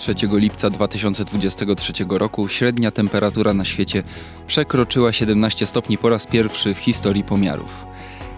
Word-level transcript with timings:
3 0.00 0.14
lipca 0.32 0.70
2023 0.70 1.92
roku 2.08 2.48
średnia 2.48 2.90
temperatura 2.90 3.54
na 3.54 3.64
świecie 3.64 4.02
przekroczyła 4.46 5.12
17 5.12 5.66
stopni 5.66 5.98
po 5.98 6.08
raz 6.08 6.26
pierwszy 6.26 6.74
w 6.74 6.78
historii 6.78 7.24
pomiarów. 7.24 7.86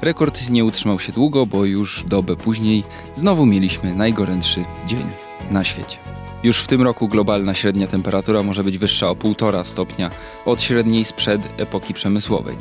Rekord 0.01 0.51
nie 0.51 0.65
utrzymał 0.65 1.01
się 1.01 1.13
długo, 1.13 1.47
bo 1.47 1.65
już 1.65 2.05
dobę 2.05 2.37
później 2.37 2.85
znowu 3.15 3.47
mieliśmy 3.47 3.95
najgorętszy 3.95 4.65
dzień 4.87 5.07
na 5.51 5.65
świecie. 5.65 5.97
Już 6.43 6.59
w 6.59 6.67
tym 6.67 6.83
roku 6.83 7.09
globalna 7.09 7.55
średnia 7.55 7.87
temperatura 7.87 8.43
może 8.43 8.65
być 8.65 8.79
wyższa 8.79 9.11
o 9.11 9.15
1,5 9.15 9.65
stopnia 9.65 10.11
od 10.45 10.63
średniej 10.63 11.05
sprzed 11.05 11.49
epoki 11.57 11.95
przemysłowej. 11.95 12.57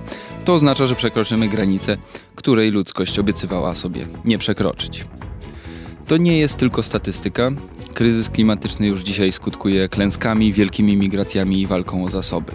To 0.45 0.53
oznacza, 0.53 0.85
że 0.85 0.95
przekroczymy 0.95 1.47
granicę, 1.47 1.97
której 2.35 2.71
ludzkość 2.71 3.19
obiecywała 3.19 3.75
sobie 3.75 4.07
nie 4.25 4.37
przekroczyć. 4.37 5.05
To 6.11 6.17
nie 6.17 6.37
jest 6.37 6.57
tylko 6.57 6.83
statystyka. 6.83 7.51
Kryzys 7.93 8.29
klimatyczny 8.29 8.87
już 8.87 9.01
dzisiaj 9.01 9.31
skutkuje 9.31 9.89
klęskami, 9.89 10.53
wielkimi 10.53 10.97
migracjami 10.97 11.61
i 11.61 11.67
walką 11.67 12.05
o 12.05 12.09
zasoby. 12.09 12.51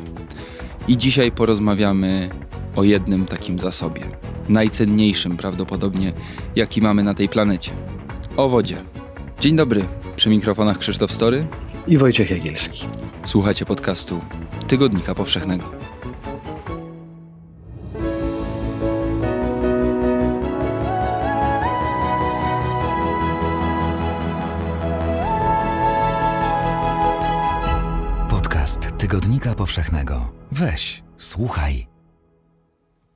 I 0.88 0.97
dzisiaj 0.97 1.33
porozmawiamy 1.33 2.30
o 2.74 2.84
jednym 2.84 3.27
takim 3.27 3.59
zasobie. 3.59 4.02
Najcenniejszym 4.48 5.37
prawdopodobnie, 5.37 6.12
jaki 6.56 6.83
mamy 6.83 7.05
na 7.05 7.14
tej 7.14 7.28
planecie. 7.28 7.70
O 8.37 8.48
wodzie. 8.48 8.77
Dzień 9.41 9.56
dobry. 9.56 9.84
Przy 10.16 10.30
mikrofonach 10.30 10.78
Krzysztof 10.78 11.12
Story 11.12 11.47
i 11.86 11.98
Wojciech 11.98 12.30
Jagielski. 12.30 12.86
Słuchacie 13.25 13.66
podcastu 13.66 14.20
Tygodnika 14.69 15.14
Powszechnego. 15.14 15.86
Powszechnego. 29.55 30.33
Weź, 30.52 31.02
słuchaj. 31.16 31.86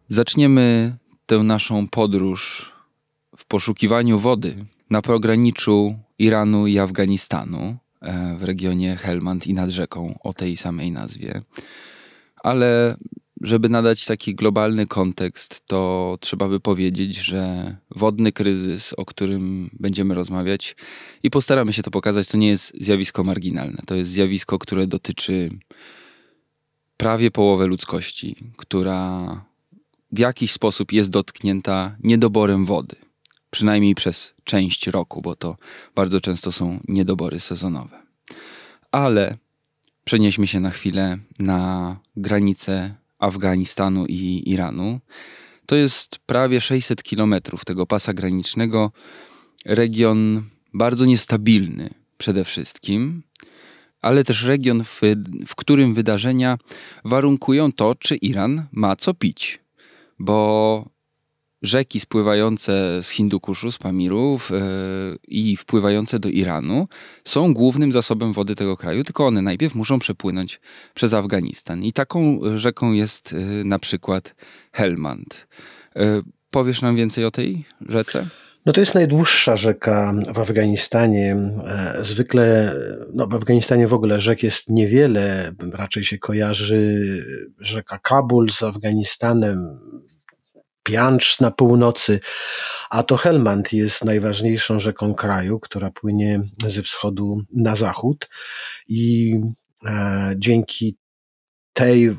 Zaczniemy 0.08 0.96
tę 1.26 1.38
naszą 1.38 1.88
podróż 1.88 2.72
w 3.36 3.44
poszukiwaniu 3.44 4.18
wody 4.18 4.64
na 4.90 5.02
pograniczu 5.02 5.94
Iranu 6.18 6.66
i 6.66 6.78
Afganistanu 6.78 7.76
e, 8.02 8.36
w 8.36 8.44
regionie 8.44 8.96
Helmand 8.96 9.46
i 9.46 9.54
nad 9.54 9.70
rzeką 9.70 10.18
o 10.22 10.34
tej 10.34 10.56
samej 10.56 10.92
nazwie. 10.92 11.42
Ale 12.36 12.96
żeby 13.40 13.68
nadać 13.68 14.04
taki 14.04 14.34
globalny 14.34 14.86
kontekst, 14.86 15.66
to 15.66 16.16
trzeba 16.20 16.48
by 16.48 16.60
powiedzieć, 16.60 17.16
że 17.16 17.76
wodny 17.90 18.32
kryzys, 18.32 18.92
o 18.92 19.04
którym 19.04 19.70
będziemy 19.72 20.14
rozmawiać 20.14 20.76
i 21.22 21.30
postaramy 21.30 21.72
się 21.72 21.82
to 21.82 21.90
pokazać, 21.90 22.28
to 22.28 22.36
nie 22.36 22.48
jest 22.48 22.72
zjawisko 22.80 23.24
marginalne. 23.24 23.82
To 23.86 23.94
jest 23.94 24.10
zjawisko, 24.10 24.58
które 24.58 24.86
dotyczy 24.86 25.50
prawie 27.00 27.30
połowę 27.30 27.66
ludzkości, 27.66 28.36
która 28.56 29.20
w 30.12 30.18
jakiś 30.18 30.52
sposób 30.52 30.92
jest 30.92 31.10
dotknięta 31.10 31.96
niedoborem 32.02 32.66
wody 32.66 32.96
przynajmniej 33.50 33.94
przez 33.94 34.34
część 34.44 34.86
roku, 34.86 35.22
bo 35.22 35.36
to 35.36 35.56
bardzo 35.94 36.20
często 36.20 36.52
są 36.52 36.80
niedobory 36.88 37.40
sezonowe. 37.40 38.02
Ale 38.92 39.36
przenieśmy 40.04 40.46
się 40.46 40.60
na 40.60 40.70
chwilę 40.70 41.18
na 41.38 41.96
granicę 42.16 42.94
Afganistanu 43.18 44.06
i 44.06 44.42
Iranu. 44.46 45.00
To 45.66 45.76
jest 45.76 46.18
prawie 46.26 46.60
600 46.60 47.02
kilometrów 47.02 47.64
tego 47.64 47.86
pasa 47.86 48.14
granicznego. 48.14 48.92
Region 49.64 50.42
bardzo 50.74 51.04
niestabilny 51.04 51.90
przede 52.18 52.44
wszystkim, 52.44 53.22
ale 54.00 54.24
też 54.24 54.44
region, 54.44 54.84
w, 54.84 55.00
w 55.46 55.54
którym 55.54 55.94
wydarzenia 55.94 56.58
warunkują 57.04 57.72
to, 57.72 57.94
czy 57.94 58.16
Iran 58.16 58.66
ma 58.72 58.96
co 58.96 59.14
pić. 59.14 59.60
Bo 60.18 60.84
rzeki 61.62 62.00
spływające 62.00 63.02
z 63.02 63.08
Hindukuszu, 63.08 63.72
z 63.72 63.78
Pamirów 63.78 64.50
yy, 64.50 64.58
i 65.28 65.56
wpływające 65.56 66.18
do 66.18 66.28
Iranu 66.28 66.88
są 67.24 67.54
głównym 67.54 67.92
zasobem 67.92 68.32
wody 68.32 68.54
tego 68.54 68.76
kraju, 68.76 69.04
tylko 69.04 69.26
one 69.26 69.42
najpierw 69.42 69.74
muszą 69.74 69.98
przepłynąć 69.98 70.60
przez 70.94 71.14
Afganistan. 71.14 71.84
I 71.84 71.92
taką 71.92 72.40
rzeką 72.56 72.92
jest 72.92 73.32
yy, 73.32 73.64
na 73.64 73.78
przykład 73.78 74.34
Helmand. 74.72 75.46
Yy, 75.96 76.22
powiesz 76.50 76.82
nam 76.82 76.96
więcej 76.96 77.24
o 77.24 77.30
tej 77.30 77.64
rzece? 77.88 78.28
No 78.66 78.72
to 78.72 78.80
jest 78.80 78.94
najdłuższa 78.94 79.56
rzeka 79.56 80.14
w 80.34 80.38
Afganistanie. 80.38 81.36
Zwykle 82.00 82.74
no 83.12 83.26
w 83.26 83.34
Afganistanie 83.34 83.88
w 83.88 83.94
ogóle 83.94 84.20
rzek 84.20 84.42
jest 84.42 84.68
niewiele. 84.68 85.52
Raczej 85.72 86.04
się 86.04 86.18
kojarzy 86.18 87.00
rzeka 87.58 87.98
Kabul 87.98 88.50
z 88.50 88.62
Afganistanem, 88.62 89.58
Piancz 90.82 91.40
na 91.40 91.50
północy, 91.50 92.20
a 92.90 93.02
to 93.02 93.16
Helmand 93.16 93.72
jest 93.72 94.04
najważniejszą 94.04 94.80
rzeką 94.80 95.14
kraju, 95.14 95.60
która 95.60 95.90
płynie 95.90 96.40
ze 96.66 96.82
wschodu 96.82 97.42
na 97.56 97.76
zachód 97.76 98.28
i 98.88 99.34
e, 99.86 100.34
dzięki 100.36 100.96
tej 101.72 102.16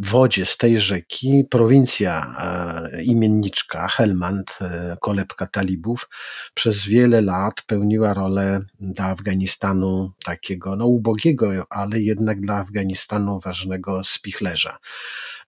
wodzie 0.00 0.46
z 0.46 0.56
tej 0.56 0.80
rzeki 0.80 1.44
prowincja 1.50 2.36
e, 2.38 3.02
imienniczka 3.02 3.88
Helmand, 3.88 4.58
e, 4.60 4.96
kolebka 5.00 5.46
talibów, 5.46 6.08
przez 6.54 6.86
wiele 6.86 7.20
lat 7.20 7.62
pełniła 7.66 8.14
rolę 8.14 8.60
dla 8.80 9.04
Afganistanu 9.04 10.12
takiego 10.24 10.76
no, 10.76 10.86
ubogiego, 10.86 11.66
ale 11.70 12.00
jednak 12.00 12.40
dla 12.40 12.54
Afganistanu 12.54 13.40
ważnego 13.40 14.04
spichlerza. 14.04 14.78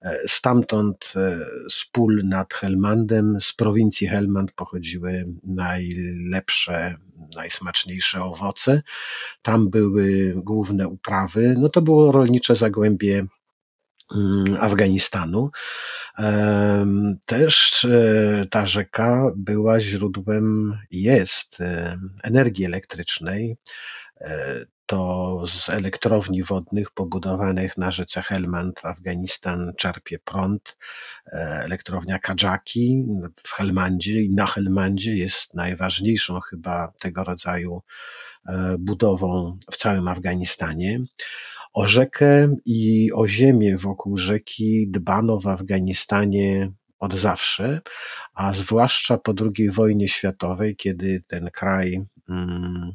E, 0.03 0.19
stamtąd 0.29 1.13
z 1.71 1.87
pól 1.93 2.23
nad 2.25 2.55
Helmandem, 2.55 3.39
z 3.41 3.53
prowincji 3.53 4.07
Helmand 4.09 4.53
pochodziły 4.53 5.27
najlepsze, 5.45 6.95
najsmaczniejsze 7.37 8.23
owoce. 8.25 8.83
Tam 9.43 9.71
były 9.71 10.35
główne 10.37 10.89
uprawy. 10.89 11.55
No 11.59 11.69
to 11.69 11.83
było 11.83 12.13
rolnicze 12.13 12.57
zagłębie 12.57 13.27
Afganistanu. 14.61 15.51
Też 17.27 17.85
e, 17.85 18.45
ta 18.51 18.67
rzeka 18.67 19.31
była 19.37 19.81
źródłem, 19.81 20.79
jest 20.91 21.61
e, 21.61 21.99
energii 22.23 22.65
elektrycznej. 22.65 23.57
E, 24.21 24.65
to 24.87 25.45
z 25.49 25.69
elektrowni 25.69 26.43
wodnych 26.43 26.91
pobudowanych 26.91 27.79
na 27.79 27.91
rzece 27.91 28.23
Helmand 28.23 28.85
Afganistan 28.85 29.73
czerpie 29.77 30.19
prąd. 30.19 30.77
Elektrownia 31.33 32.19
Kadżaki 32.19 33.05
w 33.45 33.53
Helmandzie 33.53 34.21
i 34.21 34.31
na 34.31 34.47
Helmandzie 34.47 35.15
jest 35.15 35.55
najważniejszą 35.55 36.41
chyba 36.41 36.93
tego 37.01 37.25
rodzaju 37.25 37.83
budową 38.79 39.59
w 39.71 39.77
całym 39.77 40.09
Afganistanie. 40.09 41.01
O 41.73 41.87
rzekę 41.87 42.57
i 42.65 43.13
o 43.13 43.29
ziemię 43.29 43.77
wokół 43.77 44.17
rzeki 44.17 44.89
dbano 44.91 45.41
w 45.41 45.47
Afganistanie 45.47 46.73
od 46.99 47.15
zawsze, 47.15 47.81
a 48.35 48.55
zwłaszcza 48.55 49.19
po 49.19 49.35
II 49.41 49.71
wojnie 49.71 50.09
światowej, 50.09 50.77
kiedy 50.77 51.23
ten 51.27 51.51
kraj 51.51 52.03
mm, 52.29 52.93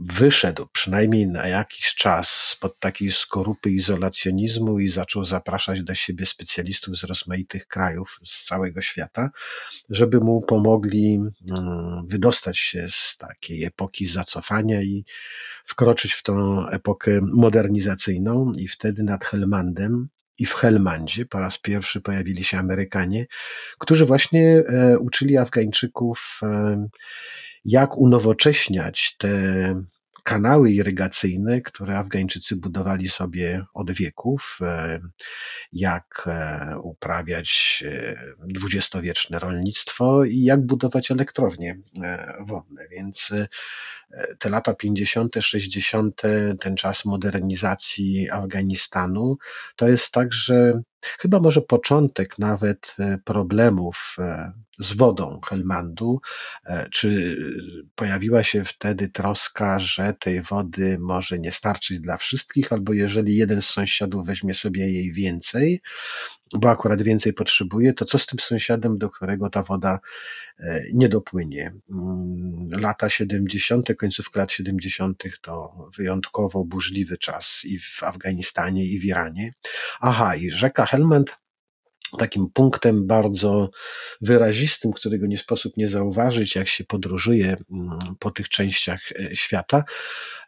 wyszedł 0.00 0.66
przynajmniej 0.72 1.26
na 1.26 1.48
jakiś 1.48 1.94
czas 1.94 2.30
spod 2.30 2.78
takiej 2.78 3.12
skorupy 3.12 3.70
izolacjonizmu 3.70 4.78
i 4.78 4.88
zaczął 4.88 5.24
zapraszać 5.24 5.82
do 5.82 5.94
siebie 5.94 6.26
specjalistów 6.26 6.96
z 6.98 7.04
rozmaitych 7.04 7.66
krajów 7.66 8.20
z 8.24 8.44
całego 8.44 8.80
świata, 8.80 9.30
żeby 9.90 10.20
mu 10.20 10.42
pomogli 10.42 11.14
mm, 11.50 12.06
wydostać 12.06 12.58
się 12.58 12.86
z 12.90 13.16
takiej 13.16 13.64
epoki 13.64 14.06
zacofania 14.06 14.82
i 14.82 15.04
wkroczyć 15.64 16.12
w 16.12 16.22
tą 16.22 16.66
epokę 16.68 17.20
modernizacyjną. 17.22 18.52
I 18.58 18.68
wtedy 18.68 19.02
nad 19.02 19.24
Helmandem 19.24 20.08
i 20.38 20.46
w 20.46 20.54
Helmandzie 20.54 21.26
po 21.26 21.40
raz 21.40 21.58
pierwszy 21.58 22.00
pojawili 22.00 22.44
się 22.44 22.58
Amerykanie, 22.58 23.26
którzy 23.78 24.06
właśnie 24.06 24.62
e, 24.68 24.98
uczyli 24.98 25.36
Afgańczyków 25.36 26.40
e, 26.42 26.86
jak 27.64 27.98
unowocześniać 27.98 29.16
te 29.18 29.34
kanały 30.24 30.70
irygacyjne, 30.70 31.60
które 31.60 31.98
Afgańczycy 31.98 32.56
budowali 32.56 33.08
sobie 33.08 33.64
od 33.74 33.92
wieków, 33.92 34.58
e, 34.62 35.00
jak 35.72 36.24
e, 36.26 36.78
uprawiać 36.82 37.82
e, 37.86 38.16
dwudziestowieczne 38.46 39.38
rolnictwo 39.38 40.24
i 40.24 40.42
jak 40.42 40.66
budować 40.66 41.10
elektrownie 41.10 41.78
wodne. 42.40 42.88
Więc 42.88 43.32
te 44.38 44.48
lata 44.48 44.74
50., 44.74 45.36
60., 45.40 46.22
ten 46.60 46.76
czas 46.76 47.04
modernizacji 47.04 48.30
Afganistanu, 48.30 49.36
to 49.76 49.88
jest 49.88 50.10
także 50.10 50.82
chyba 51.18 51.40
może 51.40 51.60
początek 51.62 52.38
nawet 52.38 52.96
e, 52.98 53.18
problemów 53.24 54.16
e, 54.18 54.52
z 54.78 54.92
wodą 54.92 55.40
Helmandu. 55.48 56.20
E, 56.66 56.88
czy 56.90 57.36
pojawiła 57.94 58.44
się 58.44 58.64
wtedy 58.64 59.08
troska, 59.08 59.78
że 59.78 60.14
tej 60.20 60.42
wody 60.42 60.98
może 61.00 61.38
nie 61.38 61.52
starczyć 61.52 62.00
dla 62.00 62.16
wszystkich, 62.16 62.72
albo 62.72 62.92
jeżeli 62.92 63.36
jeden 63.36 63.62
z 63.62 63.66
sąsiadów 63.66 64.26
weźmie 64.26 64.54
sobie 64.54 64.90
jej 64.90 65.12
więcej, 65.12 65.82
bo 66.58 66.70
akurat 66.70 67.02
więcej 67.02 67.32
potrzebuje, 67.32 67.92
to 67.92 68.04
co 68.04 68.18
z 68.18 68.26
tym 68.26 68.38
sąsiadem, 68.38 68.98
do 68.98 69.10
którego 69.10 69.50
ta 69.50 69.62
woda 69.62 70.00
nie 70.92 71.08
dopłynie? 71.08 71.72
Mm, 71.90 72.68
lata 72.70 73.10
70., 73.10 73.96
końcówka 73.96 74.40
lat 74.40 74.52
70. 74.52 75.22
to 75.42 75.74
wyjątkowo 75.96 76.64
burzliwy 76.64 77.18
czas 77.18 77.60
i 77.64 77.78
w 77.78 78.02
Afganistanie, 78.02 78.84
i 78.84 79.00
w 79.00 79.04
Iranie. 79.04 79.52
Aha, 80.00 80.36
i 80.36 80.50
rzeka 80.50 80.86
Helmand 80.86 81.43
takim 82.18 82.50
punktem 82.50 83.06
bardzo 83.06 83.70
wyrazistym, 84.20 84.92
którego 84.92 85.26
nie 85.26 85.38
sposób 85.38 85.76
nie 85.76 85.88
zauważyć, 85.88 86.56
jak 86.56 86.68
się 86.68 86.84
podróżuje 86.84 87.56
mm, 87.70 87.98
po 88.18 88.30
tych 88.30 88.48
częściach 88.48 89.00
e, 89.12 89.36
świata, 89.36 89.84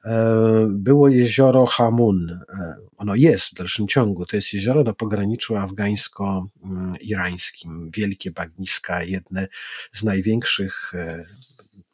e, 0.05 0.67
było 0.70 1.08
jezioro 1.08 1.67
Hamun. 1.67 2.31
E, 2.31 2.76
ono 2.97 3.14
jest 3.14 3.50
w 3.50 3.55
dalszym 3.55 3.88
ciągu. 3.88 4.26
To 4.26 4.37
jest 4.37 4.53
jezioro 4.53 4.82
na 4.82 4.93
pograniczu 4.93 5.56
afgańsko-irańskim. 5.56 7.91
Wielkie 7.91 8.31
bagniska, 8.31 9.03
jedne 9.03 9.49
z 9.93 10.05
największych 10.05 10.93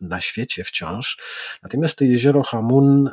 na 0.01 0.21
świecie 0.21 0.65
wciąż. 0.65 1.19
Natomiast 1.63 1.99
to 1.99 2.05
jezioro 2.05 2.43
Hamun 2.43 3.11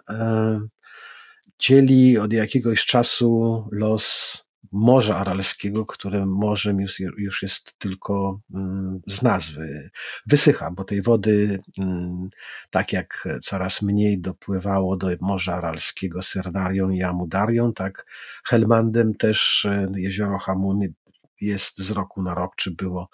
dzieli 1.59 2.17
od 2.17 2.33
jakiegoś 2.33 2.85
czasu 2.85 3.63
los 3.71 4.48
Morza 4.71 5.17
Aralskiego, 5.17 5.85
które 5.85 6.25
morzem 6.25 6.79
już, 6.79 6.99
już 6.99 7.41
jest 7.43 7.79
tylko 7.79 8.39
mm, 8.53 9.01
z 9.07 9.21
nazwy. 9.21 9.89
Wysycha, 10.27 10.71
bo 10.71 10.83
tej 10.83 11.01
wody, 11.01 11.59
mm, 11.79 12.29
tak 12.69 12.93
jak 12.93 13.27
coraz 13.41 13.81
mniej 13.81 14.21
dopływało 14.21 14.97
do 14.97 15.07
Morza 15.21 15.55
Aralskiego 15.55 16.21
Serdarią 16.21 16.89
i 16.89 17.03
Amudarią, 17.03 17.73
tak 17.73 18.05
Helmandem 18.45 19.15
też 19.15 19.65
e, 19.65 19.87
jezioro 19.95 20.39
Hamun 20.39 20.79
jest 21.41 21.77
z 21.77 21.91
roku 21.91 22.21
na 22.21 22.33
rok, 22.33 22.55
czy 22.55 22.71
było 22.71 23.09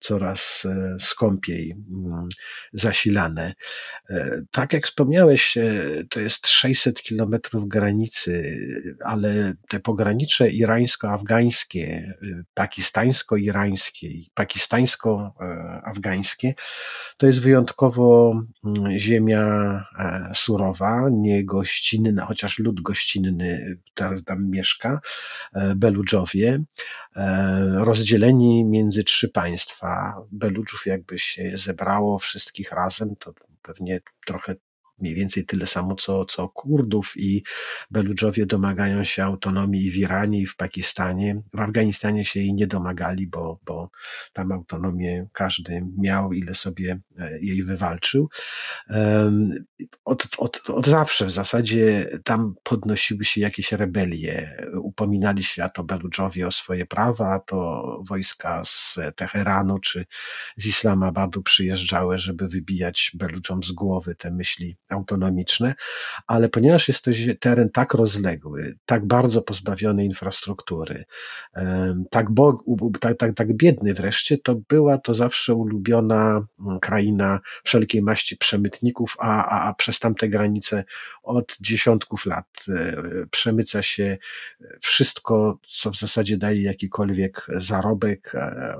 coraz 0.00 0.62
e, 0.64 0.96
skąpiej 1.00 1.72
mm, 1.72 2.28
zasilane. 2.72 3.54
E, 4.10 4.42
tak 4.50 4.72
jak 4.72 4.86
wspomniałeś, 4.86 5.56
e, 5.56 5.62
to 6.10 6.20
jest 6.20 6.46
600 6.46 7.02
kilometrów 7.02 7.68
granicy, 7.68 8.58
ale 9.04 9.52
te 9.68 9.80
pogranicze 9.80 10.50
irańsko-afgańskie, 10.50 12.14
pakistańsko-irańskie 12.54 14.06
i 14.06 14.30
pakistańsko-afgańskie 14.34 16.52
to 17.16 17.26
jest 17.26 17.40
wyjątkowo 17.40 18.40
mm, 18.64 18.98
ziemia 18.98 19.84
surowa, 20.34 21.08
nie 21.12 21.44
gościnna, 21.44 22.26
chociaż 22.26 22.58
lud 22.58 22.80
gościnny 22.80 23.76
tam 24.24 24.50
mieszka, 24.50 25.00
Beludżowie 25.76 26.64
rozdzieleni 27.74 28.64
między 28.64 29.04
trzy 29.04 29.28
państwa. 29.28 30.14
Beludżów 30.32 30.86
jakby 30.86 31.18
się 31.18 31.52
zebrało 31.54 32.18
wszystkich 32.18 32.72
razem, 32.72 33.16
to 33.16 33.34
pewnie 33.62 34.00
trochę 34.26 34.54
mniej 35.00 35.14
więcej 35.14 35.46
tyle 35.46 35.66
samo 35.66 35.94
co, 35.94 36.24
co 36.24 36.48
Kurdów 36.48 37.12
i 37.16 37.42
Beludżowie 37.90 38.46
domagają 38.46 39.04
się 39.04 39.24
autonomii 39.24 39.90
w 39.90 39.96
Iranie 39.96 40.40
i 40.40 40.46
w 40.46 40.56
Pakistanie. 40.56 41.42
W 41.54 41.60
Afganistanie 41.60 42.24
się 42.24 42.40
jej 42.40 42.54
nie 42.54 42.66
domagali, 42.66 43.26
bo, 43.26 43.58
bo 43.66 43.90
tam 44.32 44.52
autonomię 44.52 45.26
każdy 45.32 45.86
miał, 45.98 46.32
ile 46.32 46.54
sobie 46.54 47.00
e, 47.18 47.38
jej 47.40 47.64
wywalczył. 47.64 48.28
Od, 50.04 50.26
od, 50.38 50.70
od 50.70 50.86
zawsze 50.86 51.26
w 51.26 51.30
zasadzie 51.30 52.10
tam 52.24 52.54
podnosiły 52.62 53.24
się 53.24 53.40
jakieś 53.40 53.72
rebelie. 53.72 54.66
Upominali 54.82 55.44
się 55.44 55.64
a 55.64 55.68
to 55.68 55.84
Beludżowie 55.84 56.46
o 56.46 56.52
swoje 56.52 56.86
prawa, 56.86 57.34
a 57.34 57.38
to 57.38 57.82
wojska 58.08 58.62
z 58.64 58.98
Teheranu 59.16 59.78
czy 59.78 60.06
z 60.56 60.66
Islamabadu 60.66 61.42
przyjeżdżały, 61.42 62.18
żeby 62.18 62.48
wybijać 62.48 63.10
Beludżom 63.14 63.62
z 63.62 63.72
głowy 63.72 64.14
te 64.14 64.30
myśli 64.30 64.76
autonomiczne, 64.90 65.74
ale 66.26 66.48
ponieważ 66.48 66.88
jest 66.88 67.04
to 67.04 67.10
teren 67.40 67.70
tak 67.70 67.94
rozległy, 67.94 68.76
tak 68.86 69.06
bardzo 69.06 69.42
pozbawiony 69.42 70.04
infrastruktury, 70.04 71.04
tak, 72.10 72.30
bo, 72.30 72.64
tak, 73.00 73.18
tak, 73.18 73.34
tak 73.34 73.56
biedny 73.56 73.94
wreszcie, 73.94 74.38
to 74.38 74.54
była 74.68 74.98
to 74.98 75.14
zawsze 75.14 75.54
ulubiona 75.54 76.46
mm, 76.60 76.80
kraina 76.80 77.40
wszelkiej 77.64 78.02
maści 78.02 78.36
przemytników, 78.36 79.16
a, 79.18 79.46
a, 79.46 79.68
a 79.68 79.74
przez 79.74 79.98
tamte 79.98 80.28
granice 80.28 80.84
od 81.22 81.56
dziesiątków 81.60 82.26
lat 82.26 82.46
e, 82.68 82.92
przemyca 83.30 83.82
się 83.82 84.18
wszystko, 84.80 85.58
co 85.68 85.90
w 85.90 85.96
zasadzie 85.96 86.36
daje 86.36 86.62
jakikolwiek 86.62 87.46
zarobek. 87.48 88.32
E, 88.34 88.76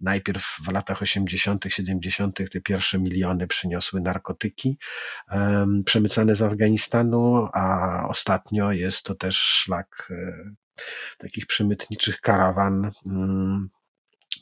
najpierw 0.00 0.56
w 0.64 0.72
latach 0.72 1.02
80., 1.02 1.64
70. 1.68 2.38
te 2.52 2.60
pierwsze 2.60 2.98
miliony 2.98 3.46
przyniosły 3.46 4.00
narkotyki, 4.00 4.78
przemycane 5.84 6.34
z 6.34 6.42
Afganistanu, 6.42 7.48
a 7.52 8.02
ostatnio 8.08 8.72
jest 8.72 9.02
to 9.02 9.14
też 9.14 9.36
szlak 9.36 10.08
e, 10.10 10.50
takich 11.18 11.46
przemytniczych 11.46 12.20
karawan, 12.20 12.90
mm, 13.06 13.68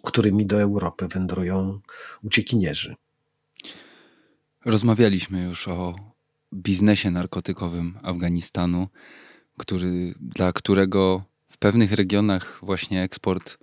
którymi 0.05 0.47
do 0.47 0.61
Europy 0.61 1.09
wędrują 1.09 1.81
uciekinierzy. 2.23 2.95
Rozmawialiśmy 4.65 5.43
już 5.43 5.69
o 5.69 5.95
biznesie 6.55 7.11
narkotykowym 7.11 7.99
Afganistanu, 8.03 8.89
który, 9.59 10.15
dla 10.21 10.53
którego 10.53 11.25
w 11.51 11.59
pewnych 11.59 11.93
regionach 11.93 12.59
właśnie 12.63 13.03
eksport 13.03 13.59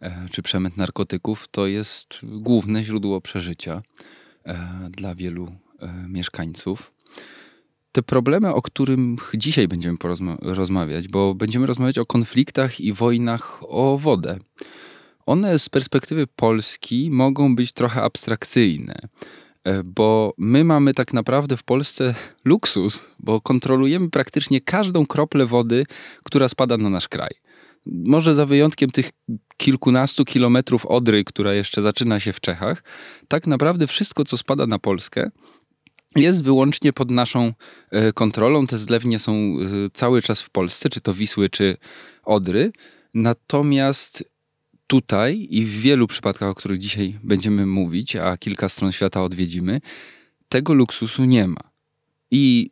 e, 0.00 0.26
czy 0.30 0.42
przemyt 0.42 0.76
narkotyków 0.76 1.48
to 1.48 1.66
jest 1.66 2.20
główne 2.22 2.84
źródło 2.84 3.20
przeżycia 3.20 3.82
e, 4.44 4.88
dla 4.90 5.14
wielu 5.14 5.52
mieszkańców. 6.08 6.92
Te 7.92 8.02
problemy, 8.02 8.54
o 8.54 8.62
których 8.62 8.98
dzisiaj 9.34 9.68
będziemy 9.68 9.96
rozmawiać, 10.42 11.08
bo 11.08 11.34
będziemy 11.34 11.66
rozmawiać 11.66 11.98
o 11.98 12.06
konfliktach 12.06 12.80
i 12.80 12.92
wojnach 12.92 13.60
o 13.62 13.98
wodę. 13.98 14.38
One 15.26 15.58
z 15.58 15.68
perspektywy 15.68 16.26
Polski 16.26 17.10
mogą 17.10 17.56
być 17.56 17.72
trochę 17.72 18.02
abstrakcyjne, 18.02 18.94
e, 19.64 19.84
bo 19.84 20.34
my 20.38 20.64
mamy 20.64 20.94
tak 20.94 21.12
naprawdę 21.12 21.56
w 21.56 21.62
Polsce 21.62 22.14
luksus, 22.44 23.04
bo 23.18 23.40
kontrolujemy 23.40 24.10
praktycznie 24.10 24.60
każdą 24.60 25.06
kroplę 25.06 25.46
wody, 25.46 25.86
która 26.24 26.48
spada 26.48 26.76
na 26.76 26.90
nasz 26.90 27.08
kraj. 27.08 27.30
Może 27.86 28.34
za 28.34 28.46
wyjątkiem 28.46 28.90
tych 28.90 29.10
kilkunastu 29.56 30.24
kilometrów 30.24 30.86
Odry, 30.86 31.24
która 31.24 31.54
jeszcze 31.54 31.82
zaczyna 31.82 32.20
się 32.20 32.32
w 32.32 32.40
Czechach, 32.40 32.82
tak 33.28 33.46
naprawdę 33.46 33.86
wszystko, 33.86 34.24
co 34.24 34.36
spada 34.36 34.66
na 34.66 34.78
Polskę, 34.78 35.30
jest 36.16 36.42
wyłącznie 36.42 36.92
pod 36.92 37.10
naszą 37.10 37.52
e, 37.90 38.12
kontrolą. 38.12 38.66
Te 38.66 38.78
zlewnie 38.78 39.18
są 39.18 39.32
e, 39.32 39.56
cały 39.92 40.22
czas 40.22 40.42
w 40.42 40.50
Polsce, 40.50 40.88
czy 40.88 41.00
to 41.00 41.14
Wisły, 41.14 41.48
czy 41.48 41.76
Odry. 42.24 42.72
Natomiast 43.14 44.30
tutaj 44.86 45.46
i 45.50 45.64
w 45.64 45.80
wielu 45.80 46.06
przypadkach, 46.06 46.48
o 46.48 46.54
których 46.54 46.78
dzisiaj 46.78 47.18
będziemy 47.22 47.66
mówić, 47.66 48.16
a 48.16 48.36
kilka 48.36 48.68
stron 48.68 48.92
świata 48.92 49.22
odwiedzimy, 49.22 49.80
tego 50.48 50.74
luksusu 50.74 51.24
nie 51.24 51.48
ma. 51.48 51.70
I 52.30 52.70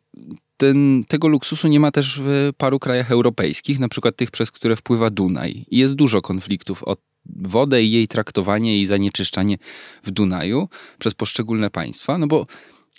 ten, 0.57 1.03
tego 1.07 1.27
luksusu 1.27 1.67
nie 1.67 1.79
ma 1.79 1.91
też 1.91 2.21
w 2.23 2.49
paru 2.57 2.79
krajach 2.79 3.11
europejskich, 3.11 3.79
na 3.79 3.89
przykład 3.89 4.15
tych, 4.15 4.31
przez 4.31 4.51
które 4.51 4.75
wpływa 4.75 5.09
Dunaj. 5.09 5.65
I 5.71 5.77
jest 5.77 5.93
dużo 5.93 6.21
konfliktów 6.21 6.83
o 6.83 6.97
wodę 7.35 7.83
i 7.83 7.91
jej 7.91 8.07
traktowanie 8.07 8.81
i 8.81 8.85
zanieczyszczanie 8.85 9.57
w 10.03 10.11
Dunaju 10.11 10.69
przez 10.99 11.13
poszczególne 11.13 11.69
państwa, 11.69 12.17
no 12.17 12.27
bo 12.27 12.45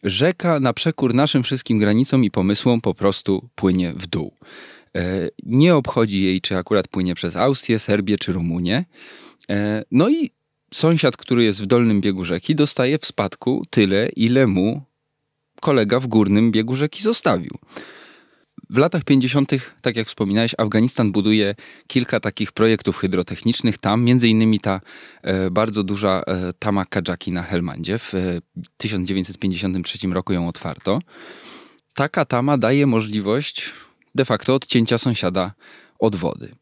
rzeka 0.02 0.60
na 0.60 0.72
przekór 0.72 1.14
naszym 1.14 1.42
wszystkim 1.42 1.78
granicom 1.78 2.24
i 2.24 2.30
pomysłom 2.30 2.80
po 2.80 2.94
prostu 2.94 3.48
płynie 3.54 3.92
w 3.92 4.06
dół. 4.06 4.34
E, 4.96 5.28
nie 5.42 5.74
obchodzi 5.74 6.22
jej, 6.22 6.40
czy 6.40 6.56
akurat 6.56 6.88
płynie 6.88 7.14
przez 7.14 7.36
Austrię, 7.36 7.78
Serbię 7.78 8.18
czy 8.18 8.32
Rumunię. 8.32 8.84
E, 9.50 9.84
no 9.90 10.08
i 10.08 10.30
sąsiad, 10.74 11.16
który 11.16 11.44
jest 11.44 11.62
w 11.62 11.66
dolnym 11.66 12.00
biegu 12.00 12.24
rzeki, 12.24 12.54
dostaje 12.54 12.98
w 12.98 13.06
spadku 13.06 13.64
tyle, 13.70 14.08
ile 14.08 14.46
mu 14.46 14.82
kolega 15.60 16.00
w 16.00 16.06
górnym 16.06 16.52
biegu 16.52 16.76
rzeki 16.76 17.02
zostawił. 17.02 17.58
W 18.70 18.76
latach 18.76 19.04
50., 19.04 19.52
tak 19.82 19.96
jak 19.96 20.06
wspominałeś, 20.06 20.54
Afganistan 20.58 21.12
buduje 21.12 21.54
kilka 21.86 22.20
takich 22.20 22.52
projektów 22.52 22.96
hydrotechnicznych. 22.98 23.78
Tam 23.78 24.02
między 24.02 24.28
innymi 24.28 24.60
ta 24.60 24.80
e, 25.22 25.50
bardzo 25.50 25.82
duża 25.82 26.22
e, 26.26 26.52
Tama 26.58 26.84
Kajaki 26.84 27.32
na 27.32 27.42
Helmandzie. 27.42 27.98
W 27.98 28.14
e, 28.14 28.40
1953 28.76 30.08
roku 30.08 30.32
ją 30.32 30.48
otwarto. 30.48 30.98
Taka 31.94 32.24
tama 32.24 32.58
daje 32.58 32.86
możliwość 32.86 33.72
de 34.14 34.24
facto 34.24 34.54
odcięcia 34.54 34.98
sąsiada 34.98 35.52
od 35.98 36.16
wody. 36.16 36.54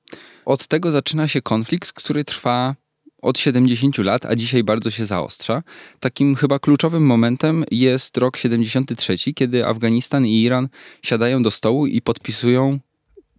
Od 0.44 0.66
tego 0.66 0.90
zaczyna 0.90 1.28
się 1.28 1.42
konflikt, 1.42 1.92
który 1.92 2.24
trwa 2.24 2.74
od 3.22 3.38
70 3.38 3.98
lat, 3.98 4.26
a 4.26 4.36
dzisiaj 4.36 4.64
bardzo 4.64 4.90
się 4.90 5.06
zaostrza. 5.06 5.62
Takim 6.00 6.34
chyba 6.34 6.58
kluczowym 6.58 7.06
momentem 7.06 7.64
jest 7.70 8.16
rok 8.16 8.36
73, 8.36 9.34
kiedy 9.34 9.66
Afganistan 9.66 10.26
i 10.26 10.42
Iran 10.42 10.68
siadają 11.02 11.42
do 11.42 11.50
stołu 11.50 11.86
i 11.86 12.02
podpisują 12.02 12.78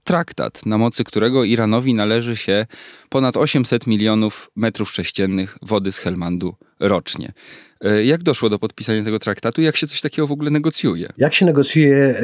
traktat, 0.03 0.65
na 0.65 0.77
mocy 0.77 1.03
którego 1.03 1.43
Iranowi 1.43 1.93
należy 1.93 2.37
się 2.37 2.65
ponad 3.09 3.37
800 3.37 3.87
milionów 3.87 4.51
metrów 4.55 4.91
sześciennych 4.91 5.57
wody 5.61 5.91
z 5.91 5.97
Helmandu 5.97 6.55
rocznie. 6.79 7.33
E, 7.81 8.03
jak 8.05 8.23
doszło 8.23 8.49
do 8.49 8.59
podpisania 8.59 9.03
tego 9.03 9.19
traktatu? 9.19 9.61
Jak 9.61 9.77
się 9.77 9.87
coś 9.87 10.01
takiego 10.01 10.27
w 10.27 10.31
ogóle 10.31 10.51
negocjuje? 10.51 11.09
Jak 11.17 11.33
się 11.33 11.45
negocjuje, 11.45 12.21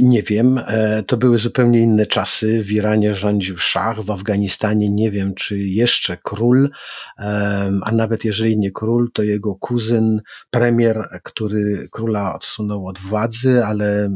nie 0.00 0.22
wiem. 0.22 0.58
E, 0.66 1.02
to 1.06 1.16
były 1.16 1.38
zupełnie 1.38 1.80
inne 1.80 2.06
czasy. 2.06 2.62
W 2.62 2.72
Iranie 2.72 3.14
rządził 3.14 3.58
szach, 3.58 4.02
w 4.02 4.10
Afganistanie 4.10 4.90
nie 4.90 5.10
wiem, 5.10 5.34
czy 5.34 5.58
jeszcze 5.58 6.16
król, 6.22 6.70
a 7.82 7.92
nawet 7.92 8.24
jeżeli 8.24 8.58
nie 8.58 8.70
król, 8.70 9.10
to 9.12 9.22
jego 9.22 9.54
kuzyn, 9.54 10.20
premier, 10.50 11.20
który 11.22 11.88
króla 11.90 12.34
odsunął 12.34 12.86
od 12.86 12.98
władzy, 12.98 13.64
ale 13.64 14.10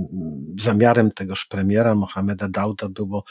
zamiarem 0.60 1.10
tegoż 1.10 1.46
premiera, 1.46 1.94
Mohameda 1.94 2.48
Dauda, 2.48 2.88
było, 2.88 3.24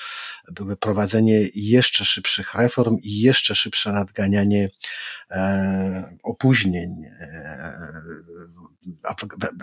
było 0.52 0.76
prowadzenie 0.76 1.50
jeszcze 1.56 2.06
szybszych 2.06 2.54
reform 2.54 2.98
i 3.04 3.20
jeszcze 3.20 3.56
szybsze 3.56 3.92
nadganianie 3.92 4.70
opóźnień 6.24 7.06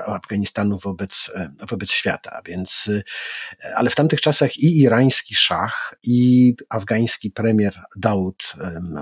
Afganistanu 0.07 0.79
wobec, 0.79 1.31
wobec 1.71 1.91
świata. 1.91 2.43
Więc, 2.47 2.91
ale 3.75 3.91
w 3.91 3.95
tamtych 3.95 4.21
czasach 4.21 4.57
i 4.57 4.81
irański 4.81 5.35
szach, 5.35 5.95
i 6.03 6.55
afgański 6.69 7.31
premier 7.31 7.81
Daud, 7.97 8.53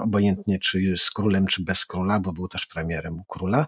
obojętnie 0.03 0.59
czy 0.59 0.95
z 0.97 1.11
królem, 1.11 1.47
czy 1.47 1.63
bez 1.63 1.87
króla, 1.87 2.21
bo 2.21 2.33
był 2.33 2.49
też 2.49 2.67
premierem 2.67 3.23
króla, 3.29 3.67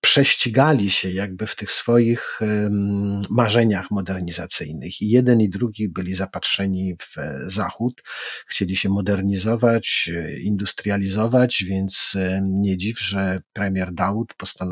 prześcigali 0.00 0.90
się 0.90 1.10
jakby 1.10 1.46
w 1.46 1.56
tych 1.56 1.72
swoich 1.72 2.40
marzeniach 3.30 3.90
modernizacyjnych. 3.90 5.02
I 5.02 5.10
jeden 5.10 5.40
i 5.40 5.48
drugi 5.48 5.88
byli 5.88 6.14
zapatrzeni 6.14 6.96
w 7.00 7.16
Zachód, 7.46 8.02
chcieli 8.46 8.76
się 8.76 8.88
modernizować, 8.88 10.10
industrializować, 10.42 11.64
więc 11.64 12.16
nie 12.42 12.78
dziw, 12.78 13.00
że 13.00 13.40
premier 13.52 13.92
Daud 13.92 14.34
postanowił 14.34 14.69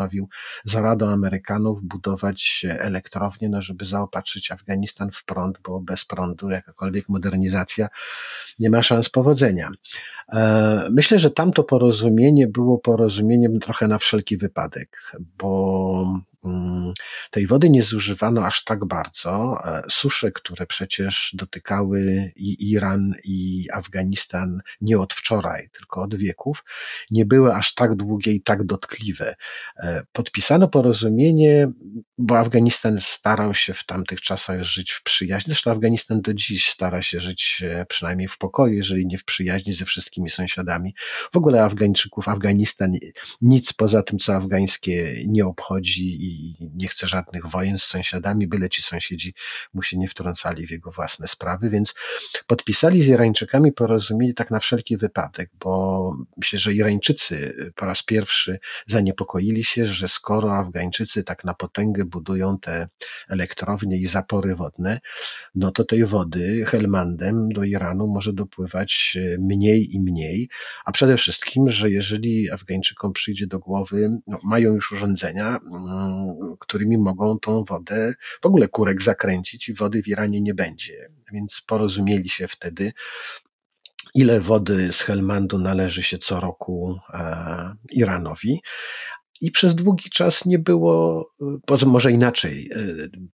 za 0.64 0.82
radą 0.82 1.08
Amerykanów 1.08 1.82
budować 1.82 2.66
elektrownię, 2.68 3.48
no 3.48 3.62
żeby 3.62 3.84
zaopatrzyć 3.84 4.50
Afganistan 4.50 5.10
w 5.10 5.24
prąd, 5.24 5.58
bo 5.64 5.80
bez 5.80 6.04
prądu 6.04 6.50
jakakolwiek 6.50 7.08
modernizacja 7.08 7.88
nie 8.58 8.70
ma 8.70 8.82
szans 8.82 9.08
powodzenia. 9.08 9.70
E, 10.32 10.88
myślę, 10.90 11.18
że 11.18 11.30
tamto 11.30 11.64
porozumienie 11.64 12.46
było 12.46 12.78
porozumieniem 12.78 13.60
trochę 13.60 13.88
na 13.88 13.98
wszelki 13.98 14.36
wypadek, 14.36 15.12
bo 15.38 16.20
tej 17.30 17.47
wody 17.47 17.71
nie 17.71 17.83
zużywano 17.83 18.47
aż 18.47 18.64
tak 18.64 18.85
bardzo. 18.85 19.59
E, 19.64 19.83
susze, 19.90 20.33
które 20.33 20.66
przecież 20.66 21.30
dotykały 21.35 22.33
i 22.37 22.71
Iran, 22.71 23.14
i 23.25 23.68
Afganistan 23.73 24.61
nie 24.80 24.99
od 24.99 25.14
wczoraj, 25.14 25.71
tylko 25.73 26.02
od 26.02 26.14
wieków, 26.14 26.64
nie 27.11 27.26
były 27.26 27.54
aż 27.54 27.75
tak 27.75 27.95
długie 27.95 28.33
i 28.33 28.42
tak 28.42 28.64
dotkliwe. 28.64 29.35
E, 29.76 30.02
podpisano 30.12 30.68
porozumienie, 30.68 31.71
bo 32.18 32.38
Afganistan 32.38 33.00
starał 33.00 33.54
się 33.54 33.75
w 33.75 33.85
tamtych 33.85 34.21
czasach 34.21 34.62
żyć 34.62 34.92
w 34.92 35.02
przyjaźni. 35.02 35.50
Zresztą 35.52 35.71
Afganistan 35.71 36.21
do 36.21 36.35
dziś 36.35 36.71
stara 36.71 37.02
się 37.02 37.21
żyć 37.21 37.62
e, 37.66 37.87
przynajmniej 37.87 38.28
w 38.28 38.38
pokoju, 38.38 38.75
jeżeli 38.75 39.07
nie 39.07 39.18
w 39.18 39.25
przyjaźni 39.25 39.73
ze 39.73 39.85
wszystkimi 39.85 40.30
sąsiadami. 40.30 40.95
W 41.33 41.37
ogóle 41.37 41.64
Afgańczyków, 41.64 42.28
Afganistan 42.28 42.92
nic 43.40 43.73
poza 43.73 44.02
tym, 44.02 44.18
co 44.18 44.35
afgańskie 44.35 45.23
nie 45.26 45.47
obchodzi 45.47 46.27
i 46.28 46.70
nie 46.75 46.88
chce 46.88 47.06
żadnych 47.06 47.47
wojen 47.47 47.78
z 47.78 47.82
sąsiadami, 47.82 48.47
byle 48.47 48.68
ci 48.68 48.82
sąsiedzi 48.82 49.35
mu 49.75 49.82
się 49.82 49.99
nie 49.99 50.08
wtrącali 50.08 50.66
w 50.66 50.70
jego 50.70 50.90
własne 50.90 51.28
sprawy, 51.28 51.70
więc 51.70 51.94
podpisali 52.47 53.02
z 53.02 53.08
Irańczykami 53.08 53.73
porozumienie 53.73 54.35
tak 54.35 54.50
na 54.50 54.61
wszelki 54.61 54.97
wypadek, 54.97 55.50
bo 55.61 56.12
myślę, 56.37 56.58
że 56.58 56.73
Irańczycy 56.73 57.56
po 57.75 57.87
raz 57.87 58.02
pierwszy 58.02 58.58
zaniepokoili 58.87 59.64
się, 59.64 59.87
że 59.87 60.08
skoro 60.08 60.56
Afgańczycy 60.56 61.25
tak 61.25 61.44
na 61.44 61.54
potęgę 61.54 62.04
budują 62.04 62.58
te 62.58 62.88
elektrownie 63.28 63.97
i 63.97 64.06
zapory 64.06 64.54
wodne, 64.54 65.00
no 65.54 65.70
to 65.70 65.85
tej 65.85 66.04
wody 66.04 66.64
Helmandem 66.66 67.49
do 67.49 67.64
Iranu 67.64 68.06
może 68.06 68.32
dopływać 68.32 69.18
mniej 69.38 69.94
i 69.94 70.00
mniej, 70.00 70.49
a 70.85 70.92
przede 70.92 71.16
wszystkim, 71.16 71.70
że 71.70 71.90
jeżeli 71.90 72.50
Afgańczykom 72.50 73.12
przyjdzie 73.12 73.47
do 73.47 73.58
głowy, 73.58 74.11
no 74.26 74.38
mają 74.44 74.75
już 74.75 74.92
urządzenia, 74.92 75.58
mm, 75.73 76.17
którymi 76.58 76.98
mogą 76.98 77.38
tą 77.38 77.64
wodę, 77.64 78.14
w 78.42 78.46
ogóle 78.46 78.68
kurek 78.68 79.02
zakręcić 79.02 79.68
i 79.68 79.75
wody 79.75 80.02
w 80.02 80.08
Iranie 80.08 80.40
nie 80.40 80.54
będzie. 80.54 81.10
Więc 81.32 81.62
porozumieli 81.66 82.28
się 82.28 82.48
wtedy, 82.48 82.92
ile 84.14 84.40
wody 84.40 84.92
z 84.92 85.00
Helmandu 85.00 85.58
należy 85.58 86.02
się 86.02 86.18
co 86.18 86.40
roku 86.40 86.98
e, 87.14 87.75
Iranowi. 87.90 88.62
I 89.40 89.50
przez 89.50 89.75
długi 89.75 90.11
czas 90.11 90.45
nie 90.45 90.59
było, 90.59 91.30
może 91.87 92.12
inaczej, 92.12 92.71
e, 92.75 92.80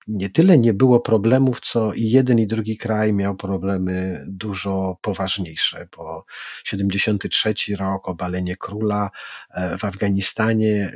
nie 0.07 0.29
tyle 0.29 0.57
nie 0.57 0.73
było 0.73 0.99
problemów, 0.99 1.59
co 1.59 1.93
i 1.93 2.09
jeden 2.09 2.39
i 2.39 2.47
drugi 2.47 2.77
kraj 2.77 3.13
miał 3.13 3.35
problemy 3.35 4.25
dużo 4.27 4.97
poważniejsze, 5.01 5.87
bo 5.97 6.25
73 6.63 7.53
rok, 7.75 8.09
obalenie 8.09 8.57
króla 8.57 9.09
e, 9.49 9.77
w 9.77 9.85
Afganistanie, 9.85 10.91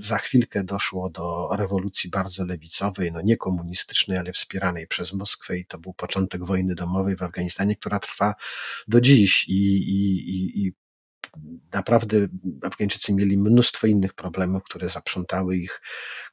za 0.00 0.18
chwilkę 0.18 0.64
doszło 0.64 1.10
do 1.10 1.48
rewolucji 1.56 2.10
bardzo 2.10 2.44
lewicowej, 2.44 3.12
no 3.12 3.20
nie 3.20 3.36
komunistycznej, 3.36 4.18
ale 4.18 4.32
wspieranej 4.32 4.86
przez 4.86 5.12
Moskwę 5.12 5.58
i 5.58 5.66
to 5.66 5.78
był 5.78 5.94
początek 5.94 6.44
wojny 6.44 6.74
domowej 6.74 7.16
w 7.16 7.22
Afganistanie, 7.22 7.76
która 7.76 7.98
trwa 7.98 8.34
do 8.88 9.00
dziś 9.00 9.48
i, 9.48 9.76
i, 9.76 10.30
i, 10.30 10.66
i 10.66 10.72
naprawdę 11.72 12.28
Afgańczycy 12.62 13.14
mieli 13.14 13.38
mnóstwo 13.38 13.86
innych 13.86 14.14
problemów, 14.14 14.62
które 14.62 14.88
zaprzątały 14.88 15.56
ich 15.56 15.82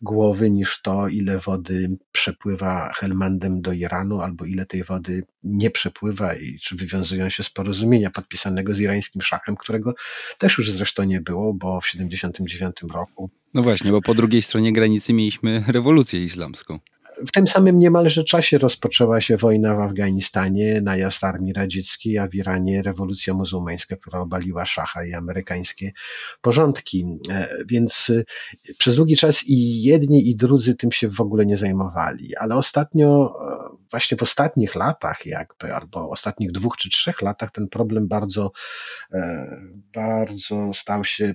głowy 0.01 0.49
niż 0.49 0.81
to, 0.81 1.07
ile 1.07 1.39
wody 1.39 1.97
przepływa 2.11 2.91
Helmandem 2.93 3.61
do 3.61 3.73
Iranu, 3.73 4.21
albo 4.21 4.45
ile 4.45 4.65
tej 4.65 4.83
wody 4.83 5.23
nie 5.43 5.69
przepływa 5.69 6.35
i 6.35 6.59
czy 6.59 6.75
wywiązują 6.75 7.29
się 7.29 7.43
z 7.43 7.49
porozumienia 7.49 8.11
podpisanego 8.11 8.75
z 8.75 8.79
irańskim 8.79 9.21
szachem, 9.21 9.55
którego 9.55 9.93
też 10.37 10.57
już 10.57 10.71
zresztą 10.71 11.03
nie 11.03 11.21
było, 11.21 11.53
bo 11.53 11.81
w 11.81 11.85
1979 11.85 12.93
roku. 12.93 13.29
No 13.53 13.63
właśnie, 13.63 13.91
bo 13.91 14.01
po 14.01 14.13
drugiej 14.13 14.41
stronie 14.41 14.73
granicy 14.73 15.13
mieliśmy 15.13 15.63
rewolucję 15.67 16.23
islamską. 16.23 16.79
W 17.27 17.31
tym 17.31 17.47
samym 17.47 17.79
niemalże 17.79 18.23
czasie 18.23 18.57
rozpoczęła 18.57 19.21
się 19.21 19.37
wojna 19.37 19.75
w 19.75 19.79
Afganistanie, 19.79 20.81
najazd 20.81 21.23
armii 21.23 21.53
radzieckiej, 21.53 22.17
a 22.17 22.27
w 22.27 22.35
Iranie 22.35 22.81
rewolucja 22.81 23.33
muzułmańska, 23.33 23.95
która 23.95 24.19
obaliła 24.19 24.65
szacha 24.65 25.05
i 25.05 25.13
amerykańskie 25.13 25.91
porządki. 26.41 27.05
E, 27.29 27.57
więc 27.65 28.09
e, 28.09 28.23
przez 28.77 28.95
długi 28.95 29.15
czas 29.15 29.43
i 29.47 29.83
jedni 29.83 30.29
i 30.29 30.35
drudzy 30.35 30.75
tym 30.75 30.91
się 30.91 31.09
w 31.09 31.21
ogóle 31.21 31.45
nie 31.45 31.57
zajmowali. 31.57 32.35
Ale 32.35 32.55
ostatnio, 32.55 33.33
e, 33.73 33.77
właśnie 33.91 34.17
w 34.17 34.23
ostatnich 34.23 34.75
latach 34.75 35.25
jakby, 35.25 35.75
albo 35.75 36.09
ostatnich 36.09 36.51
dwóch 36.51 36.77
czy 36.77 36.89
trzech 36.89 37.21
latach 37.21 37.51
ten 37.51 37.67
problem 37.67 38.07
bardzo, 38.07 38.51
bardzo 39.93 40.71
stał 40.73 41.05
się, 41.05 41.33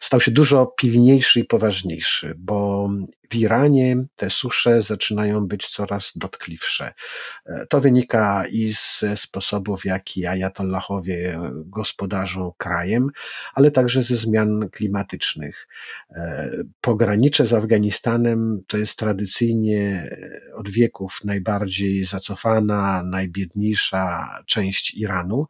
stał 0.00 0.20
się 0.20 0.30
dużo 0.30 0.66
pilniejszy 0.66 1.40
i 1.40 1.44
poważniejszy, 1.44 2.34
bo 2.38 2.88
w 3.34 3.36
Iranie 3.36 3.96
te 4.16 4.30
susze 4.30 4.82
zaczynają 4.82 5.46
być 5.46 5.68
coraz 5.68 6.12
dotkliwsze. 6.16 6.92
E, 7.46 7.66
to 7.66 7.80
wynika 7.80 8.46
i 8.46 8.74
ze 9.00 9.16
sposobów, 9.16 9.80
w 9.80 9.84
jaki 9.84 10.26
ajatollahowie 10.26 11.38
gospodarzą 11.52 12.52
krajem, 12.58 13.08
ale 13.54 13.70
także 13.70 14.02
ze 14.02 14.16
zmian 14.16 14.68
klimatycznych. 14.72 15.68
E, 16.10 16.50
pogranicze 16.80 17.46
z 17.46 17.52
Afganistanem 17.52 18.62
to 18.66 18.76
jest 18.76 18.98
tradycyjnie 18.98 20.10
od 20.54 20.68
wieków 20.68 21.20
najbardziej 21.24 22.04
zacofana, 22.04 23.02
najbiedniejsza 23.02 24.28
część 24.46 24.94
Iranu. 24.94 25.46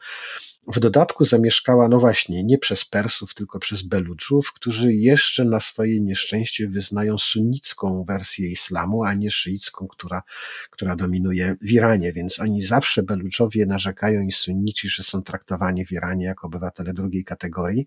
W 0.67 0.81
dodatku 0.81 1.25
zamieszkała, 1.25 1.89
no 1.89 1.99
właśnie, 1.99 2.45
nie 2.45 2.59
przez 2.59 2.85
Persów, 2.85 3.35
tylko 3.35 3.59
przez 3.59 3.83
Beludżów, 3.83 4.53
którzy 4.53 4.93
jeszcze 4.93 5.45
na 5.45 5.61
swoje 5.61 6.01
nieszczęście 6.01 6.69
wyznają 6.69 7.19
sunnicką 7.19 8.05
wersję 8.09 8.51
islamu, 8.51 9.05
a 9.05 9.15
nie 9.15 9.31
szyicką, 9.31 9.87
która, 9.87 10.23
która 10.71 10.97
dominuje 10.97 11.57
w 11.63 11.71
Iranie. 11.71 12.13
Więc 12.13 12.41
oni 12.41 12.63
zawsze, 12.63 13.03
Beludżowie, 13.03 13.67
narzekają 13.67 14.21
i 14.21 14.33
sunnici, 14.33 14.89
że 14.89 15.03
są 15.03 15.23
traktowani 15.23 15.87
w 15.87 15.93
Iranie 15.93 16.27
jako 16.27 16.47
obywatele 16.47 16.95
drugiej 16.95 17.25
kategorii. 17.25 17.87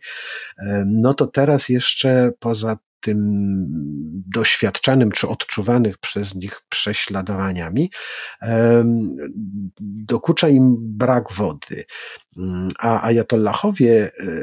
No 0.85 1.13
to 1.13 1.27
teraz 1.27 1.69
jeszcze 1.69 2.31
poza 2.39 2.77
tym 3.01 3.37
doświadczanym 4.27 5.11
czy 5.11 5.27
odczuwanych 5.27 5.97
przez 5.97 6.35
nich 6.35 6.61
prześladowaniami, 6.69 7.91
dokucza 9.79 10.49
im 10.49 10.75
brak 10.79 11.33
wody. 11.33 11.85
Mm, 12.37 12.67
a 12.79 13.01
ajatollahowie 13.01 14.11
e, 14.19 14.37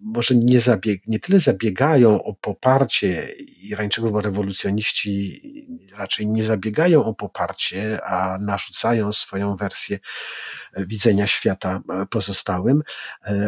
może 0.00 0.34
nie, 0.34 0.60
zabieg, 0.60 1.06
nie 1.06 1.18
tyle 1.18 1.40
zabiegają 1.40 2.24
o 2.24 2.34
poparcie 2.34 3.32
Irańczyków, 3.62 4.12
bo 4.12 4.20
rewolucjoniści 4.20 5.42
raczej 5.96 6.28
nie 6.28 6.44
zabiegają 6.44 7.04
o 7.04 7.14
poparcie, 7.14 8.04
a 8.04 8.38
narzucają 8.38 9.12
swoją 9.12 9.56
wersję 9.56 9.98
widzenia 10.76 11.26
świata 11.26 11.82
pozostałym, 12.10 12.82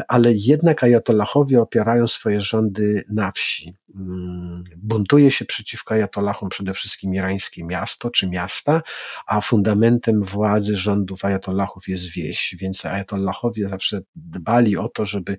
ale 0.08 0.32
jednak 0.32 0.84
ajatollahowie 0.84 1.60
opierają 1.60 2.08
swoje 2.08 2.42
rządy 2.42 3.04
na 3.08 3.32
wsi. 3.32 3.74
Mm, 3.96 4.64
buntuje 4.76 5.30
się 5.30 5.44
przeciwko 5.44 5.94
ajatollahom 5.94 6.48
przede 6.48 6.74
wszystkim 6.74 7.14
irańskie 7.14 7.64
miasto 7.64 8.10
czy 8.10 8.28
miasta, 8.28 8.82
a 9.26 9.40
fundamentem 9.40 10.22
władzy 10.22 10.76
rządów 10.76 11.24
ajatollahów 11.24 11.88
jest 11.88 12.10
wieś, 12.10 12.56
więc 12.58 12.86
ajatollahowie 12.86 13.68
zawsze 13.68 14.00
dbali 14.16 14.76
o 14.76 14.88
to, 14.88 15.06
żeby 15.06 15.36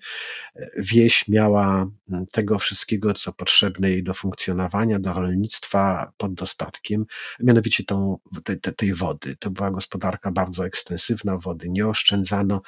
wieś 0.86 1.28
miała 1.28 1.88
mm, 2.10 2.26
tego 2.32 2.60
wszystkiego, 2.60 3.14
co 3.14 3.34
potrzebne 3.34 3.90
jej 3.90 4.04
do 4.04 4.14
funkcjonowania, 4.14 5.00
do 5.00 5.14
rolnictwa 5.14 6.12
pod 6.18 6.34
dostatkiem, 6.34 7.06
mianowicie 7.40 7.84
tą, 7.84 8.18
tej, 8.44 8.60
tej 8.60 8.94
wody. 8.94 9.36
To 9.40 9.52
była 9.52 9.72
gospodarka 9.72 10.32
bardzo 10.32 10.66
ekstensywna, 10.66 11.38
wody 11.38 11.70
nie 11.70 11.88
oszczędzano, 11.88 12.62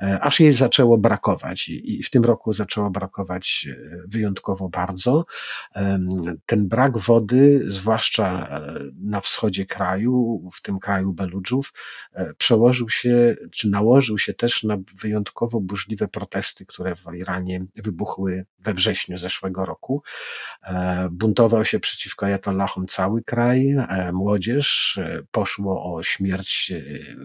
e, 0.00 0.20
aż 0.20 0.40
jej 0.40 0.52
zaczęło 0.52 0.98
brakować 0.98 1.68
i, 1.68 2.00
i 2.00 2.02
w 2.02 2.10
tym 2.10 2.24
roku 2.24 2.52
zaczęło 2.52 2.90
brakować 2.90 3.68
e, 3.70 3.76
wyjątkowo 4.08 4.68
bardzo. 4.68 5.24
Ten 6.46 6.68
brak 6.68 6.98
wody, 6.98 7.64
zwłaszcza 7.68 8.48
e, 8.48 8.74
na 9.00 9.20
wschodzie 9.20 9.66
kraju, 9.66 10.42
w 10.54 10.62
tym 10.62 10.78
kraju 10.78 11.12
Beludżów, 11.12 11.72
przełożył 12.38 12.90
się, 12.90 13.36
czy 13.50 13.70
nałożył 13.70 14.18
się 14.18 14.34
też 14.34 14.62
na 14.62 14.76
wyjątkowo 14.94 15.60
burzliwe 15.60 16.08
protesty, 16.08 16.66
które 16.66 16.96
w 16.96 17.14
Iranie 17.14 17.55
wybuchły 17.76 18.46
we 18.58 18.74
wrześniu 18.74 19.18
zeszłego 19.18 19.64
roku. 19.64 20.02
E, 20.62 21.08
buntował 21.10 21.64
się 21.64 21.80
przeciwko 21.80 22.26
ajatollahom 22.26 22.86
cały 22.86 23.22
kraj, 23.22 23.70
e, 23.70 24.12
młodzież. 24.12 24.98
E, 24.98 25.22
poszło 25.30 25.94
o 25.94 26.02
śmierć 26.02 26.72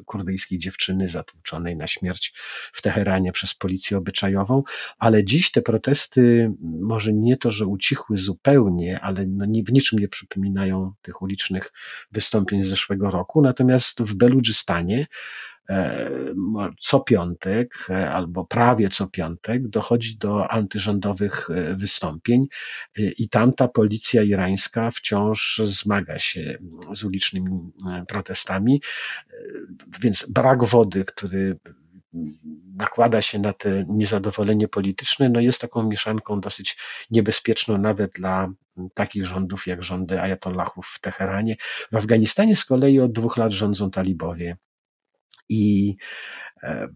kurdyjskiej 0.05 0.59
dziewczyny 0.59 1.07
zatłuczonej 1.07 1.77
na 1.77 1.87
śmierć 1.87 2.33
w 2.73 2.81
Teheranie 2.81 3.31
przez 3.31 3.53
policję 3.53 3.97
obyczajową, 3.97 4.63
ale 4.97 5.23
dziś 5.23 5.51
te 5.51 5.61
protesty 5.61 6.51
może 6.61 7.13
nie 7.13 7.37
to, 7.37 7.51
że 7.51 7.65
ucichły 7.65 8.17
zupełnie, 8.17 8.99
ale 8.99 9.25
no 9.27 9.45
w 9.45 9.71
niczym 9.71 9.99
nie 9.99 10.07
przypominają 10.07 10.93
tych 11.01 11.21
ulicznych 11.21 11.71
wystąpień 12.11 12.63
z 12.63 12.67
zeszłego 12.67 13.11
roku. 13.11 13.41
Natomiast 13.41 14.01
w 14.01 14.13
Beludżystanie 14.13 15.07
co 16.79 16.99
piątek 16.99 17.73
e, 17.89 18.11
albo 18.11 18.45
prawie 18.45 18.89
co 18.89 19.07
piątek 19.07 19.67
dochodzi 19.67 20.17
do 20.17 20.51
antyrządowych 20.51 21.49
e, 21.49 21.75
wystąpień 21.75 22.47
i 22.97 23.29
tamta 23.29 23.67
policja 23.67 24.23
irańska 24.23 24.91
wciąż 24.91 25.61
zmaga 25.65 26.19
się 26.19 26.57
z 26.93 27.03
ulicznymi 27.03 27.71
protestami, 28.07 28.81
więc 30.01 30.25
brak 30.29 30.63
wody, 30.63 31.03
który 31.05 31.55
nakłada 32.75 33.21
się 33.21 33.39
na 33.39 33.53
te 33.53 33.85
niezadowolenie 33.89 34.67
polityczne, 34.67 35.29
no 35.29 35.39
jest 35.39 35.61
taką 35.61 35.83
mieszanką 35.83 36.41
dosyć 36.41 36.77
niebezpieczną 37.11 37.77
nawet 37.77 38.11
dla 38.11 38.49
takich 38.93 39.25
rządów 39.25 39.67
jak 39.67 39.83
rządy 39.83 40.21
ajatollahów 40.21 40.87
w 40.87 40.99
Teheranie. 40.99 41.55
W 41.91 41.95
Afganistanie 41.95 42.55
z 42.55 42.65
kolei 42.65 42.99
od 42.99 43.11
dwóch 43.11 43.37
lat 43.37 43.51
rządzą 43.51 43.91
talibowie 43.91 44.57
i 45.49 45.95
e, 46.63 46.87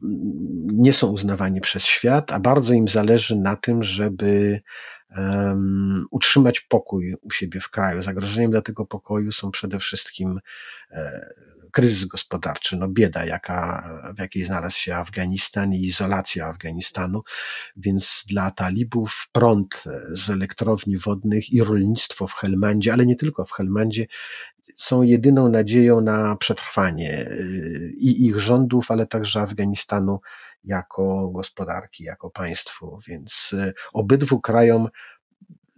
nie 0.74 0.94
są 0.94 1.08
uznawani 1.08 1.62
przez 1.62 1.86
świat, 1.86 2.32
a 2.32 2.40
bardzo 2.40 2.74
im 2.74 2.88
zależy 2.88 3.36
na 3.36 3.56
tym, 3.56 3.84
żeby 3.84 4.62
utrzymać 6.12 6.62
pokój 6.62 7.16
u 7.22 7.32
siebie 7.32 7.62
w 7.62 7.70
kraju. 7.70 8.04
Zagrożeniem 8.04 8.52
dla 8.52 8.62
tego 8.62 8.86
pokoju 8.86 9.32
są 9.32 9.52
przede 9.52 9.80
wszystkim 9.80 10.40
e, 10.92 11.29
kryzys 11.72 12.05
gospodarczy, 12.05 12.77
no 12.77 12.88
bieda, 12.88 13.25
jaka, 13.25 13.90
w 14.16 14.20
jakiej 14.20 14.46
znalazł 14.46 14.77
się 14.77 14.96
Afganistan 14.96 15.74
i 15.74 15.81
izolacja 15.81 16.48
Afganistanu, 16.48 17.22
więc 17.77 18.25
dla 18.29 18.51
talibów 18.51 19.27
prąd 19.31 19.84
z 20.12 20.29
elektrowni 20.29 20.98
wodnych 20.98 21.50
i 21.50 21.64
rolnictwo 21.64 22.27
w 22.27 22.34
Helmandzie, 22.34 22.94
ale 22.94 23.05
nie 23.05 23.16
tylko 23.16 23.46
w 23.46 23.51
Helmandzie, 23.51 24.05
są 24.75 25.01
jedyną 25.01 25.50
nadzieją 25.50 26.01
na 26.01 26.35
przetrwanie 26.35 27.27
y, 27.29 27.94
i 27.98 28.25
ich 28.25 28.40
rządów, 28.40 28.92
ale 28.92 29.07
także 29.07 29.42
Afganistanu 29.42 30.20
jako 30.64 31.29
gospodarki, 31.29 32.03
jako 32.03 32.29
państwu. 32.29 33.00
Więc 33.07 33.53
y, 33.53 33.74
obydwu 33.94 34.42
krajom 34.42 34.88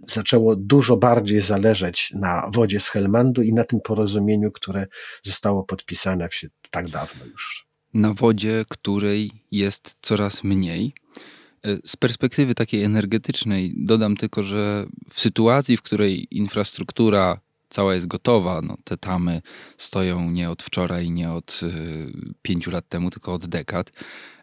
zaczęło 0.07 0.55
dużo 0.55 0.97
bardziej 0.97 1.41
zależeć 1.41 2.11
na 2.15 2.49
wodzie 2.53 2.79
z 2.79 2.89
Helmandu 2.89 3.41
i 3.41 3.53
na 3.53 3.63
tym 3.63 3.81
porozumieniu, 3.81 4.51
które 4.51 4.87
zostało 5.23 5.63
podpisane 5.63 6.27
tak 6.71 6.89
dawno 6.89 7.25
już. 7.25 7.67
Na 7.93 8.13
wodzie, 8.13 8.65
której 8.69 9.31
jest 9.51 9.97
coraz 10.01 10.43
mniej. 10.43 10.93
Y, 11.65 11.81
z 11.85 11.95
perspektywy 11.95 12.55
takiej 12.55 12.83
energetycznej 12.83 13.73
dodam 13.77 14.17
tylko, 14.17 14.43
że 14.43 14.85
w 15.09 15.19
sytuacji, 15.19 15.77
w 15.77 15.81
której 15.81 16.27
infrastruktura 16.31 17.39
cała 17.69 17.93
jest 17.93 18.07
gotowa. 18.07 18.61
No, 18.61 18.77
te 18.83 18.97
tamy 18.97 19.41
stoją 19.77 20.31
nie 20.31 20.49
od 20.49 20.63
wczoraj, 20.63 21.11
nie 21.11 21.31
od 21.31 21.59
y, 21.63 22.11
pięciu 22.41 22.71
lat 22.71 22.89
temu, 22.89 23.09
tylko 23.09 23.33
od 23.33 23.45
dekad. 23.45 23.91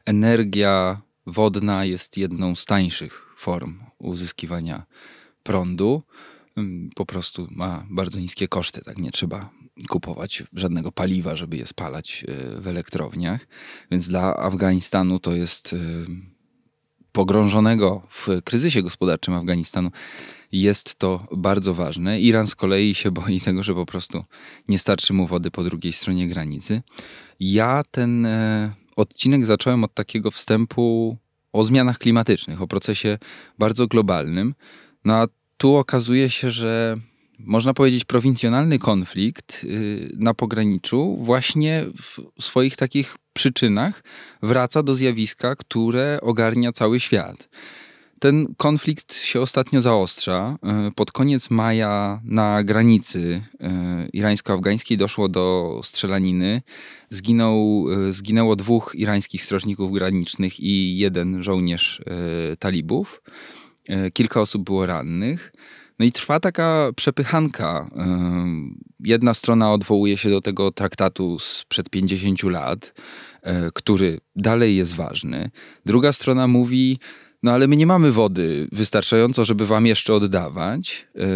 Energia 0.04 1.02
wodna 1.26 1.84
jest 1.84 2.16
jedną 2.16 2.56
z 2.56 2.64
tańszych 2.64 3.34
form 3.38 3.80
uzyskiwania 3.98 4.86
prądu. 5.42 6.02
Po 6.94 7.06
prostu 7.06 7.48
ma 7.50 7.86
bardzo 7.90 8.18
niskie 8.18 8.48
koszty, 8.48 8.82
tak 8.84 8.98
nie 8.98 9.10
trzeba 9.10 9.50
kupować 9.88 10.42
żadnego 10.52 10.92
paliwa, 10.92 11.36
żeby 11.36 11.56
je 11.56 11.66
spalać 11.66 12.24
y, 12.28 12.60
w 12.60 12.68
elektrowniach. 12.68 13.46
Więc 13.90 14.08
dla 14.08 14.36
Afganistanu 14.36 15.18
to 15.18 15.34
jest 15.34 15.72
y, 15.72 16.06
pogrążonego 17.14 18.02
w 18.10 18.28
kryzysie 18.44 18.82
gospodarczym 18.82 19.34
Afganistanu 19.34 19.90
jest 20.52 20.94
to 20.94 21.26
bardzo 21.36 21.74
ważne. 21.74 22.20
Iran 22.20 22.46
z 22.46 22.54
kolei 22.54 22.94
się 22.94 23.10
boi 23.10 23.40
tego, 23.40 23.62
że 23.62 23.74
po 23.74 23.86
prostu 23.86 24.24
nie 24.68 24.78
starczy 24.78 25.12
mu 25.12 25.26
wody 25.26 25.50
po 25.50 25.64
drugiej 25.64 25.92
stronie 25.92 26.28
granicy. 26.28 26.82
Ja 27.40 27.82
ten 27.90 28.26
e, 28.26 28.72
odcinek 28.96 29.46
zacząłem 29.46 29.84
od 29.84 29.94
takiego 29.94 30.30
wstępu 30.30 31.16
o 31.52 31.64
zmianach 31.64 31.98
klimatycznych, 31.98 32.62
o 32.62 32.66
procesie 32.66 33.18
bardzo 33.58 33.86
globalnym. 33.86 34.54
No 35.04 35.14
a 35.14 35.26
tu 35.56 35.76
okazuje 35.76 36.30
się, 36.30 36.50
że 36.50 36.96
można 37.38 37.74
powiedzieć, 37.74 38.04
prowincjonalny 38.04 38.78
konflikt 38.78 39.64
y, 39.64 40.12
na 40.16 40.34
pograniczu 40.34 41.18
właśnie 41.20 41.84
w 42.02 42.44
swoich 42.44 42.76
takich 42.76 43.16
przyczynach 43.34 44.02
wraca 44.42 44.82
do 44.82 44.94
zjawiska, 44.94 45.56
które 45.56 46.18
ogarnia 46.22 46.72
cały 46.72 47.00
świat. 47.00 47.48
Ten 48.24 48.54
konflikt 48.56 49.14
się 49.14 49.40
ostatnio 49.40 49.82
zaostrza. 49.82 50.58
E, 50.62 50.90
pod 50.96 51.12
koniec 51.12 51.50
maja 51.50 52.20
na 52.24 52.64
granicy 52.64 53.42
e, 53.60 54.08
irańsko-afgańskiej 54.12 54.96
doszło 54.96 55.28
do 55.28 55.80
strzelaniny. 55.84 56.62
Zginął, 57.10 57.86
e, 58.08 58.12
zginęło 58.12 58.56
dwóch 58.56 58.92
irańskich 58.94 59.44
strażników 59.44 59.92
granicznych 59.92 60.60
i 60.60 60.98
jeden 60.98 61.42
żołnierz 61.42 62.02
talibów. 62.58 63.22
Kilka 64.12 64.40
osób 64.40 64.64
było 64.64 64.86
rannych. 64.86 65.52
No 65.98 66.04
i 66.04 66.12
trwa 66.12 66.40
taka 66.40 66.90
przepychanka. 66.96 67.90
Jedna 69.00 69.34
strona 69.34 69.72
odwołuje 69.72 70.16
się 70.16 70.30
do 70.30 70.40
tego 70.40 70.70
traktatu 70.70 71.38
sprzed 71.38 71.90
50 71.90 72.42
lat, 72.42 72.94
który 73.74 74.20
dalej 74.36 74.76
jest 74.76 74.94
ważny. 74.94 75.50
Druga 75.86 76.12
strona 76.12 76.48
mówi, 76.48 76.98
no 77.44 77.52
ale 77.52 77.68
my 77.68 77.76
nie 77.76 77.86
mamy 77.86 78.12
wody 78.12 78.68
wystarczająco, 78.72 79.44
żeby 79.44 79.66
wam 79.66 79.86
jeszcze 79.86 80.14
oddawać. 80.14 81.06
E, 81.16 81.26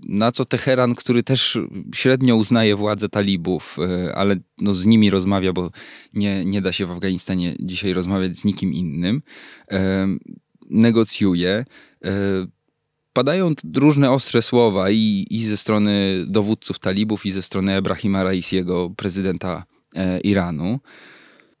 na 0.00 0.32
co 0.32 0.44
Teheran, 0.44 0.94
który 0.94 1.22
też 1.22 1.58
średnio 1.94 2.36
uznaje 2.36 2.76
władzę 2.76 3.08
talibów, 3.08 3.76
e, 3.78 4.14
ale 4.16 4.36
no 4.58 4.74
z 4.74 4.86
nimi 4.86 5.10
rozmawia, 5.10 5.52
bo 5.52 5.70
nie, 6.14 6.44
nie 6.44 6.62
da 6.62 6.72
się 6.72 6.86
w 6.86 6.90
Afganistanie 6.90 7.56
dzisiaj 7.60 7.92
rozmawiać 7.92 8.36
z 8.36 8.44
nikim 8.44 8.72
innym, 8.72 9.22
e, 9.70 10.06
negocjuje. 10.70 11.64
Padają 13.12 13.50
różne 13.76 14.10
ostre 14.10 14.42
słowa 14.42 14.90
i, 14.90 15.26
i 15.30 15.44
ze 15.44 15.56
strony 15.56 16.24
dowódców 16.28 16.78
talibów, 16.78 17.26
i 17.26 17.30
ze 17.30 17.42
strony 17.42 17.74
Ebrahima 17.74 18.22
Raisiego, 18.22 18.90
prezydenta 18.96 19.64
Iranu. 20.22 20.80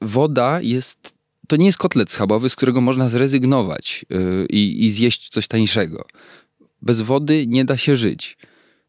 Woda 0.00 0.60
jest 0.60 1.22
to 1.48 1.56
nie 1.56 1.66
jest 1.66 1.78
kotlet 1.78 2.10
schabowy, 2.10 2.50
z 2.50 2.56
którego 2.56 2.80
można 2.80 3.08
zrezygnować 3.08 4.06
i, 4.50 4.84
i 4.84 4.90
zjeść 4.90 5.28
coś 5.28 5.48
tańszego. 5.48 6.04
Bez 6.82 7.00
wody 7.00 7.44
nie 7.46 7.64
da 7.64 7.76
się 7.76 7.96
żyć. 7.96 8.36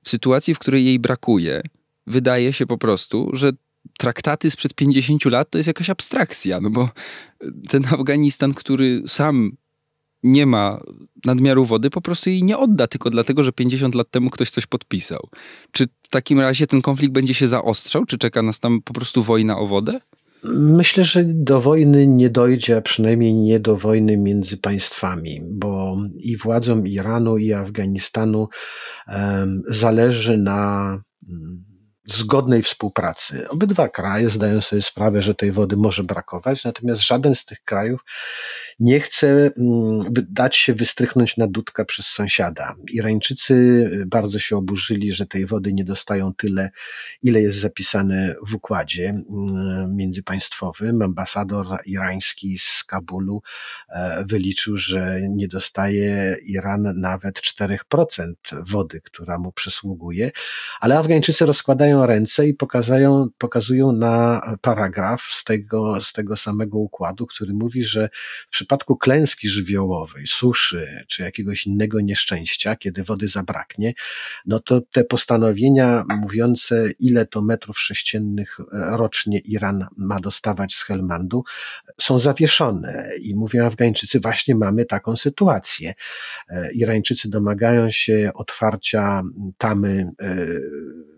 W 0.04 0.10
sytuacji, 0.10 0.56
w 0.56 0.60
której 0.60 0.86
jej 0.86 0.99
brakuje, 0.99 1.62
wydaje 2.08 2.54
się 2.54 2.65
po 2.65 2.78
prostu, 2.78 3.30
że 3.34 3.52
traktaty 3.97 4.52
sprzed 4.52 4.73
50 4.73 5.26
lat 5.26 5.49
to 5.49 5.58
jest 5.58 5.67
jakaś 5.67 5.89
abstrakcja, 5.89 6.60
no 6.60 6.69
bo 6.69 6.89
ten 7.69 7.86
Afganistan, 7.86 8.54
który 8.54 9.04
sam 9.08 9.52
nie 10.23 10.45
ma 10.45 10.79
nadmiaru 11.25 11.65
wody, 11.65 11.89
po 11.89 12.01
prostu 12.01 12.29
jej 12.29 12.43
nie 12.43 12.57
odda, 12.57 12.88
tylko 12.88 13.09
dlatego, 13.09 13.43
że 13.43 13.51
50 13.51 13.95
lat 13.95 14.12
temu 14.12 14.29
ktoś 14.29 14.51
coś 14.51 14.65
podpisał. 14.65 15.29
Czy 15.71 15.88
w 16.03 16.09
takim 16.09 16.39
razie 16.39 16.67
ten 16.67 16.81
konflikt 16.81 17.13
będzie 17.13 17.33
się 17.33 17.47
zaostrzał? 17.47 18.05
Czy 18.05 18.17
czeka 18.17 18.41
nas 18.41 18.59
tam 18.59 18.81
po 18.81 18.93
prostu 18.93 19.23
wojna 19.23 19.59
o 19.59 19.67
wodę? 19.67 19.99
Myślę, 20.53 21.03
że 21.03 21.23
do 21.25 21.62
wojny 21.62 22.07
nie 22.07 22.29
dojdzie, 22.29 22.77
a 22.77 22.81
przynajmniej 22.81 23.33
nie 23.33 23.59
do 23.59 23.77
wojny 23.77 24.17
między 24.17 24.57
państwami, 24.57 25.41
bo 25.43 25.97
i 26.15 26.38
władzom 26.38 26.88
Iranu, 26.88 27.38
i 27.38 27.53
Afganistanu 27.53 28.47
um, 29.07 29.62
zależy 29.67 30.38
na 30.38 30.89
um, 31.29 31.63
zgodnej 32.07 32.63
współpracy. 32.63 33.49
Obydwa 33.49 33.89
kraje 33.89 34.29
zdają 34.29 34.62
sobie 34.62 34.81
sprawę, 34.81 35.21
że 35.21 35.36
tej 35.36 35.51
wody 35.51 35.77
może 35.77 36.03
brakować, 36.03 36.63
natomiast 36.63 37.01
żaden 37.01 37.36
z 37.36 37.45
tych 37.45 37.62
krajów 37.63 38.01
nie 38.79 38.99
chce 38.99 39.51
mm, 39.57 40.13
dać 40.29 40.55
się 40.55 40.73
wystrychnąć 40.73 41.38
na 41.38 41.47
dudka 41.47 41.86
przez 41.86 42.05
sąsiada. 42.05 42.75
Irańczycy 42.93 43.53
y, 43.93 44.05
bardzo 44.05 44.39
się 44.39 44.57
oburzyli, 44.57 45.13
że 45.13 45.25
tej 45.25 45.45
wody 45.45 45.73
nie 45.73 45.83
dostają 45.83 46.33
tyle, 46.33 46.69
ile 47.21 47.41
jest 47.41 47.57
zapisane 47.57 48.36
w 48.47 48.55
układzie 48.55 49.09
mm, 49.09 49.95
międzypaństwowym. 49.95 51.01
Ambasador 51.01 51.67
irański 51.86 52.57
z 52.57 52.83
Kabulu 52.83 53.41
e, 53.89 54.25
wyliczył, 54.27 54.77
że 54.77 55.21
nie 55.29 55.47
dostaje 55.47 56.38
Iran 56.45 56.93
nawet 56.95 57.41
4% 57.41 58.33
wody, 58.67 59.01
która 59.01 59.38
mu 59.39 59.51
przysługuje, 59.51 60.31
ale 60.79 60.97
Afgańczycy 60.97 61.45
rozkładają 61.45 62.05
ręce 62.05 62.47
i 62.47 62.53
pokazują, 62.53 63.27
pokazują 63.38 63.91
na 63.91 64.41
paragraf 64.62 65.21
z 65.21 65.43
tego, 65.43 66.01
z 66.01 66.13
tego 66.13 66.38
samego 66.38 66.77
układu, 66.77 67.27
który 67.27 67.53
mówi, 67.53 67.83
że 67.83 68.09
w 68.51 68.62
przypadku 68.63 68.97
klęski 68.97 69.49
żywiołowej, 69.49 70.28
suszy 70.28 71.06
czy 71.08 71.23
jakiegoś 71.23 71.67
innego 71.67 72.02
nieszczęścia, 72.02 72.76
kiedy 72.76 73.04
wody 73.04 73.28
zabraknie, 73.28 73.93
no 74.45 74.60
to 74.60 74.82
te 74.82 75.04
postanowienia 75.04 76.04
mówiące, 76.21 76.91
ile 76.99 77.26
to 77.26 77.41
metrów 77.41 77.80
sześciennych 77.80 78.60
e, 78.60 78.65
rocznie 78.97 79.39
Iran 79.39 79.88
ma 79.97 80.19
dostawać 80.19 80.76
z 80.76 80.84
Helmandu, 80.84 81.43
są 82.02 82.19
zawieszone. 82.19 83.10
I 83.21 83.36
mówią 83.36 83.65
Afgańczycy, 83.65 84.19
właśnie 84.19 84.56
mamy 84.56 84.86
taką 84.86 85.15
sytuację. 85.15 85.93
E, 86.49 86.71
Irańczycy 86.71 87.30
domagają 87.30 87.91
się 87.91 88.32
otwarcia 88.34 89.23
tamy 89.58 90.12
w 91.10 91.12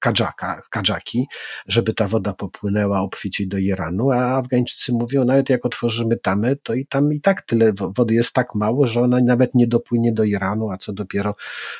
Kadżaka, 0.00 0.62
Kadżaki, 0.70 1.26
żeby 1.66 1.94
ta 1.94 2.08
woda 2.08 2.32
popłynęła 2.32 3.00
obficie 3.00 3.46
do 3.46 3.58
Iranu, 3.58 4.10
a 4.10 4.16
Afgańczycy 4.16 4.92
mówią, 4.92 5.24
nawet 5.24 5.50
jak 5.50 5.66
otworzymy 5.66 6.16
tamę, 6.16 6.56
to 6.56 6.74
i 6.74 6.86
tam 6.86 7.12
i 7.12 7.20
tak 7.20 7.42
tyle 7.42 7.72
wody 7.96 8.14
jest 8.14 8.32
tak 8.32 8.54
mało, 8.54 8.86
że 8.86 9.00
ona 9.00 9.20
nawet 9.20 9.54
nie 9.54 9.66
dopłynie 9.66 10.12
do 10.12 10.24
Iranu, 10.24 10.70
a 10.70 10.76
co 10.76 10.92
dopiero 10.92 11.34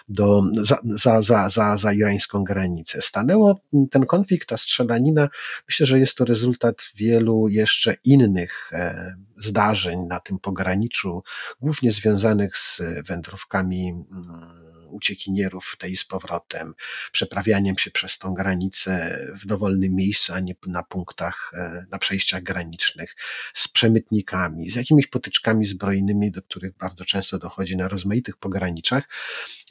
do, 0.08 0.42
za, 0.62 0.78
za, 0.84 1.22
za, 1.22 1.48
za, 1.48 1.76
za 1.76 1.92
irańską 1.92 2.44
granicę. 2.44 3.02
Stanęło 3.02 3.60
ten 3.90 4.06
konflikt, 4.06 4.48
ta 4.48 4.56
strzelanina, 4.56 5.28
myślę, 5.68 5.86
że 5.86 5.98
jest 5.98 6.16
to 6.16 6.24
rezultat 6.24 6.76
wielu 6.96 7.48
jeszcze 7.48 7.94
innych 8.04 8.70
e, 8.72 9.14
zdarzeń 9.36 10.00
na 10.00 10.20
tym 10.20 10.38
pograniczu, 10.38 11.22
głównie 11.60 11.90
związanych 11.90 12.56
z 12.56 12.82
wędrówkami 13.06 13.88
mm, 13.88 14.72
uciekinierów 14.92 15.76
tej 15.78 15.96
z 15.96 16.04
powrotem, 16.04 16.74
przeprawianiem 17.12 17.78
się 17.78 17.90
przez 17.90 18.18
tą 18.18 18.34
granicę 18.34 19.18
w 19.42 19.46
dowolnym 19.46 19.94
miejscu, 19.94 20.32
a 20.32 20.40
nie 20.40 20.54
na 20.66 20.82
punktach, 20.82 21.52
e, 21.54 21.86
na 21.90 21.98
przejściach 21.98 22.42
granicznych, 22.42 23.16
z 23.54 23.68
przemytnikami, 23.68 24.70
z 24.70 24.76
jakimiś 24.76 25.06
potyczkami 25.06 25.66
zbrojnymi, 25.66 26.30
do 26.30 26.42
których 26.42 26.76
bardzo 26.76 27.04
często 27.04 27.38
dochodzi 27.38 27.76
na 27.76 27.88
rozmaitych 27.88 28.36
pograniczach. 28.36 29.08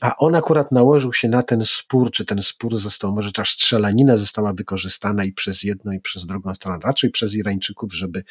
A 0.02 0.18
on 0.18 0.36
akurat 0.36 0.72
nałożył 0.72 1.14
się 1.14 1.30
na 1.30 1.44
ten 1.44 1.66
spór, 1.66 2.12
czy 2.12 2.26
ten 2.26 2.44
spór 2.44 2.78
został, 2.78 3.16
może 3.16 3.32
ta 3.32 3.46
strzelanina 3.46 4.18
została 4.18 4.54
wykorzystana 4.54 5.24
i 5.24 5.32
przez 5.32 5.64
jedną, 5.64 5.92
i 5.92 6.00
przez 6.00 6.26
drugą 6.26 6.56
stronę, 6.56 6.80
raczej 6.84 7.10
przez 7.10 7.36
Irańczyków, 7.36 7.94
żeby, 7.94 8.24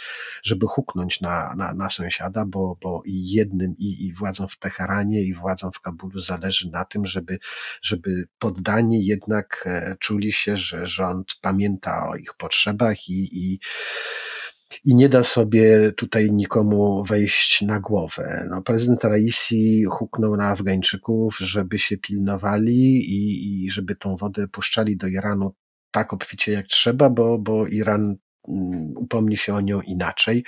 żeby 0.43 0.67
huknąć 0.67 1.21
na, 1.21 1.55
na, 1.57 1.75
na 1.75 1.91
sąsiada, 1.91 2.45
bo, 2.47 2.77
bo 2.83 3.03
i 3.05 3.31
jednym, 3.31 3.75
i, 3.79 4.07
i 4.07 4.13
władzom 4.13 4.49
w 4.49 4.59
Teheranie, 4.59 5.23
i 5.23 5.35
władzom 5.35 5.73
w 5.73 5.81
Kabulu 5.81 6.21
zależy 6.21 6.71
na 6.71 6.80
tym, 6.85 7.07
żeby, 7.07 7.39
żeby 7.83 8.25
poddani 8.39 9.07
jednak 9.07 9.65
e, 9.67 9.97
czuli 10.01 10.33
się, 10.33 10.57
że 10.57 10.87
rząd 10.87 11.27
pamięta 11.41 12.09
o 12.09 12.17
ich 12.17 12.35
potrzebach 12.35 13.09
i, 13.09 13.29
i 13.33 13.59
i 14.85 14.95
nie 14.95 15.09
da 15.09 15.25
sobie 15.25 15.93
tutaj 15.93 16.33
nikomu 16.33 17.05
wejść 17.05 17.63
na 17.63 17.81
głowę. 17.81 18.47
No, 18.51 18.63
prezydent 18.63 19.05
Raisi 19.05 19.85
huknął 19.91 20.37
na 20.37 20.49
Afgańczyków, 20.49 21.39
żeby 21.39 21.79
się 21.79 21.99
pilnowali 21.99 22.97
i, 22.97 23.65
i 23.65 23.71
żeby 23.71 23.97
tą 23.97 24.17
wodę 24.17 24.49
puszczali 24.49 24.97
do 24.97 25.07
Iranu 25.07 25.55
tak 25.91 26.13
obficie 26.13 26.53
jak 26.53 26.67
trzeba, 26.67 27.11
bo, 27.11 27.39
bo 27.39 27.67
Iran 27.67 28.17
upomni 28.97 29.37
się 29.37 29.55
o 29.55 29.61
nią 29.61 29.81
inaczej. 29.81 30.45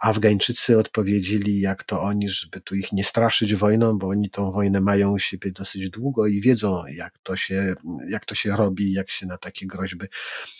Afgańczycy 0.00 0.78
odpowiedzieli, 0.78 1.60
jak 1.60 1.84
to 1.84 2.02
oni, 2.02 2.28
żeby 2.28 2.60
tu 2.60 2.74
ich 2.74 2.92
nie 2.92 3.04
straszyć 3.04 3.54
wojną, 3.54 3.98
bo 3.98 4.08
oni 4.08 4.30
tą 4.30 4.52
wojnę 4.52 4.80
mają 4.80 5.12
u 5.12 5.18
siebie 5.18 5.52
dosyć 5.52 5.90
długo 5.90 6.26
i 6.26 6.40
wiedzą, 6.40 6.86
jak 6.86 7.18
to 7.18 7.36
się, 7.36 7.74
jak 8.08 8.24
to 8.24 8.34
się 8.34 8.56
robi, 8.56 8.92
jak 8.92 9.10
się 9.10 9.26
na 9.26 9.38
takie 9.38 9.66
groźby 9.66 10.06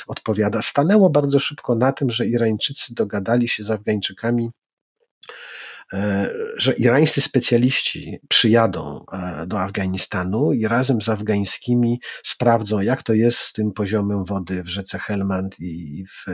odpowiada. 0.07 0.63
Stanęło 0.63 1.11
bardzo 1.11 1.39
szybko 1.39 1.75
na 1.75 1.93
tym, 1.93 2.11
że 2.11 2.27
Irańczycy 2.27 2.95
dogadali 2.95 3.49
się 3.49 3.65
z 3.65 3.71
Afgańczykami 3.71 4.51
że 6.57 6.73
irańscy 6.73 7.21
specjaliści 7.21 8.19
przyjadą 8.29 9.05
e, 9.13 9.47
do 9.47 9.61
Afganistanu 9.61 10.53
i 10.53 10.67
razem 10.67 11.03
z 11.03 11.09
afgańskimi 11.09 12.01
sprawdzą, 12.23 12.81
jak 12.81 13.03
to 13.03 13.13
jest 13.13 13.39
z 13.39 13.53
tym 13.53 13.73
poziomem 13.73 14.25
wody 14.25 14.63
w 14.63 14.69
rzece 14.69 14.99
Helmand 14.99 15.61
i 15.61 16.05
w, 16.07 16.25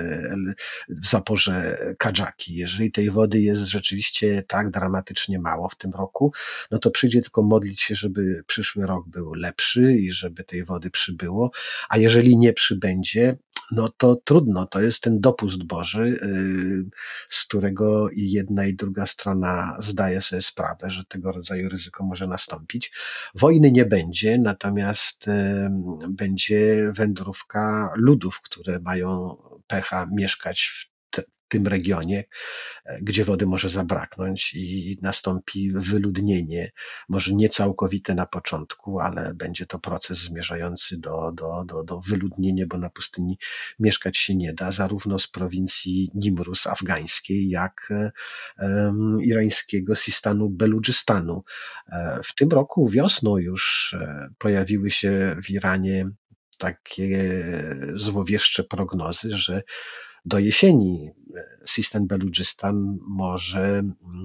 w 0.88 1.06
zaporze 1.06 1.78
Kadżaki. 1.98 2.54
Jeżeli 2.54 2.92
tej 2.92 3.10
wody 3.10 3.40
jest 3.40 3.62
rzeczywiście 3.62 4.42
tak 4.48 4.70
dramatycznie 4.70 5.38
mało 5.38 5.68
w 5.68 5.74
tym 5.74 5.90
roku, 5.90 6.32
no 6.70 6.78
to 6.78 6.90
przyjdzie 6.90 7.22
tylko 7.22 7.42
modlić 7.42 7.80
się, 7.80 7.94
żeby 7.94 8.44
przyszły 8.46 8.86
rok 8.86 9.08
był 9.08 9.34
lepszy 9.34 9.92
i 9.92 10.12
żeby 10.12 10.44
tej 10.44 10.64
wody 10.64 10.90
przybyło, 10.90 11.50
a 11.88 11.98
jeżeli 11.98 12.36
nie 12.36 12.52
przybędzie, 12.52 13.36
no 13.70 13.88
to 13.88 14.16
trudno, 14.24 14.66
to 14.66 14.80
jest 14.80 15.02
ten 15.02 15.20
dopust 15.20 15.62
Boży, 15.62 16.20
y, 16.22 16.90
z 17.28 17.44
którego 17.44 18.10
i 18.10 18.30
jedna 18.30 18.66
i 18.66 18.74
druga 18.74 19.06
strona 19.06 19.76
zdaje 19.80 20.22
sobie 20.22 20.42
sprawę, 20.42 20.90
że 20.90 21.04
tego 21.04 21.32
rodzaju 21.32 21.68
ryzyko 21.68 22.04
może 22.04 22.26
nastąpić. 22.26 22.92
Wojny 23.34 23.72
nie 23.72 23.84
będzie, 23.84 24.38
natomiast 24.38 25.26
będzie 26.08 26.92
wędrówka 26.92 27.92
ludów, 27.96 28.40
które 28.40 28.80
mają 28.80 29.36
pecha 29.66 30.06
mieszkać 30.12 30.60
w 30.62 30.91
tym 31.52 31.66
regionie, 31.66 32.24
e, 32.84 32.98
gdzie 33.02 33.24
wody 33.24 33.46
może 33.46 33.68
zabraknąć 33.68 34.54
i 34.54 34.98
nastąpi 35.02 35.72
wyludnienie, 35.72 36.72
może 37.08 37.34
nie 37.34 37.48
całkowite 37.48 38.14
na 38.14 38.26
początku, 38.26 39.00
ale 39.00 39.34
będzie 39.34 39.66
to 39.66 39.78
proces 39.78 40.18
zmierzający 40.18 40.98
do, 40.98 41.32
do, 41.32 41.64
do, 41.64 41.84
do 41.84 42.00
wyludnienia, 42.00 42.66
bo 42.66 42.78
na 42.78 42.90
pustyni 42.90 43.38
mieszkać 43.78 44.16
się 44.16 44.34
nie 44.34 44.54
da, 44.54 44.72
zarówno 44.72 45.18
z 45.18 45.28
prowincji 45.28 46.10
Nimrus 46.14 46.66
afgańskiej, 46.66 47.48
jak 47.48 47.92
um, 48.58 49.18
irańskiego 49.22 49.94
Sistanu 49.94 50.50
Beludżystanu. 50.50 51.44
E, 51.88 52.20
w 52.24 52.34
tym 52.34 52.48
roku 52.48 52.88
wiosną 52.88 53.36
już 53.38 53.94
pojawiły 54.38 54.90
się 54.90 55.36
w 55.44 55.50
Iranie 55.50 56.10
takie 56.58 57.44
złowieszcze 57.94 58.64
prognozy, 58.64 59.36
że 59.36 59.62
do 60.24 60.38
jesieni 60.38 61.10
Sistan 61.66 62.06
Beludżystan 62.06 62.98
może, 63.00 63.82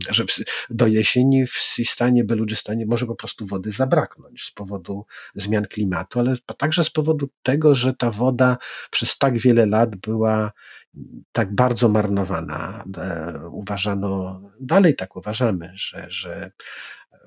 że 0.10 0.26
do 0.70 0.88
jesieni 0.88 1.48
w 1.48 1.54
Sistanie 1.54 2.24
Beludżystanie 2.24 2.86
może 2.86 3.06
po 3.06 3.16
prostu 3.16 3.46
wody 3.46 3.72
zabraknąć 3.72 4.44
z 4.44 4.52
powodu 4.52 5.06
zmian 5.36 5.66
klimatu, 5.66 6.20
ale 6.20 6.36
także 6.58 6.84
z 6.84 6.90
powodu 6.90 7.30
tego, 7.44 7.76
że 7.76 7.94
ta 7.94 8.12
woda 8.12 8.58
przez 8.92 9.18
tak 9.18 9.38
wiele 9.38 9.66
lat 9.66 9.96
była 9.96 10.52
tak 11.32 11.56
bardzo 11.56 11.90
marnowana. 11.90 12.84
E, 12.98 13.40
uważano, 13.52 14.42
dalej 14.60 14.96
tak 14.96 15.16
uważamy, 15.16 15.72
że, 15.76 16.06
że 16.10 16.52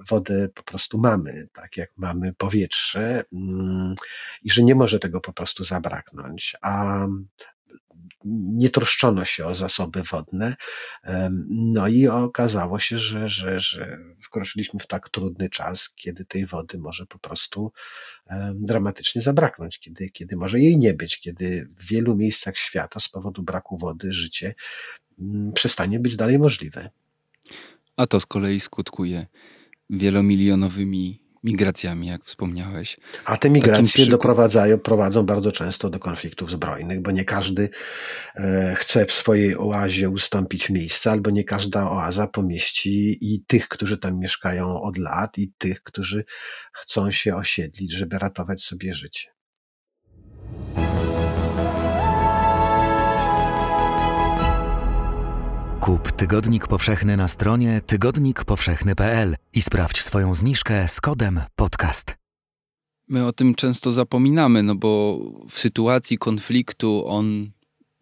wodę 0.09 0.49
po 0.55 0.63
prostu 0.63 0.99
mamy, 0.99 1.49
tak 1.53 1.77
jak 1.77 1.91
mamy 1.97 2.33
powietrze 2.33 3.25
mm, 3.33 3.95
i 4.43 4.51
że 4.51 4.63
nie 4.63 4.75
może 4.75 4.99
tego 4.99 5.21
po 5.21 5.33
prostu 5.33 5.65
zabraknąć. 5.65 6.57
A 6.63 7.07
nie 8.25 8.71
troszczono 8.71 9.25
się 9.25 9.47
o 9.47 9.55
zasoby 9.55 10.03
wodne. 10.03 10.57
No 11.49 11.89
i 11.89 12.09
okazało 12.09 12.79
się, 12.79 12.99
że, 12.99 13.29
że, 13.29 13.61
że 13.61 13.99
wkroczyliśmy 14.25 14.81
w 14.81 14.87
tak 14.87 15.09
trudny 15.09 15.51
czas, 15.51 15.95
kiedy 15.95 16.25
tej 16.25 16.47
wody 16.47 16.79
może 16.79 17.07
po 17.07 17.19
prostu 17.19 17.73
dramatycznie 18.55 19.23
zabraknąć, 19.23 19.79
kiedy, 19.79 20.09
kiedy 20.11 20.37
może 20.37 20.61
jej 20.61 20.79
nie 20.79 20.95
być, 20.95 21.21
kiedy 21.21 21.69
w 21.79 21.87
wielu 21.87 22.17
miejscach 22.17 22.57
świata 22.57 23.01
z 23.01 23.09
powodu 23.09 23.43
braku 23.43 23.79
wody 23.79 24.13
życie 24.13 24.55
mm, 25.19 25.53
przestanie 25.53 26.01
być 26.01 26.17
dalej 26.17 26.39
możliwe. 26.39 26.91
A 27.97 28.07
to 28.07 28.21
z 28.21 28.27
kolei 28.27 28.61
skutkuje 28.61 29.27
wielomilionowymi 29.91 31.20
migracjami, 31.45 32.07
jak 32.07 32.25
wspomniałeś. 32.25 32.97
A 33.25 33.37
te 33.37 33.51
migracje 33.51 34.07
doprowadzają, 34.07 34.79
prowadzą 34.79 35.27
bardzo 35.27 35.53
często 35.53 35.91
do 35.91 35.99
konfliktów 35.99 36.51
zbrojnych, 36.51 37.03
bo 37.03 37.11
nie 37.11 37.25
każdy 37.25 37.69
e, 38.37 38.75
chce 38.77 39.07
w 39.07 39.13
swojej 39.13 39.59
oazie 39.59 40.09
ustąpić 40.09 40.71
miejsca, 40.71 41.11
albo 41.11 41.31
nie 41.31 41.45
każda 41.45 41.91
oaza 41.91 42.27
pomieści 42.27 43.19
i 43.21 43.45
tych, 43.47 43.69
którzy 43.69 43.99
tam 43.99 44.19
mieszkają 44.19 44.83
od 44.83 44.99
lat, 44.99 45.39
i 45.39 45.53
tych, 45.59 45.83
którzy 45.83 46.25
chcą 46.73 47.13
się 47.13 47.37
osiedlić, 47.37 47.93
żeby 47.93 48.19
ratować 48.19 48.63
sobie 48.63 48.95
życie. 48.95 49.31
Kup 55.91 56.13
Tygodnik 56.13 56.67
Powszechny 56.67 57.17
na 57.17 57.29
stronie 57.29 57.81
tygodnikpowszechny.pl 57.87 59.37
i 59.53 59.63
sprawdź 59.63 60.03
swoją 60.03 60.35
zniżkę 60.35 60.89
z 60.89 61.01
kodem 61.01 61.41
podcast. 61.57 62.17
My 63.09 63.27
o 63.27 63.33
tym 63.33 63.55
często 63.55 63.93
zapominamy, 63.93 64.63
no 64.63 64.75
bo 64.75 65.21
w 65.51 65.59
sytuacji 65.59 66.19
konfliktu 66.19 67.05
on 67.07 67.51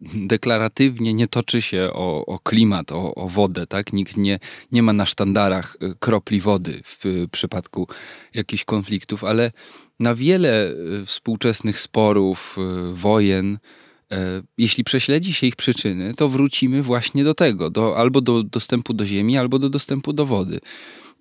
deklaratywnie 0.01 1.13
nie 1.13 1.27
toczy 1.27 1.61
się 1.61 1.89
o, 1.93 2.25
o 2.25 2.39
klimat, 2.39 2.91
o, 2.91 3.15
o, 3.15 3.29
wodę, 3.29 3.67
tak? 3.67 3.93
Nikt 3.93 4.17
nie, 4.17 4.39
nie 4.71 4.83
ma 4.83 4.93
na 4.93 5.05
sztandarach 5.05 5.77
y, 5.83 5.95
kropli 5.99 6.41
wody 6.41 6.81
w 6.85 7.27
przypadku 7.31 7.87
jakichś 8.33 8.65
konfliktów, 8.65 9.23
ale 9.23 9.51
na 9.99 10.15
wiele 10.15 10.71
y, 11.01 11.05
współczesnych 11.05 11.79
sporów, 11.79 12.57
y, 12.57 12.93
wojen, 12.93 13.57
jeśli 14.57 14.83
prześledzi 14.83 15.33
się 15.33 15.47
ich 15.47 15.55
przyczyny, 15.55 16.13
to 16.13 16.29
wrócimy 16.29 16.81
właśnie 16.81 17.23
do 17.23 17.33
tego, 17.33 17.69
do, 17.69 17.97
albo 17.97 18.21
do 18.21 18.43
dostępu 18.43 18.93
do 18.93 19.05
ziemi, 19.05 19.37
albo 19.37 19.59
do 19.59 19.69
dostępu 19.69 20.13
do 20.13 20.25
wody. 20.25 20.59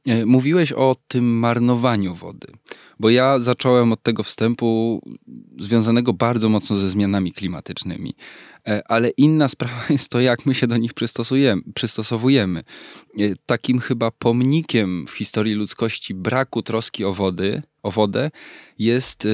E, 0.07 0.27
mówiłeś 0.27 0.72
o 0.72 0.96
tym 1.09 1.38
marnowaniu 1.38 2.14
wody, 2.14 2.46
bo 3.01 3.11
ja 3.11 3.40
zacząłem 3.40 3.92
od 3.92 4.03
tego 4.03 4.22
wstępu 4.22 5.01
związanego 5.59 6.12
bardzo 6.12 6.48
mocno 6.48 6.77
ze 6.77 6.90
zmianami 6.90 7.33
klimatycznymi. 7.33 8.14
E, 8.66 8.83
ale 8.88 9.09
inna 9.09 9.48
sprawa 9.48 9.83
jest 9.90 10.09
to, 10.09 10.20
jak 10.20 10.46
my 10.46 10.55
się 10.55 10.66
do 10.66 10.77
nich 10.77 10.92
przystosowujemy. 11.74 12.62
Takim 13.46 13.81
chyba 13.81 14.11
pomnikiem 14.11 15.07
w 15.07 15.11
historii 15.11 15.55
ludzkości 15.55 16.14
braku 16.14 16.62
troski 16.62 17.05
o, 17.05 17.14
wody, 17.14 17.62
o 17.83 17.90
wodę 17.90 18.31
jest 18.79 19.29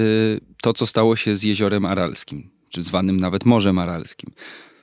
to, 0.62 0.72
co 0.72 0.86
stało 0.86 1.16
się 1.16 1.36
z 1.36 1.42
jeziorem 1.42 1.84
Aralskim 1.84 2.53
czy 2.74 2.82
zwanym 2.82 3.20
nawet 3.20 3.44
Morzem 3.44 3.78
Aralskim. 3.78 4.30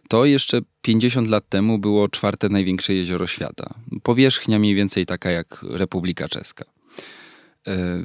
To 0.09 0.25
jeszcze 0.25 0.61
50 0.81 1.29
lat 1.29 1.49
temu 1.49 1.79
było 1.79 2.09
czwarte 2.09 2.49
największe 2.49 2.93
jezioro 2.93 3.27
świata. 3.27 3.73
Powierzchnia 4.03 4.59
mniej 4.59 4.75
więcej 4.75 5.05
taka 5.05 5.31
jak 5.31 5.59
Republika 5.63 6.27
Czeska. 6.27 6.65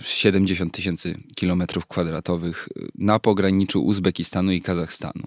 70 0.03 0.70
e, 0.70 0.77
tysięcy 0.77 1.18
kilometrów 1.37 1.87
kwadratowych 1.87 2.68
na 2.94 3.18
pograniczu 3.18 3.85
Uzbekistanu 3.85 4.53
i 4.53 4.61
Kazachstanu. 4.61 5.22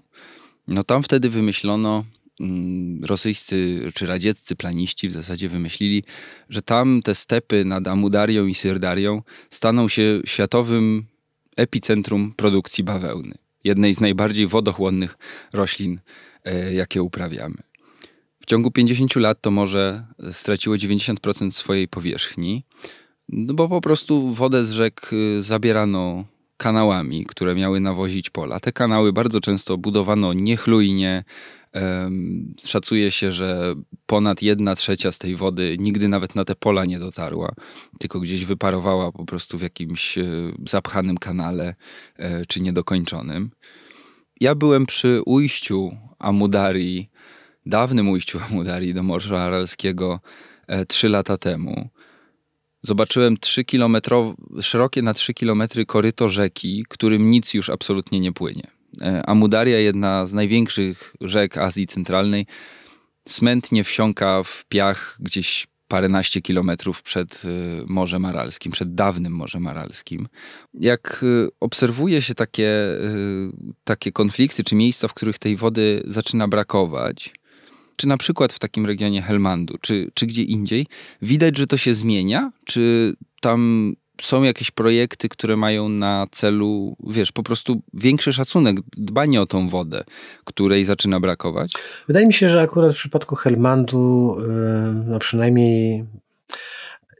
No 0.68 0.84
tam 0.84 1.02
wtedy 1.02 1.30
wymyślono, 1.30 2.04
mm, 2.40 3.04
rosyjscy 3.04 3.88
czy 3.94 4.06
radzieccy 4.06 4.56
planiści 4.56 5.08
w 5.08 5.12
zasadzie 5.12 5.48
wymyślili, 5.48 6.04
że 6.48 6.62
tam 6.62 7.02
te 7.02 7.14
stepy 7.14 7.64
nad 7.64 7.86
Amudarią 7.88 8.46
i 8.46 8.54
Syrdarią 8.54 9.22
staną 9.50 9.88
się 9.88 10.20
światowym 10.24 11.04
epicentrum 11.56 12.32
produkcji 12.36 12.84
bawełny 12.84 13.34
jednej 13.64 13.94
z 13.94 14.00
najbardziej 14.00 14.46
wodochłonnych 14.46 15.18
roślin, 15.52 16.00
e, 16.44 16.74
jakie 16.74 17.02
uprawiamy. 17.02 17.56
W 18.40 18.46
ciągu 18.46 18.70
50 18.70 19.16
lat 19.16 19.40
to 19.40 19.50
morze 19.50 20.06
straciło 20.32 20.76
90% 20.76 21.50
swojej 21.50 21.88
powierzchni, 21.88 22.64
no 23.28 23.54
bo 23.54 23.68
po 23.68 23.80
prostu 23.80 24.34
wodę 24.34 24.64
z 24.64 24.70
rzek 24.70 25.10
y, 25.12 25.42
zabierano 25.42 26.24
kanałami, 26.56 27.26
które 27.26 27.54
miały 27.54 27.80
nawozić 27.80 28.30
pola. 28.30 28.60
Te 28.60 28.72
kanały 28.72 29.12
bardzo 29.12 29.40
często 29.40 29.78
budowano 29.78 30.32
niechlujnie, 30.32 31.24
Szacuje 32.64 33.10
się, 33.10 33.32
że 33.32 33.74
ponad 34.06 34.42
jedna 34.42 34.76
trzecia 34.76 35.12
z 35.12 35.18
tej 35.18 35.36
wody 35.36 35.76
nigdy 35.78 36.08
nawet 36.08 36.34
na 36.34 36.44
te 36.44 36.54
pola 36.54 36.84
nie 36.84 36.98
dotarła, 36.98 37.54
tylko 37.98 38.20
gdzieś 38.20 38.44
wyparowała 38.44 39.12
po 39.12 39.24
prostu 39.24 39.58
w 39.58 39.62
jakimś 39.62 40.18
e, 40.18 40.24
zapchanym 40.68 41.18
kanale 41.18 41.74
e, 42.16 42.46
czy 42.46 42.60
niedokończonym. 42.60 43.50
Ja 44.40 44.54
byłem 44.54 44.86
przy 44.86 45.22
ujściu 45.26 45.90
Amudarii, 46.18 47.10
dawnym 47.66 48.08
ujściu 48.08 48.38
Amudarii 48.50 48.94
do 48.94 49.02
Morza 49.02 49.42
Aralskiego 49.42 50.20
e, 50.66 50.86
trzy 50.86 51.08
lata 51.08 51.38
temu. 51.38 51.88
Zobaczyłem 52.82 53.36
3 53.36 53.64
szerokie 54.60 55.02
na 55.02 55.14
3 55.14 55.34
kilometry 55.34 55.86
koryto 55.86 56.28
rzeki, 56.28 56.84
którym 56.88 57.30
nic 57.30 57.54
już 57.54 57.70
absolutnie 57.70 58.20
nie 58.20 58.32
płynie. 58.32 58.79
E, 59.02 59.26
Amudaria, 59.26 59.78
jedna 59.78 60.26
z 60.26 60.32
największych 60.32 61.14
rzek 61.20 61.56
Azji 61.56 61.86
Centralnej, 61.86 62.46
smętnie 63.28 63.84
wsiąka 63.84 64.42
w 64.42 64.64
piach 64.68 65.16
gdzieś 65.20 65.66
paręnaście 65.88 66.40
kilometrów 66.42 67.02
przed 67.02 67.42
e, 67.44 67.48
Morzem 67.86 68.24
Aralskim, 68.24 68.72
przed 68.72 68.94
dawnym 68.94 69.32
Morzem 69.32 69.66
Aralskim. 69.66 70.28
Jak 70.74 71.24
e, 71.24 71.48
obserwuje 71.60 72.22
się 72.22 72.34
takie, 72.34 72.70
takie 73.84 74.12
konflikty, 74.12 74.64
czy 74.64 74.74
miejsca, 74.74 75.08
w 75.08 75.14
których 75.14 75.38
tej 75.38 75.56
wody 75.56 76.02
zaczyna 76.06 76.48
brakować, 76.48 77.34
czy 77.96 78.08
na 78.08 78.16
przykład 78.16 78.52
w 78.52 78.58
takim 78.58 78.86
regionie 78.86 79.22
Helmandu, 79.22 79.78
czy, 79.80 80.10
czy 80.14 80.26
gdzie 80.26 80.42
indziej, 80.42 80.86
widać, 81.22 81.58
że 81.58 81.66
to 81.66 81.76
się 81.76 81.94
zmienia? 81.94 82.52
Czy 82.64 83.14
tam 83.40 83.92
są 84.22 84.42
jakieś 84.42 84.70
projekty, 84.70 85.28
które 85.28 85.56
mają 85.56 85.88
na 85.88 86.26
celu, 86.30 86.96
wiesz, 87.06 87.32
po 87.32 87.42
prostu 87.42 87.82
większy 87.94 88.32
szacunek, 88.32 88.76
dbanie 88.96 89.42
o 89.42 89.46
tą 89.46 89.68
wodę, 89.68 90.04
której 90.44 90.84
zaczyna 90.84 91.20
brakować? 91.20 91.72
Wydaje 92.08 92.26
mi 92.26 92.32
się, 92.32 92.48
że 92.48 92.60
akurat 92.60 92.92
w 92.92 92.96
przypadku 92.96 93.36
Helmandu, 93.36 94.36
no 95.06 95.18
przynajmniej 95.18 96.04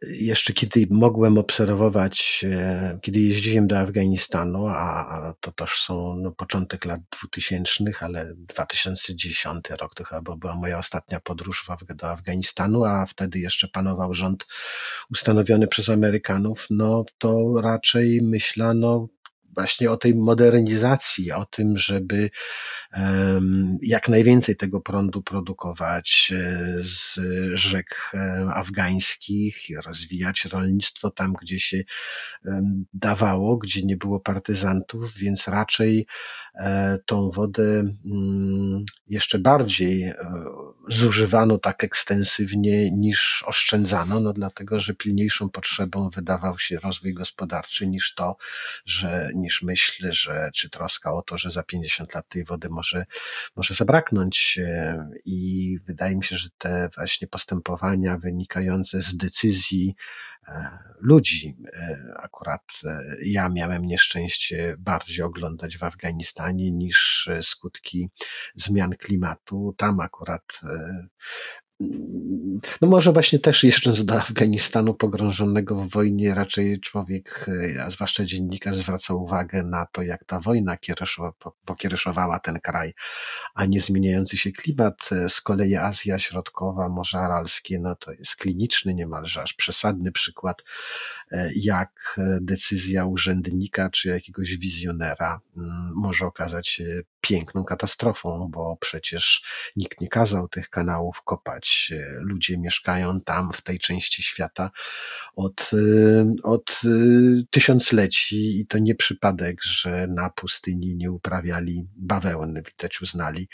jeszcze 0.03 0.53
kiedy 0.53 0.87
mogłem 0.91 1.39
obserwować, 1.39 2.45
e, 2.51 2.99
kiedy 3.03 3.21
jeździłem 3.21 3.67
do 3.67 3.79
Afganistanu, 3.79 4.67
a 4.67 5.35
to 5.41 5.53
też 5.53 5.71
są 5.71 6.17
no, 6.17 6.33
początek 6.33 6.85
lat 6.85 7.01
2000, 7.23 7.85
ale 8.01 8.33
2010 8.37 9.71
rok 9.71 9.95
to 9.95 10.05
chyba 10.05 10.37
była 10.37 10.55
moja 10.55 10.79
ostatnia 10.79 11.21
podróż 11.21 11.67
do 11.95 12.11
Afganistanu, 12.11 12.85
a 12.85 13.07
wtedy 13.07 13.39
jeszcze 13.39 13.69
panował 13.69 14.15
rząd 14.15 14.47
ustanowiony 15.11 15.69
przez 15.69 15.89
Amerykanów, 15.89 16.67
no 16.71 17.05
to 17.19 17.61
raczej 17.61 18.23
myślano 18.23 19.09
właśnie 19.55 19.91
o 19.91 19.97
tej 19.97 20.15
modernizacji, 20.15 21.33
o 21.33 21.45
tym, 21.45 21.77
żeby 21.77 22.31
jak 23.83 24.09
najwięcej 24.09 24.57
tego 24.57 24.81
prądu 24.81 25.23
produkować 25.23 26.33
e, 26.37 26.59
z 26.83 27.21
rzek 27.55 28.11
e, 28.15 28.19
afgańskich, 28.55 29.57
rozwijać 29.87 30.45
rolnictwo 30.45 31.11
tam, 31.11 31.33
gdzie 31.43 31.61
się 31.61 31.83
dawało, 32.95 33.57
gdzie 33.57 33.83
nie 33.83 33.97
było 33.97 34.21
partyzantów, 34.21 35.15
więc 35.15 35.49
raczej 35.49 36.07
tą 37.07 37.31
wodę 37.31 37.63
mm, 38.05 38.85
jeszcze 39.09 39.39
bardziej 39.39 40.13
zużywano 40.89 41.59
tak 41.59 41.85
ekstensywnie 41.85 42.91
niż 42.91 43.45
oszczędzano, 43.47 44.21
no 44.21 44.33
dlatego, 44.33 44.81
że 44.81 44.95
pilniejszą 44.95 45.51
potrzebą 45.51 46.11
wydawał 46.11 46.59
się 46.59 46.79
rozwój 46.81 47.15
gospodarczy 47.15 47.87
niż 47.87 48.15
to, 48.15 48.37
że 48.85 49.31
niż 49.35 49.63
myśl, 49.63 50.13
że, 50.13 50.51
czy 50.55 50.71
troska 50.71 51.13
o 51.13 51.23
to, 51.23 51.39
że 51.39 51.51
za 51.51 51.63
50 51.63 52.15
lat 52.15 52.29
tej 52.29 52.45
wody 52.45 52.69
może, 52.71 53.05
może 53.57 53.75
zabraknąć. 53.75 54.59
I 55.25 55.79
wydaje 55.87 56.17
mi 56.17 56.25
się, 56.25 56.37
że 56.37 56.49
te 56.59 56.91
właśnie 56.97 57.29
postępowania 57.29 58.19
wynikające 58.19 59.03
z 59.03 59.17
decyzji 59.17 59.95
ludzi, 61.01 61.57
akurat 62.17 62.63
ja 63.23 63.49
miałem 63.49 63.85
nieszczęście 63.85 64.77
bardziej 64.79 65.25
oglądać 65.25 65.79
w 65.79 65.83
Afganistanie 65.83 66.71
niż 66.71 67.29
skutki 67.43 68.11
zmian 68.55 68.91
klimatu. 68.97 69.75
Tam 69.77 70.01
akurat 70.01 70.61
no 72.81 72.89
może 72.89 73.13
właśnie 73.13 73.39
też 73.39 73.65
jeżdżąc 73.65 74.05
do 74.05 74.15
Afganistanu 74.15 74.95
pogrążonego 74.95 75.77
w 75.77 75.89
wojnie, 75.89 76.35
raczej 76.35 76.81
człowiek, 76.81 77.47
e, 77.77 77.85
a 77.85 77.91
zwłaszcza 77.91 78.25
dziennikarz, 78.25 78.77
zwraca 78.77 79.15
uwagę 79.15 79.63
na 79.63 79.87
to, 79.87 80.03
jak 80.03 80.25
ta 80.25 80.41
wojna 80.41 80.77
pokiereszowała 81.65 82.41
ten 82.41 82.61
kraj, 82.61 82.93
a 83.55 83.65
nie 83.65 83.81
zmieniający 83.81 84.37
się 84.37 84.53
klimat. 84.53 85.09
E, 85.13 85.29
z 85.29 85.41
kolei 85.41 85.77
Azja 85.77 86.19
Środkowa, 86.19 86.89
Morze 86.89 87.19
Aralskie, 87.19 87.79
no 87.79 87.97
to 87.97 88.13
jest 88.13 88.37
kliniczny, 88.37 88.95
niemalże 88.95 89.43
aż 89.43 89.55
przesadny 89.55 90.13
przykład, 90.13 90.63
e, 91.33 91.51
jak 91.57 92.21
decyzja 92.41 93.05
urzędnika 93.05 93.91
czy 93.91 94.09
jakiegoś 94.09 94.57
wizjonera 94.57 95.41
mm, 95.57 95.93
może 95.95 96.27
okazać 96.27 96.69
się 96.69 96.85
piękną 97.31 97.65
katastrofą, 97.65 98.49
bo 98.51 98.77
przecież 98.81 99.43
nikt 99.77 100.01
nie 100.01 100.09
kazał 100.09 100.49
tych 100.49 100.71
kanałów 100.71 101.23
kopać. 101.25 101.93
Ludzie 102.21 102.59
mieszkają 102.59 103.21
tam, 103.21 103.53
w 103.53 103.63
tej 103.63 103.79
części 103.79 104.23
świata 104.23 104.71
od, 105.37 105.71
y, 105.73 106.27
od 106.43 106.81
y, 106.85 107.47
tysiącleci 107.51 108.61
i 108.61 108.67
to 108.67 108.79
nie 108.79 108.95
przypadek, 108.95 109.63
że 109.63 110.07
na 110.07 110.31
pustyni 110.31 110.97
nie 110.97 111.11
uprawiali 111.11 111.87
bawełny. 111.97 112.63
Widać 112.63 113.01
uznali 113.01 113.49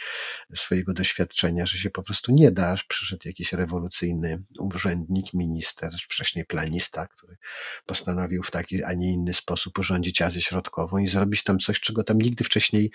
swojego 0.54 0.92
doświadczenia, 0.92 1.66
że 1.66 1.78
się 1.78 1.90
po 1.90 2.02
prostu 2.02 2.32
nie 2.32 2.50
da, 2.50 2.76
przyszedł 2.88 3.22
jakiś 3.24 3.52
rewolucyjny 3.52 4.42
urzędnik, 4.58 5.34
minister, 5.34 5.92
wcześniej 5.92 6.44
planista, 6.44 7.06
który 7.06 7.36
postanowił 7.86 8.42
w 8.42 8.50
taki, 8.50 8.84
a 8.84 8.92
nie 8.92 9.12
inny 9.12 9.34
sposób 9.34 9.78
urządzić 9.78 10.22
Azję 10.22 10.42
Środkową 10.42 10.98
i 10.98 11.08
zrobić 11.08 11.42
tam 11.42 11.58
coś, 11.58 11.80
czego 11.80 12.04
tam 12.04 12.18
nigdy 12.18 12.44
wcześniej 12.44 12.90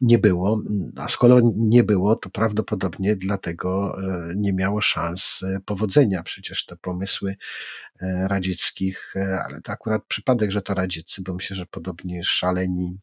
nie 0.00 0.18
było, 0.18 0.62
a 0.96 1.08
skoro 1.08 1.40
nie 1.56 1.84
było, 1.84 2.16
to 2.16 2.30
prawdopodobnie 2.30 3.16
dlatego 3.16 3.96
e, 4.02 4.34
nie 4.36 4.52
miało 4.52 4.80
szans 4.80 5.40
e, 5.42 5.60
powodzenia. 5.64 6.22
Przecież 6.22 6.66
te 6.66 6.76
pomysły 6.76 7.36
e, 8.00 8.28
radzieckich, 8.28 9.14
ale 9.46 9.60
to 9.60 9.72
akurat 9.72 10.04
przypadek, 10.04 10.50
że 10.50 10.62
to 10.62 10.74
radzieccy, 10.74 11.22
bo 11.22 11.34
myślę, 11.34 11.56
że 11.56 11.66
podobnie 11.66 12.24
szaleni 12.24 12.98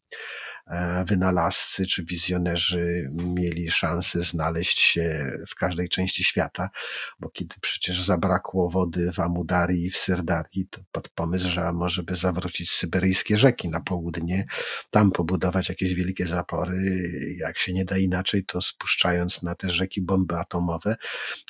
wynalazcy 1.06 1.86
czy 1.86 2.04
wizjonerzy 2.04 3.10
mieli 3.12 3.70
szansę 3.70 4.22
znaleźć 4.22 4.78
się 4.78 5.32
w 5.48 5.54
każdej 5.54 5.88
części 5.88 6.24
świata, 6.24 6.70
bo 7.20 7.30
kiedy 7.30 7.54
przecież 7.60 8.02
zabrakło 8.02 8.70
wody 8.70 9.12
w 9.12 9.20
Amudarii 9.20 9.86
i 9.86 9.90
w 9.90 9.96
Syrdarii, 9.96 10.66
to 10.70 10.80
pod 10.92 11.08
pomysł, 11.08 11.48
że 11.48 11.72
może 11.72 12.02
by 12.02 12.14
zawrócić 12.14 12.70
syberyjskie 12.70 13.36
rzeki 13.36 13.68
na 13.68 13.80
południe, 13.80 14.46
tam 14.90 15.10
pobudować 15.10 15.68
jakieś 15.68 15.94
wielkie 15.94 16.26
zapory, 16.26 16.76
jak 17.38 17.58
się 17.58 17.72
nie 17.72 17.84
da 17.84 17.98
inaczej, 17.98 18.44
to 18.44 18.60
spuszczając 18.60 19.42
na 19.42 19.54
te 19.54 19.70
rzeki 19.70 20.02
bomby 20.02 20.36
atomowe 20.36 20.96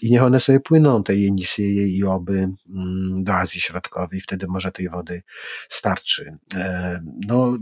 i 0.03 0.11
niech 0.11 0.23
one 0.23 0.41
sobie 0.41 0.61
płyną, 0.61 1.05
te 1.05 1.17
Jenisieje 1.17 1.87
i 1.87 2.05
Oby 2.05 2.49
mm, 2.69 3.25
do 3.25 3.35
Azji 3.35 3.61
Środkowej, 3.61 4.21
wtedy 4.21 4.47
może 4.49 4.73
tej 4.73 4.89
wody 4.89 5.23
starczy. 5.69 6.39
E, 6.55 7.01
no, 7.27 7.59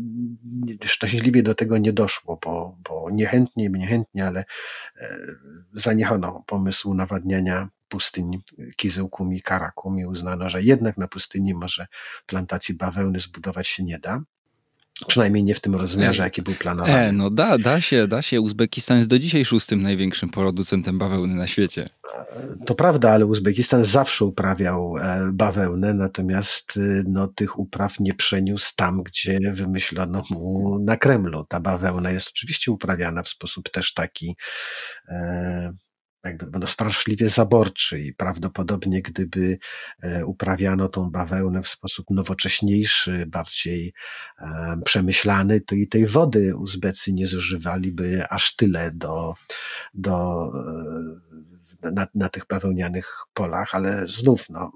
szczęśliwie 0.85 1.40
do 1.43 1.55
tego 1.55 1.79
nie 1.79 1.93
doszło, 1.93 2.39
bo, 2.45 2.77
bo 2.89 3.09
niechętnie, 3.11 3.69
niechętnie, 3.69 4.27
ale 4.27 4.45
e, 4.97 5.19
zaniechano 5.75 6.45
pomysłu 6.47 6.95
nawadniania 6.95 7.69
pustyń 7.89 8.43
Kizyłkum 8.77 9.35
i 9.35 9.41
Karakum 9.41 9.99
i 9.99 10.07
uznano, 10.07 10.49
że 10.49 10.63
jednak 10.63 10.97
na 10.97 11.09
pustyni 11.09 11.55
może 11.55 11.87
plantacji 12.27 12.75
bawełny 12.75 13.21
zbudować 13.21 13.69
się 13.69 13.85
nie 13.85 13.99
da. 13.99 14.21
Przynajmniej 15.07 15.45
nie 15.45 15.55
w 15.55 15.61
tym 15.61 15.75
rozmiarze, 15.75 16.23
jaki 16.23 16.43
był 16.43 16.55
planowany. 16.55 16.95
E, 16.95 17.13
no 17.13 17.31
da, 17.31 17.59
da 17.59 17.81
się, 17.81 18.07
da 18.09 18.23
się. 18.23 18.41
Uzbekistan 18.41 18.99
jest 18.99 19.11
do 19.11 19.19
dzisiaj 19.19 19.45
szóstym 19.45 19.83
największym 19.83 20.29
producentem 20.29 20.99
bawełny 20.99 21.35
na 21.35 21.47
świecie. 21.47 21.89
To 22.67 22.75
prawda, 22.75 23.11
ale 23.11 23.27
Uzbekistan 23.27 23.85
zawsze 23.85 24.25
uprawiał 24.25 24.97
e, 24.97 25.31
bawełnę, 25.33 25.95
natomiast 25.95 26.77
y, 26.77 27.05
no, 27.09 27.29
tych 27.29 27.59
upraw 27.59 28.01
nie 28.01 28.15
przeniósł 28.15 28.73
tam, 28.77 29.03
gdzie 29.03 29.39
wymyślono 29.53 30.23
mu 30.31 30.79
na 30.79 30.97
Kremlu. 30.97 31.45
Ta 31.45 31.61
bawełna 31.61 32.11
jest 32.11 32.29
oczywiście 32.29 32.73
uprawiana 32.73 33.23
w 33.23 33.29
sposób 33.29 33.71
też 33.71 33.95
taki 33.95 34.37
e, 35.09 35.73
jakby 36.25 36.59
no, 36.59 36.67
straszliwie 36.67 37.29
zaborczy 37.29 38.01
i 38.01 38.15
prawdopodobnie 38.15 39.03
gdyby 39.03 39.59
e, 40.03 40.27
uprawiano 40.27 40.89
tą 40.89 41.11
bawełnę 41.11 41.63
w 41.63 41.69
sposób 41.69 42.07
nowocześniejszy, 42.11 43.27
bardziej 43.27 43.93
przemyślany, 44.85 45.61
to 45.61 45.75
i 45.75 45.89
tej 45.89 46.07
wody 46.07 46.57
Uzbecy 46.57 47.13
nie 47.13 47.27
zużywaliby 47.27 48.29
aż 48.31 48.57
tyle 48.57 48.91
do, 48.95 49.35
do 49.95 50.47
na, 51.83 52.07
na 52.15 52.29
tych 52.29 52.47
bawełnianych 52.47 53.19
polach, 53.35 53.75
ale 53.75 54.07
znów, 54.07 54.51
no, 54.51 54.73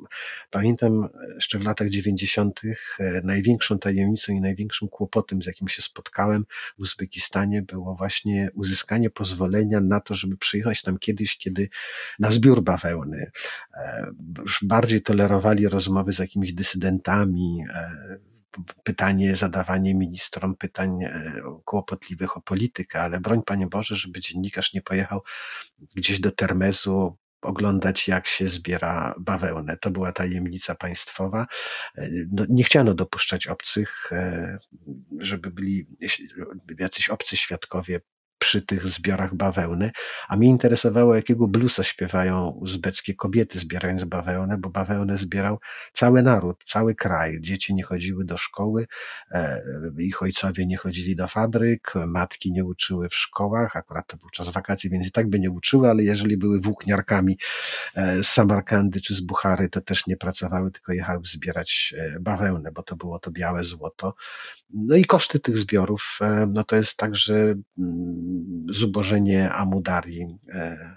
pamiętam 0.50 1.08
jeszcze 1.34 1.58
w 1.58 1.64
latach 1.64 1.88
90. 1.88 2.60
E, 3.00 3.20
największą 3.24 3.78
tajemnicą 3.78 4.32
i 4.32 4.40
największym 4.40 4.88
kłopotem, 4.88 5.42
z 5.42 5.46
jakim 5.46 5.68
się 5.68 5.82
spotkałem 5.82 6.44
w 6.78 6.80
Uzbekistanie, 6.80 7.62
było 7.62 7.94
właśnie 7.94 8.50
uzyskanie 8.54 9.10
pozwolenia 9.10 9.80
na 9.80 10.00
to, 10.00 10.14
żeby 10.14 10.36
przyjechać 10.36 10.82
tam 10.82 10.98
kiedyś, 10.98 11.38
kiedy 11.38 11.68
na 12.18 12.30
zbiór 12.30 12.62
bawełny. 12.62 13.30
E, 13.74 14.10
już 14.38 14.64
bardziej 14.64 15.02
tolerowali 15.02 15.68
rozmowy 15.68 16.12
z 16.12 16.18
jakimiś 16.18 16.52
dysydentami, 16.52 17.64
e, 17.74 18.33
pytanie, 18.84 19.36
zadawanie 19.36 19.94
ministrom 19.94 20.56
pytań 20.56 20.98
kłopotliwych 21.64 22.36
o 22.36 22.40
politykę, 22.40 23.02
ale 23.02 23.20
broń 23.20 23.42
Panie 23.42 23.66
Boże, 23.66 23.94
żeby 23.94 24.20
dziennikarz 24.20 24.72
nie 24.72 24.82
pojechał 24.82 25.22
gdzieś 25.96 26.20
do 26.20 26.30
Termezu 26.30 27.18
oglądać, 27.44 28.08
jak 28.08 28.26
się 28.26 28.48
zbiera 28.48 29.14
bawełnę. 29.18 29.76
To 29.76 29.90
była 29.90 30.12
tajemnica 30.12 30.74
państwowa. 30.74 31.46
No, 32.32 32.44
nie 32.48 32.64
chciano 32.64 32.94
dopuszczać 32.94 33.46
obcych, 33.46 34.12
e, 34.12 34.58
żeby 35.18 35.50
byli 35.50 35.86
jacyś 36.78 37.08
obcy 37.08 37.36
świadkowie 37.36 38.00
przy 38.44 38.62
tych 38.62 38.86
zbiorach 38.86 39.34
bawełny, 39.34 39.90
a 40.28 40.36
mnie 40.36 40.48
interesowało, 40.48 41.14
jakiego 41.14 41.48
bluesa 41.48 41.84
śpiewają 41.84 42.48
uzbeckie 42.48 43.14
kobiety 43.14 43.58
zbierając 43.58 44.04
bawełnę, 44.04 44.58
bo 44.58 44.70
bawełnę 44.70 45.18
zbierał 45.18 45.58
cały 45.92 46.22
naród, 46.22 46.64
cały 46.66 46.94
kraj. 46.94 47.40
Dzieci 47.40 47.74
nie 47.74 47.82
chodziły 47.82 48.24
do 48.24 48.38
szkoły, 48.38 48.86
e, 49.30 49.62
ich 49.98 50.22
ojcowie 50.22 50.66
nie 50.66 50.76
chodzili 50.76 51.16
do 51.16 51.28
fabryk, 51.28 51.92
matki 52.06 52.52
nie 52.52 52.64
uczyły 52.64 53.08
w 53.08 53.14
szkołach, 53.14 53.76
akurat 53.76 54.06
to 54.06 54.16
był 54.16 54.30
czas 54.30 54.48
wakacji, 54.48 54.90
więc 54.90 55.06
i 55.06 55.10
tak 55.10 55.28
by 55.30 55.38
nie 55.40 55.50
uczyły, 55.50 55.90
ale 55.90 56.02
jeżeli 56.02 56.36
były 56.36 56.60
włókniarkami 56.60 57.38
e, 57.94 58.22
z 58.22 58.26
Samarkandy 58.26 59.00
czy 59.00 59.14
z 59.14 59.20
Buchary, 59.20 59.68
to 59.68 59.80
też 59.80 60.06
nie 60.06 60.16
pracowały, 60.16 60.70
tylko 60.70 60.92
jechały 60.92 61.20
zbierać 61.24 61.94
e, 61.98 62.20
bawełnę, 62.20 62.72
bo 62.72 62.82
to 62.82 62.96
było 62.96 63.18
to 63.18 63.30
białe 63.30 63.64
złoto. 63.64 64.14
No 64.74 64.96
i 64.96 65.04
koszty 65.04 65.40
tych 65.40 65.58
zbiorów, 65.58 66.18
no 66.48 66.64
to 66.64 66.76
jest 66.76 66.96
także 66.96 67.54
mm, 67.78 68.66
zubożenie 68.70 69.52
Amudarii 69.52 70.38
e, 70.48 70.94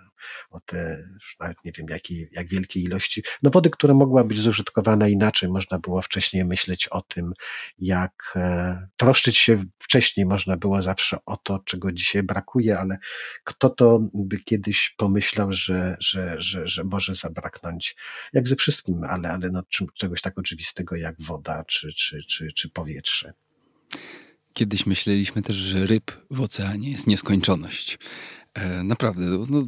o 0.50 0.60
te, 0.60 1.08
już 1.14 1.36
nawet 1.40 1.58
nie 1.66 1.72
wiem 1.72 1.88
jakiej, 1.90 2.30
jak 2.32 2.48
wielkiej 2.48 2.84
ilości, 2.84 3.24
no 3.44 3.50
wody, 3.50 3.70
która 3.70 3.94
mogła 3.94 4.24
być 4.24 4.40
zużytkowana 4.40 5.08
inaczej. 5.08 5.50
Można 5.50 5.80
było 5.80 6.02
wcześniej 6.02 6.46
myśleć 6.46 6.88
o 6.88 7.02
tym, 7.02 7.34
jak 7.80 8.34
e, 8.36 8.88
troszczyć 8.98 9.38
się 9.38 9.64
wcześniej 9.80 10.26
można 10.26 10.58
było 10.58 10.82
zawsze 10.82 11.18
o 11.26 11.38
to, 11.38 11.60
czego 11.66 11.92
dzisiaj 11.92 12.24
brakuje, 12.24 12.80
ale 12.80 12.98
kto 13.44 13.70
to 13.70 14.00
by 14.14 14.40
kiedyś 14.40 14.96
pomyślał, 14.98 15.52
że, 15.52 15.98
że, 16.00 16.36
że, 16.42 16.68
że 16.68 16.84
może 16.84 17.16
zabraknąć, 17.16 17.96
jak 18.34 18.48
ze 18.48 18.56
wszystkim, 18.56 19.04
ale, 19.04 19.30
ale 19.30 19.50
no, 19.50 19.64
czegoś 19.94 20.22
tak 20.22 20.40
oczywistego 20.40 20.96
jak 20.96 21.16
woda 21.22 21.64
czy, 21.68 21.94
czy, 21.94 22.24
czy, 22.24 22.52
czy 22.52 22.70
powietrze. 22.70 23.34
Kiedyś 24.54 24.86
myśleliśmy 24.86 25.42
też, 25.42 25.56
że 25.56 25.86
ryb 25.86 26.12
w 26.32 26.42
oceanie 26.42 26.92
jest 26.92 27.08
nieskończoność. 27.08 28.00
E, 28.58 28.84
naprawdę, 28.84 29.26
no, 29.50 29.68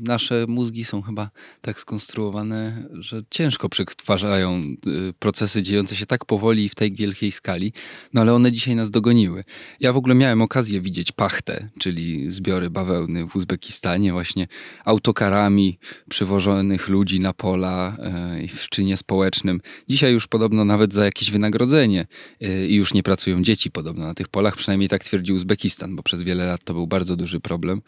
nasze 0.00 0.44
mózgi 0.48 0.84
są 0.84 1.02
chyba 1.02 1.30
tak 1.60 1.80
skonstruowane, 1.80 2.88
że 2.92 3.22
ciężko 3.30 3.68
przetwarzają 3.68 4.62
y, 4.86 5.12
procesy 5.18 5.62
dziejące 5.62 5.96
się 5.96 6.06
tak 6.06 6.24
powoli 6.24 6.64
i 6.64 6.68
w 6.68 6.74
tej 6.74 6.92
wielkiej 6.92 7.32
skali, 7.32 7.72
no 8.14 8.20
ale 8.20 8.34
one 8.34 8.52
dzisiaj 8.52 8.76
nas 8.76 8.90
dogoniły. 8.90 9.44
Ja 9.80 9.92
w 9.92 9.96
ogóle 9.96 10.14
miałem 10.14 10.42
okazję 10.42 10.80
widzieć 10.80 11.12
pachtę, 11.12 11.68
czyli 11.78 12.32
zbiory 12.32 12.70
bawełny 12.70 13.26
w 13.26 13.36
Uzbekistanie, 13.36 14.12
właśnie 14.12 14.46
autokarami 14.84 15.78
przywożonych 16.08 16.88
ludzi 16.88 17.20
na 17.20 17.32
pola 17.32 17.96
e, 17.98 18.48
w 18.48 18.68
czynie 18.68 18.96
społecznym. 18.96 19.60
Dzisiaj 19.88 20.12
już 20.12 20.26
podobno 20.26 20.64
nawet 20.64 20.94
za 20.94 21.04
jakieś 21.04 21.30
wynagrodzenie 21.30 22.06
e, 22.40 22.66
i 22.66 22.74
już 22.74 22.94
nie 22.94 23.02
pracują 23.02 23.42
dzieci 23.42 23.70
podobno 23.70 24.06
na 24.06 24.14
tych 24.14 24.28
polach, 24.28 24.56
przynajmniej 24.56 24.88
tak 24.88 25.04
twierdzi 25.04 25.32
Uzbekistan, 25.32 25.96
bo 25.96 26.02
przez 26.02 26.22
wiele 26.22 26.44
lat 26.46 26.64
to 26.64 26.74
był 26.74 26.86
bardzo 26.86 27.16
duży 27.16 27.40
problem. 27.40 27.82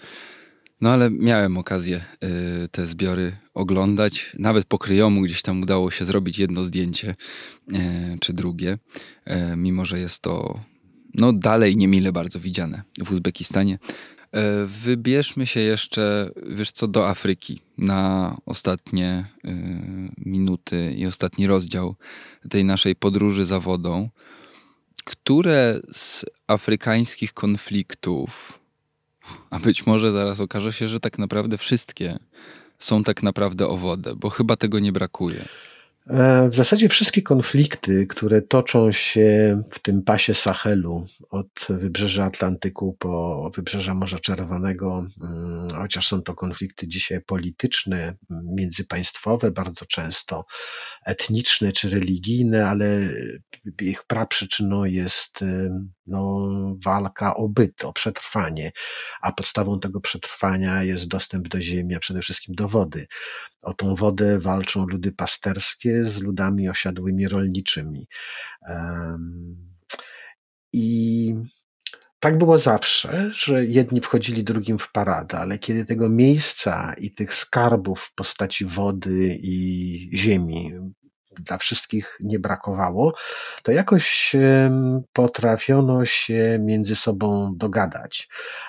No 0.83 0.91
ale 0.91 1.11
miałem 1.11 1.57
okazję 1.59 2.05
y, 2.65 2.69
te 2.69 2.87
zbiory 2.87 3.37
oglądać. 3.55 4.33
Nawet 4.39 4.65
po 4.65 4.79
kryjomu 4.79 5.21
gdzieś 5.21 5.43
tam 5.43 5.63
udało 5.63 5.91
się 5.91 6.05
zrobić 6.05 6.39
jedno 6.39 6.65
zdjęcie 6.65 7.15
y, 7.73 8.19
czy 8.21 8.33
drugie, 8.33 8.79
y, 9.27 9.57
mimo 9.57 9.85
że 9.85 9.99
jest 9.99 10.21
to 10.21 10.61
no 11.15 11.33
dalej 11.33 11.77
niemile 11.77 12.13
bardzo 12.13 12.41
widziane 12.41 12.83
w 13.05 13.13
Uzbekistanie. 13.13 13.79
Wybierzmy 14.67 15.47
się 15.47 15.61
jeszcze, 15.61 16.31
wiesz 16.47 16.73
co, 16.73 16.89
do 16.89 17.09
Afryki 17.09 17.61
na 17.79 18.37
ostatnie 18.47 19.27
minuty 20.19 20.95
i 20.97 21.07
ostatni 21.07 21.47
rozdział 21.47 21.95
tej 22.51 22.65
naszej 22.65 22.97
podróży 22.97 23.47
za 23.47 23.61
wodą. 23.61 24.09
Które 25.05 25.81
z 25.93 26.25
afrykańskich 26.47 27.33
konfliktów 27.33 28.62
a 29.51 29.59
być 29.59 29.87
może 29.87 30.13
zaraz 30.13 30.41
okaże 30.41 30.73
się, 30.73 30.89
że 30.89 31.01
tak 31.01 31.19
naprawdę 31.19 31.59
wszystkie 31.59 32.19
są 32.79 33.05
tak 33.05 33.23
naprawdę 33.23 33.67
o 33.67 33.77
wodę, 33.77 34.15
bo 34.17 34.31
chyba 34.31 34.57
tego 34.57 34.79
nie 34.79 34.93
brakuje. 34.93 35.45
E, 36.07 36.49
w 36.49 36.55
zasadzie 36.55 36.89
wszystkie 36.89 37.23
konflikty, 37.23 38.07
które 38.07 38.43
toczą 38.43 38.93
się 38.93 39.63
w 39.71 39.79
tym 39.79 40.03
pasie 40.03 40.35
Sahelu, 40.35 41.07
od 41.31 41.67
wybrzeża 41.69 42.25
Atlantyku 42.25 42.97
po 42.99 43.51
wybrzeża 43.55 43.95
Morza 43.95 44.19
Czerwonego, 44.19 45.07
mm, 45.23 45.71
chociaż 45.71 46.09
są 46.09 46.23
to 46.23 46.35
konflikty 46.35 46.89
dzisiaj 46.89 47.21
polityczne, 47.21 48.15
międzypaństwowe, 48.31 49.51
bardzo 49.51 49.87
często 49.87 50.45
etniczne 51.07 51.73
czy 51.73 51.91
religijne, 51.91 52.69
ale 52.69 53.01
ich 53.81 54.05
praprzyczyną 54.05 54.85
jest 54.85 55.45
no, 56.07 56.49
walka 56.85 57.35
o 57.35 57.49
byt, 57.49 57.85
o 57.85 57.93
przetrwanie, 57.93 58.73
a 59.21 59.33
podstawą 59.33 59.81
tego 59.81 60.01
przetrwania 60.01 60.83
jest 60.83 61.09
dostęp 61.09 61.49
do 61.49 61.61
ziemi, 61.61 61.95
a 61.95 62.01
przede 62.01 62.21
wszystkim 62.21 62.55
do 62.55 62.69
wody. 62.69 63.07
O 63.63 63.75
tą 63.75 63.95
wodę 63.95 64.39
walczą 64.39 64.87
ludy 64.87 65.13
pasterskie 65.13 66.05
z 66.05 66.23
ludami 66.23 66.69
osiadłymi 66.69 67.29
rolniczymi. 67.29 68.09
I 70.73 71.35
tak 72.21 72.39
było 72.39 72.59
zawsze, 72.59 73.31
że 73.35 73.65
jedni 73.65 74.01
wchodzili 74.01 74.45
drugim 74.45 74.79
w 74.79 74.93
paradę, 74.93 75.39
ale 75.39 75.59
kiedy 75.59 75.85
tego 75.85 76.09
miejsca 76.09 76.95
i 76.99 77.11
tych 77.11 77.35
skarbów 77.35 78.01
w 78.01 78.15
postaci 78.15 78.65
wody 78.65 79.39
i 79.43 80.11
ziemi 80.15 80.73
dla 81.41 81.59
wszystkich 81.59 82.19
nie 82.21 82.39
brakowało, 82.39 83.15
to 83.63 83.73
jakoś 83.73 84.37
potrafiono 85.13 86.07
się 86.07 86.59
między 86.61 86.97
sobą 86.97 87.55
dogadać. 87.57 88.29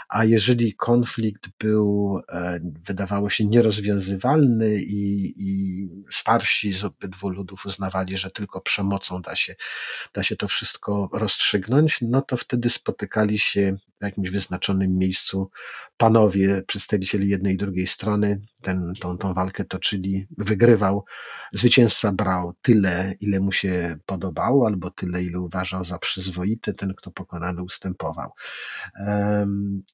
A 0.10 0.26
jeżeli 0.26 0.74
konflikt 0.74 1.50
był, 1.60 2.20
e, 2.30 2.60
wydawało 2.86 3.30
się, 3.30 3.46
nierozwiązywalny 3.46 4.76
i, 4.76 5.34
i 5.38 5.88
starsi 6.12 6.74
z 6.74 6.84
obydwu 6.84 7.30
ludów 7.30 7.66
uznawali, 7.66 8.18
że 8.18 8.32
tylko 8.32 8.62
przemocą 8.62 9.22
da 9.22 9.36
się, 9.36 9.56
da 10.14 10.24
się 10.24 10.36
to 10.36 10.48
wszystko 10.48 11.10
rozstrzygnąć, 11.14 12.00
no 12.02 12.22
to 12.22 12.38
wtedy 12.38 12.70
spotykali 12.70 13.40
się 13.40 13.78
jakimś 14.06 14.30
wyznaczonym 14.30 14.98
miejscu 14.98 15.50
panowie, 15.98 16.64
przedstawicieli 16.68 17.30
jednej 17.30 17.54
i 17.54 17.58
drugiej 17.58 17.88
strony, 17.88 18.42
ten, 18.62 18.94
tą, 19.00 19.18
tą 19.18 19.34
walkę 19.34 19.66
toczyli, 19.66 20.28
wygrywał. 20.38 21.06
Zwycięzca 21.54 22.12
brał 22.12 22.54
tyle, 22.62 23.14
ile 23.20 23.40
mu 23.40 23.52
się 23.52 23.98
podobało, 24.06 24.68
albo 24.68 24.92
tyle, 24.92 25.24
ile 25.24 25.40
uważał 25.40 25.84
za 25.86 26.00
przyzwoite, 26.00 26.74
ten, 26.74 26.94
kto 26.94 27.12
pokonany, 27.12 27.64
ustępował. 27.64 28.32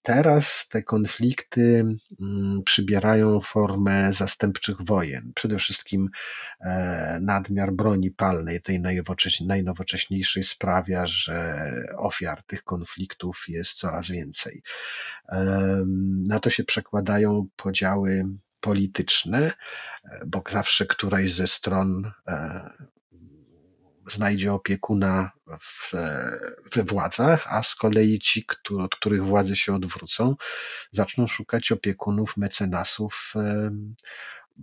Teraz 0.03 0.68
te 0.68 0.84
konflikty 0.84 1.86
mm, 2.22 2.64
przybierają 2.66 3.41
formę 3.41 4.14
zastępczych 4.14 4.82
wojen. 4.82 5.32
Przede 5.36 5.57
wszystkim 5.57 6.10
e, 6.62 7.20
nadmiar 7.22 7.74
broni 7.74 8.12
palnej, 8.12 8.62
tej 8.62 8.82
najnowocześniejszej, 9.45 10.43
sprawia, 10.43 11.07
że 11.07 11.70
ofiar 11.97 12.43
tych 12.43 12.64
konfliktów 12.64 13.43
jest 13.47 13.74
coraz 13.74 13.99
więcej. 14.08 14.62
Na 16.28 16.39
to 16.39 16.50
się 16.50 16.64
przekładają 16.64 17.47
podziały 17.56 18.26
polityczne, 18.60 19.54
bo 20.26 20.43
zawsze 20.50 20.86
któraś 20.86 21.34
ze 21.34 21.47
stron 21.47 22.12
e, 22.28 22.70
znajdzie 24.12 24.54
opiekuna 24.54 25.32
w, 25.62 25.93
we 26.76 26.84
władzach, 26.84 27.47
a 27.50 27.64
z 27.64 27.76
kolei 27.76 28.20
ci, 28.20 28.45
który, 28.45 28.84
od 28.84 28.95
których 28.95 29.26
władze 29.26 29.56
się 29.56 29.76
odwrócą, 29.76 30.36
zaczną 30.91 31.28
szukać 31.28 31.72
opiekunów, 31.72 32.38
mecenasów 32.38 33.34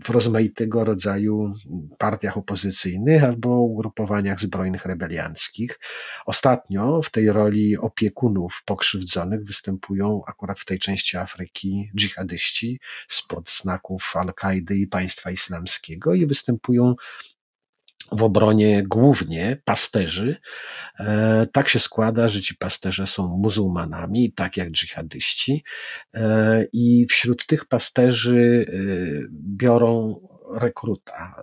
w 0.05 0.11
rozmaitego 0.11 0.85
rodzaju 0.85 1.55
partiach 1.99 2.37
opozycyjnych 2.37 3.25
albo 3.25 3.61
ugrupowaniach 3.61 4.41
zbrojnych 4.41 4.87
rebelianckich. 4.87 5.79
Ostatnio 6.27 7.03
w 7.03 7.11
tej 7.11 7.33
roli 7.33 7.77
opiekunów 7.77 8.63
pokrzywdzonych 8.65 9.45
występują 9.45 10.23
akurat 10.27 10.59
w 10.59 10.65
tej 10.65 10.79
części 10.79 11.17
Afryki 11.17 11.91
dżihadyści 11.97 12.81
spod 13.09 13.51
znaków 13.51 14.13
Al-Kaidy 14.17 14.77
i 14.77 14.87
państwa 14.87 15.31
islamskiego 15.31 16.15
i 16.15 16.27
występują 16.27 16.95
w 18.13 18.23
obronie 18.23 18.83
głównie 18.83 19.63
pasterzy. 19.65 20.37
E, 20.99 21.47
tak 21.53 21.69
się 21.69 21.79
składa, 21.79 22.29
że 22.29 22.41
ci 22.41 22.55
pasterze 22.55 23.07
są 23.07 23.29
muzułmanami, 23.29 24.33
tak 24.33 24.57
jak 24.57 24.71
dżihadyści, 24.71 25.65
e, 26.15 26.65
i 26.73 27.07
wśród 27.11 27.47
tych 27.47 27.65
pasterzy 27.65 28.67
e, 28.69 28.73
biorą 29.31 30.21
rekruta. 30.55 31.43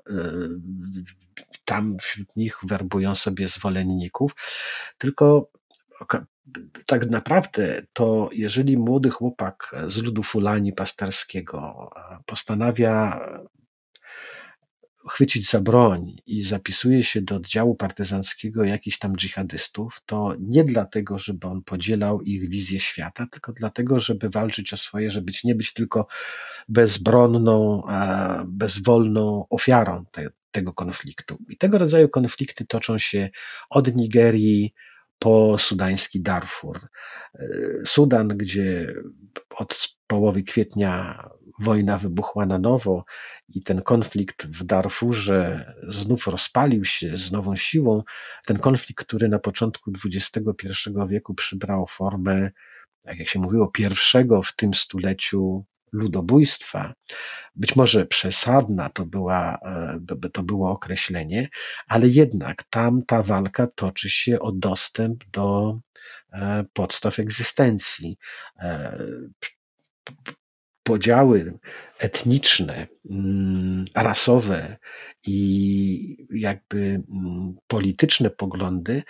Tam 1.65 1.97
wśród 2.01 2.35
nich 2.35 2.57
werbują 2.63 3.15
sobie 3.15 3.47
zwolenników. 3.47 4.35
Tylko 4.97 5.51
tak 6.85 7.09
naprawdę 7.09 7.81
to 7.93 8.29
jeżeli 8.31 8.77
młody 8.77 9.09
chłopak 9.09 9.75
z 9.87 9.97
ludu 9.97 10.23
Fulani 10.23 10.73
pasterskiego 10.73 11.89
postanawia 12.25 13.19
chwycić 15.09 15.49
za 15.49 15.61
broń 15.61 16.15
i 16.25 16.43
zapisuje 16.43 17.03
się 17.03 17.21
do 17.21 17.35
oddziału 17.35 17.75
partyzanckiego 17.75 18.63
jakichś 18.63 18.97
tam 18.97 19.15
dżihadystów, 19.15 20.01
to 20.05 20.35
nie 20.39 20.63
dlatego, 20.63 21.19
żeby 21.19 21.47
on 21.47 21.63
podzielał 21.63 22.21
ich 22.21 22.49
wizję 22.49 22.79
świata, 22.79 23.27
tylko 23.31 23.53
dlatego, 23.53 23.99
żeby 23.99 24.29
walczyć 24.29 24.73
o 24.73 24.77
swoje, 24.77 25.11
żeby 25.11 25.31
nie 25.43 25.55
być 25.55 25.73
tylko 25.73 26.07
bezbronną, 26.69 27.83
bezwolną 28.47 29.45
ofiarą 29.49 30.05
te, 30.11 30.29
tego 30.51 30.73
konfliktu. 30.73 31.37
I 31.49 31.57
tego 31.57 31.77
rodzaju 31.77 32.09
konflikty 32.09 32.65
toczą 32.65 32.97
się 32.97 33.29
od 33.69 33.95
Nigerii 33.95 34.73
po 35.23 35.57
sudański 35.57 36.21
Darfur. 36.21 36.87
Sudan, 37.85 38.27
gdzie 38.27 38.93
od 39.55 39.89
połowy 40.07 40.43
kwietnia 40.43 41.23
wojna 41.59 41.97
wybuchła 41.97 42.45
na 42.45 42.59
nowo 42.59 43.05
i 43.49 43.63
ten 43.63 43.81
konflikt 43.81 44.47
w 44.47 44.63
Darfurze 44.63 45.73
znów 45.87 46.27
rozpalił 46.27 46.85
się 46.85 47.17
z 47.17 47.31
nową 47.31 47.55
siłą, 47.55 48.03
ten 48.45 48.59
konflikt, 48.59 49.05
który 49.05 49.29
na 49.29 49.39
początku 49.39 49.91
XXI 50.05 50.49
wieku 51.07 51.33
przybrał 51.33 51.87
formę, 51.87 52.51
tak 53.01 53.19
jak 53.19 53.27
się 53.27 53.39
mówiło, 53.39 53.67
pierwszego 53.67 54.41
w 54.41 54.55
tym 54.55 54.73
stuleciu 54.73 55.65
ludobójstwa. 55.93 56.93
Być 57.55 57.75
może 57.75 58.05
przesadna 58.05 58.89
to, 58.89 59.05
była, 59.05 59.57
e, 60.23 60.29
to 60.33 60.43
było 60.43 60.71
określenie, 60.71 61.49
ale 61.87 62.07
jednak 62.07 62.63
tam 62.63 63.01
ta 63.07 63.23
walka 63.23 63.67
toczy 63.67 64.09
się 64.09 64.39
o 64.39 64.51
dostęp 64.51 65.23
do 65.31 65.79
e, 66.33 66.65
podstaw 66.73 67.19
egzystencji 67.19 68.17
e, 68.59 68.99
podziały 70.83 71.59
etniczne, 71.99 72.87
mm, 73.09 73.85
rasowe 73.95 74.77
i 75.27 76.27
jakby 76.29 76.77
mm, 76.77 77.55
polityczne 77.67 78.29
poglądy 78.29 79.03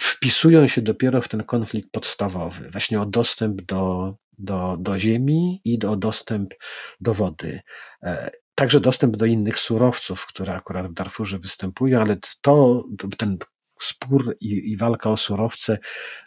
wpisują 0.00 0.66
się 0.66 0.82
dopiero 0.82 1.22
w 1.22 1.28
ten 1.28 1.44
konflikt 1.44 1.90
podstawowy, 1.90 2.70
właśnie 2.70 3.00
o 3.00 3.06
dostęp 3.06 3.62
do 3.62 4.14
do, 4.38 4.76
do 4.78 4.98
ziemi 4.98 5.60
i 5.64 5.78
do 5.78 5.96
dostęp 5.96 6.54
do 7.00 7.14
wody. 7.14 7.60
E, 8.02 8.30
także 8.54 8.80
dostęp 8.80 9.16
do 9.16 9.26
innych 9.26 9.58
surowców, 9.58 10.26
które 10.26 10.54
akurat 10.54 10.86
w 10.86 10.94
Darfurze 10.94 11.38
występują, 11.38 12.00
ale 12.00 12.16
to, 12.40 12.84
ten 13.18 13.38
spór 13.80 14.36
i, 14.40 14.72
i 14.72 14.76
walka 14.76 15.10
o 15.10 15.16
surowce 15.16 15.78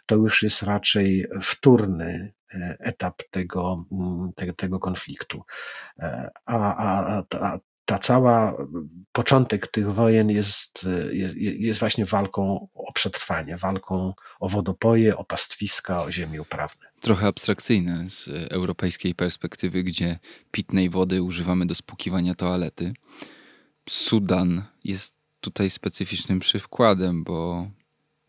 to 0.06 0.16
już 0.16 0.42
jest 0.42 0.62
raczej 0.62 1.26
wtórny 1.42 2.32
e, 2.54 2.76
etap 2.80 3.22
tego, 3.30 3.84
mm, 3.92 4.32
tego, 4.56 4.78
konfliktu. 4.78 5.42
E, 5.98 6.30
a, 6.46 6.76
a, 6.76 7.22
a, 7.32 7.58
ta 7.84 7.98
cała 7.98 8.56
początek 9.12 9.66
tych 9.66 9.92
wojen 9.92 10.30
jest, 10.30 10.86
jest, 11.12 11.36
jest 11.36 11.80
właśnie 11.80 12.04
walką 12.04 12.68
o 12.74 12.92
przetrwanie, 12.92 13.56
walką 13.56 14.14
o 14.40 14.48
wodopoje, 14.48 15.16
o 15.16 15.24
pastwiska, 15.24 16.02
o 16.02 16.12
ziemię 16.12 16.42
uprawne. 16.42 16.87
Trochę 17.00 17.26
abstrakcyjne 17.26 18.10
z 18.10 18.28
europejskiej 18.50 19.14
perspektywy, 19.14 19.82
gdzie 19.82 20.18
pitnej 20.50 20.90
wody 20.90 21.22
używamy 21.22 21.66
do 21.66 21.74
spłukiwania 21.74 22.34
toalety. 22.34 22.92
Sudan 23.88 24.62
jest 24.84 25.14
tutaj 25.40 25.70
specyficznym 25.70 26.38
przykładem, 26.40 27.24
bo 27.24 27.66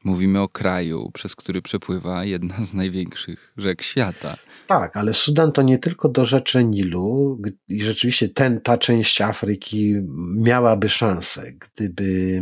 Mówimy 0.04 0.42
o 0.42 0.50
kraju, 0.50 1.12
przez 1.14 1.36
który 1.36 1.62
przepływa 1.62 2.26
jedna 2.26 2.66
z 2.66 2.74
największych 2.74 3.54
rzek 3.58 3.82
świata. 3.82 4.38
Tak, 4.68 4.98
ale 4.98 5.14
Sudan 5.14 5.52
to 5.52 5.62
nie 5.62 5.80
tylko 5.80 6.10
do 6.10 6.26
rzeczy 6.26 6.64
Nilu 6.64 7.42
i 7.68 7.82
rzeczywiście 7.82 8.30
ten, 8.30 8.62
ta 8.62 8.78
część 8.78 9.22
Afryki 9.22 9.96
miałaby 10.36 10.90
szansę, 10.90 11.52
gdyby 11.52 12.42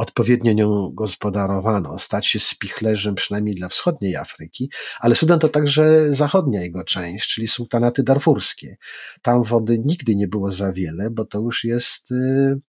odpowiednio 0.00 0.52
nią 0.52 0.90
gospodarowano, 0.94 1.98
stać 1.98 2.26
się 2.26 2.40
spichlerzem 2.40 3.14
przynajmniej 3.14 3.54
dla 3.54 3.68
wschodniej 3.68 4.16
Afryki, 4.16 4.70
ale 5.00 5.14
Sudan 5.14 5.38
to 5.38 5.48
także 5.48 6.12
zachodnia 6.12 6.62
jego 6.62 6.84
część, 6.84 7.34
czyli 7.34 7.48
sultanaty 7.48 8.02
darfurskie. 8.02 8.76
Tam 9.22 9.42
wody 9.42 9.78
nigdy 9.84 10.16
nie 10.16 10.28
było 10.28 10.52
za 10.52 10.72
wiele, 10.72 11.10
bo 11.10 11.24
to 11.24 11.38
już 11.38 11.64
jest 11.64 12.10
y, 12.10 12.60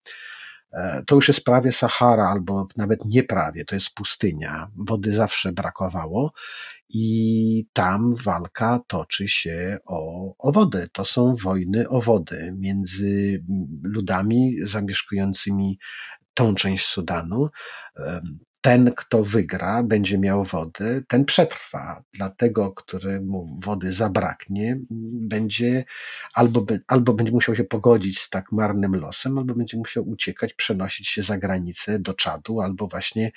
E, 0.72 1.02
to 1.06 1.14
już 1.14 1.28
jest 1.28 1.44
prawie 1.44 1.72
Sahara, 1.72 2.28
albo 2.28 2.68
nawet 2.76 3.04
nie 3.04 3.22
prawie, 3.22 3.64
to 3.64 3.74
jest 3.74 3.94
pustynia. 3.94 4.70
Wody 4.76 5.12
zawsze 5.12 5.52
brakowało 5.52 6.32
i 6.88 7.66
tam 7.72 8.14
walka 8.14 8.80
toczy 8.86 9.28
się 9.28 9.78
o, 9.84 10.32
o 10.38 10.52
wodę. 10.52 10.86
To 10.92 11.04
są 11.04 11.36
wojny 11.36 11.88
o 11.88 12.00
wodę 12.00 12.52
między 12.58 13.42
ludami 13.82 14.56
zamieszkującymi 14.62 15.78
tą 16.34 16.54
część 16.54 16.86
Sudanu 16.86 17.50
ten, 18.62 18.92
kto 18.96 19.24
wygra, 19.24 19.82
będzie 19.82 20.18
miał 20.18 20.44
wodę, 20.44 21.00
ten 21.08 21.24
przetrwa. 21.24 22.02
Dla 22.12 22.30
tego, 22.30 22.72
któremu 22.72 23.58
wody 23.62 23.92
zabraknie, 23.92 24.78
będzie 25.30 25.84
albo, 26.34 26.66
albo 26.86 27.12
będzie 27.12 27.32
musiał 27.32 27.56
się 27.56 27.64
pogodzić 27.64 28.20
z 28.20 28.30
tak 28.30 28.52
marnym 28.52 28.94
losem, 28.94 29.38
albo 29.38 29.54
będzie 29.54 29.76
musiał 29.76 30.08
uciekać, 30.08 30.54
przenosić 30.54 31.08
się 31.08 31.22
za 31.22 31.38
granicę 31.38 31.98
do 31.98 32.14
Czadu, 32.14 32.60
albo 32.60 32.88
właśnie 32.88 33.32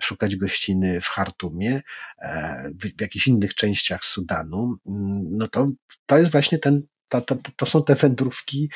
szukać 0.00 0.36
gościny 0.36 1.00
w 1.00 1.06
Hartumie, 1.06 1.82
e, 2.18 2.70
w, 2.80 2.96
w 2.96 3.00
jakichś 3.00 3.26
innych 3.26 3.54
częściach 3.54 4.04
Sudanu. 4.04 4.76
Mm, 4.86 5.36
no 5.36 5.48
to, 5.48 5.70
to 6.06 6.18
jest 6.18 6.32
właśnie 6.32 6.58
ten, 6.58 6.82
to, 7.08 7.20
to, 7.20 7.36
to 7.56 7.66
są 7.66 7.84
te 7.84 7.94
wędrówki 7.94 8.70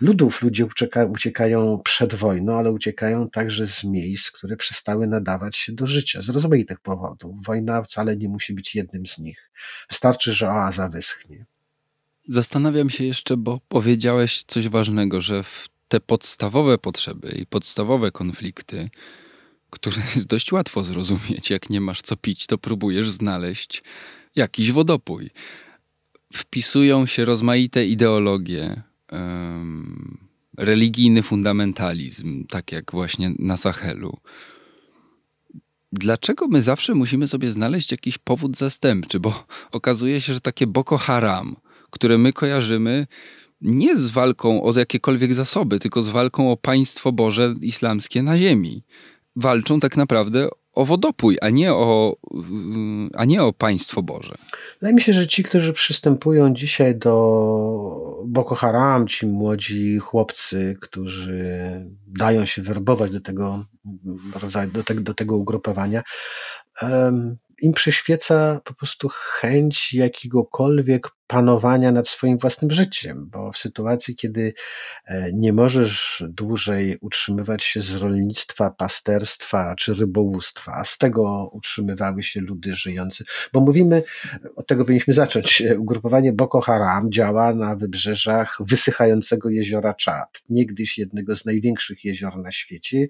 ludów. 0.00 0.42
Ludzie 0.42 0.66
ucieka, 0.66 1.04
uciekają 1.04 1.80
przed 1.84 2.14
wojną, 2.14 2.58
ale 2.58 2.72
uciekają 2.72 3.30
także 3.30 3.66
z 3.66 3.84
miejsc, 3.84 4.30
które 4.30 4.56
przestały 4.56 5.06
nadawać 5.06 5.56
się 5.56 5.72
do 5.72 5.86
życia 5.86 6.22
z 6.22 6.28
rozmaitych 6.28 6.80
powodów. 6.80 7.44
Wojna 7.44 7.82
wcale 7.82 8.16
nie 8.16 8.28
musi 8.28 8.54
być 8.54 8.74
jednym 8.74 9.06
z 9.06 9.18
nich. 9.18 9.50
Wystarczy, 9.88 10.32
że 10.32 10.50
oaza 10.50 10.88
wyschnie. 10.88 11.46
Zastanawiam 12.28 12.90
się 12.90 13.04
jeszcze, 13.04 13.36
bo 13.36 13.60
powiedziałeś 13.68 14.44
coś 14.46 14.68
ważnego, 14.68 15.20
że 15.20 15.42
w 15.42 15.68
te 15.88 16.00
podstawowe 16.00 16.78
potrzeby 16.78 17.28
i 17.28 17.46
podstawowe 17.46 18.10
konflikty, 18.10 18.90
które 19.70 19.96
jest 20.14 20.26
dość 20.26 20.52
łatwo 20.52 20.84
zrozumieć, 20.84 21.50
jak 21.50 21.70
nie 21.70 21.80
masz 21.80 22.02
co 22.02 22.16
pić, 22.16 22.46
to 22.46 22.58
próbujesz 22.58 23.10
znaleźć 23.10 23.82
jakiś 24.36 24.72
wodopój. 24.72 25.30
Wpisują 26.34 27.06
się 27.06 27.24
rozmaite 27.24 27.86
ideologie, 27.86 28.82
religijny 30.56 31.22
fundamentalizm, 31.22 32.46
tak 32.46 32.72
jak 32.72 32.92
właśnie 32.92 33.32
na 33.38 33.56
Sahelu. 33.56 34.18
Dlaczego 35.92 36.48
my 36.48 36.62
zawsze 36.62 36.94
musimy 36.94 37.28
sobie 37.28 37.50
znaleźć 37.50 37.90
jakiś 37.90 38.18
powód 38.18 38.56
zastępczy? 38.56 39.20
Bo 39.20 39.44
okazuje 39.72 40.20
się, 40.20 40.34
że 40.34 40.40
takie 40.40 40.66
Boko 40.66 40.98
Haram, 40.98 41.56
które 41.90 42.18
my 42.18 42.32
kojarzymy, 42.32 43.06
nie 43.60 43.96
z 43.96 44.10
walką 44.10 44.62
o 44.62 44.78
jakiekolwiek 44.78 45.34
zasoby, 45.34 45.78
tylko 45.78 46.02
z 46.02 46.08
walką 46.08 46.50
o 46.50 46.56
państwo 46.56 47.12
Boże 47.12 47.54
islamskie 47.60 48.22
na 48.22 48.38
ziemi. 48.38 48.84
Walczą 49.36 49.80
tak 49.80 49.96
naprawdę 49.96 50.48
o 50.78 50.84
wodopój, 50.84 51.38
a 51.40 51.50
nie 51.50 51.74
o, 51.74 52.16
a 53.14 53.24
nie 53.24 53.42
o 53.42 53.52
państwo 53.52 54.02
Boże. 54.02 54.34
Wydaje 54.80 54.94
mi 54.94 55.02
się, 55.02 55.12
że 55.12 55.26
ci, 55.26 55.42
którzy 55.42 55.72
przystępują 55.72 56.54
dzisiaj 56.54 56.96
do 56.96 57.14
Boko 58.26 58.54
Haram, 58.54 59.06
ci 59.06 59.26
młodzi 59.26 59.98
chłopcy, 59.98 60.76
którzy 60.80 61.40
dają 62.06 62.46
się 62.46 62.62
werbować 62.62 63.10
do 63.10 63.20
tego 63.20 63.64
do, 64.72 64.94
do 64.94 65.14
tego 65.14 65.36
ugrupowania, 65.36 66.02
im 67.62 67.72
przyświeca 67.72 68.60
po 68.64 68.74
prostu 68.74 69.08
chęć 69.12 69.94
jakiegokolwiek 69.94 71.08
panowania 71.28 71.92
nad 71.92 72.08
swoim 72.08 72.38
własnym 72.38 72.70
życiem, 72.70 73.28
bo 73.32 73.52
w 73.52 73.58
sytuacji, 73.58 74.16
kiedy 74.16 74.54
e, 75.06 75.32
nie 75.32 75.52
możesz 75.52 76.24
dłużej 76.28 76.98
utrzymywać 77.00 77.64
się 77.64 77.80
z 77.80 77.94
rolnictwa, 77.94 78.70
pasterstwa 78.70 79.74
czy 79.76 79.94
rybołówstwa, 79.94 80.72
a 80.74 80.84
z 80.84 80.98
tego 80.98 81.50
utrzymywały 81.52 82.22
się 82.22 82.40
ludy 82.40 82.74
żyjące, 82.74 83.24
bo 83.52 83.60
mówimy, 83.60 84.02
od 84.56 84.66
tego 84.66 84.84
powinniśmy 84.84 85.14
zacząć, 85.14 85.62
e, 85.62 85.78
ugrupowanie 85.78 86.32
Boko 86.32 86.60
Haram 86.60 87.12
działa 87.12 87.54
na 87.54 87.76
wybrzeżach 87.76 88.58
wysychającego 88.60 89.50
jeziora 89.50 89.94
Czad, 89.94 90.42
niegdyś 90.50 90.98
jednego 90.98 91.36
z 91.36 91.44
największych 91.44 92.04
jezior 92.04 92.38
na 92.38 92.52
świecie, 92.52 93.06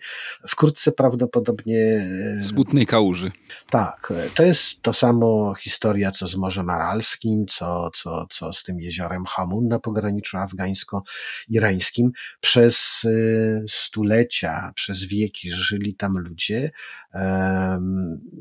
wkrótce 0.48 0.92
prawdopodobnie... 0.92 2.08
E, 2.38 2.42
Smutnej 2.42 2.86
kałuży. 2.86 3.32
Tak, 3.70 4.12
to 4.34 4.42
jest 4.42 4.82
to 4.82 4.92
samo 4.92 5.54
historia, 5.54 6.10
co 6.10 6.26
z 6.26 6.36
Morzem 6.36 6.70
Aralskim, 6.70 7.46
co, 7.46 7.90
co 7.94 8.07
co, 8.08 8.26
co 8.30 8.52
z 8.52 8.62
tym 8.62 8.80
jeziorem 8.80 9.24
Hamun 9.26 9.68
na 9.68 9.78
pograniczu 9.78 10.36
afgańsko-irańskim. 10.36 12.10
Przez 12.40 13.04
y, 13.04 13.64
stulecia, 13.68 14.72
przez 14.74 15.04
wieki 15.04 15.50
żyli 15.50 15.94
tam 15.94 16.18
ludzie 16.18 16.70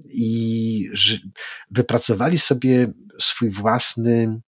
i 0.09 0.89
wypracowali 1.71 2.37
sobie 2.37 2.87
swój 3.19 3.49
własny 3.49 4.41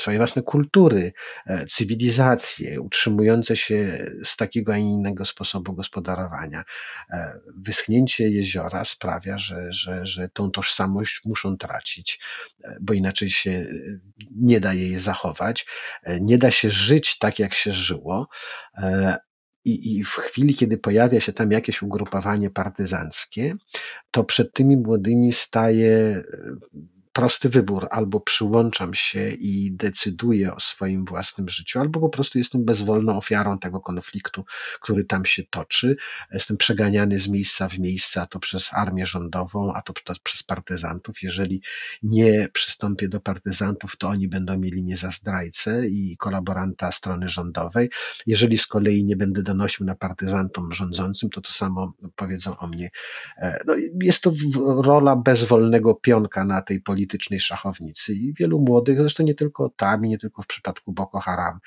mm, 0.00 0.02
swoje 0.02 0.18
własne 0.18 0.42
kultury, 0.42 1.12
e, 1.46 1.66
cywilizacje 1.66 2.80
utrzymujące 2.80 3.56
się 3.56 4.06
z 4.24 4.36
takiego, 4.36 4.72
a 4.72 4.76
innego 4.76 5.24
sposobu 5.24 5.72
gospodarowania. 5.72 6.64
E, 7.10 7.40
wyschnięcie 7.56 8.28
jeziora 8.28 8.84
sprawia, 8.84 9.38
że, 9.38 9.72
że, 9.72 10.06
że 10.06 10.28
tą 10.28 10.50
tożsamość 10.50 11.20
muszą 11.24 11.56
tracić, 11.56 12.20
e, 12.64 12.76
bo 12.80 12.92
inaczej 12.92 13.30
się 13.30 13.66
nie 14.36 14.60
da 14.60 14.74
jej 14.74 15.00
zachować. 15.00 15.66
Nie 16.20 16.38
da 16.38 16.50
się 16.50 16.70
żyć 16.70 17.18
tak, 17.18 17.38
jak 17.38 17.54
się 17.54 17.72
żyło. 17.72 18.28
I, 19.64 19.98
I 19.98 20.04
w 20.04 20.08
chwili, 20.10 20.54
kiedy 20.54 20.78
pojawia 20.78 21.20
się 21.20 21.32
tam 21.32 21.52
jakieś 21.52 21.82
ugrupowanie 21.82 22.50
partyzanckie, 22.50 23.54
to 24.10 24.24
przed 24.24 24.52
tymi 24.52 24.76
młodymi 24.76 25.32
staje 25.32 26.22
prosty 27.12 27.48
wybór, 27.48 27.86
albo 27.90 28.20
przyłączam 28.20 28.94
się 28.94 29.30
i 29.30 29.72
decyduję 29.72 30.54
o 30.54 30.60
swoim 30.60 31.04
własnym 31.04 31.48
życiu, 31.48 31.80
albo 31.80 32.00
po 32.00 32.08
prostu 32.08 32.38
jestem 32.38 32.64
bezwolną 32.64 33.16
ofiarą 33.16 33.58
tego 33.58 33.80
konfliktu, 33.80 34.44
który 34.80 35.04
tam 35.04 35.24
się 35.24 35.42
toczy. 35.50 35.96
Jestem 36.32 36.56
przeganiany 36.56 37.18
z 37.18 37.28
miejsca 37.28 37.68
w 37.68 37.78
miejsce, 37.78 38.20
a 38.20 38.26
to 38.26 38.38
przez 38.38 38.74
armię 38.74 39.06
rządową, 39.06 39.72
a 39.74 39.82
to 39.82 39.92
przez 40.22 40.42
partyzantów. 40.42 41.22
Jeżeli 41.22 41.62
nie 42.02 42.48
przystąpię 42.52 43.08
do 43.08 43.20
partyzantów, 43.20 43.96
to 43.96 44.08
oni 44.08 44.28
będą 44.28 44.58
mieli 44.58 44.82
mnie 44.82 44.96
za 44.96 45.10
zdrajcę 45.10 45.88
i 45.88 46.16
kolaboranta 46.16 46.92
strony 46.92 47.28
rządowej. 47.28 47.90
Jeżeli 48.26 48.58
z 48.58 48.66
kolei 48.66 49.04
nie 49.04 49.16
będę 49.16 49.42
donosił 49.42 49.86
na 49.86 49.94
partyzantom 49.94 50.72
rządzącym, 50.72 51.30
to 51.30 51.40
to 51.40 51.52
samo 51.52 51.92
powiedzą 52.16 52.58
o 52.58 52.66
mnie. 52.66 52.90
E, 53.36 53.60
no, 53.66 53.74
jest 54.02 54.22
to 54.22 54.32
rola 54.82 55.16
bezwolnego 55.16 55.94
pionka 55.94 56.44
na 56.44 56.62
tej 56.62 56.80
polityce 56.80 56.99
politycznej 57.00 57.40
szachownicy 57.40 58.14
i 58.14 58.32
wielu 58.34 58.60
młodych, 58.60 58.98
zresztą 59.00 59.22
nie 59.22 59.34
tylko 59.34 59.68
tam, 59.68 60.02
nie 60.02 60.18
tylko 60.18 60.42
w 60.42 60.46
przypadku 60.46 60.92
Boko 60.92 61.20
Haram 61.20 61.58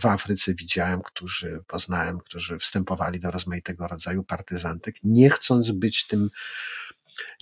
w 0.00 0.06
Afryce 0.06 0.54
widziałem, 0.54 1.02
którzy 1.02 1.62
poznałem, 1.66 2.18
którzy 2.18 2.58
wstępowali 2.58 3.20
do 3.20 3.30
rozmaitego 3.30 3.88
rodzaju 3.88 4.24
partyzantek, 4.24 4.94
nie 5.04 5.30
chcąc 5.30 5.70
być 5.70 6.06
tym 6.06 6.30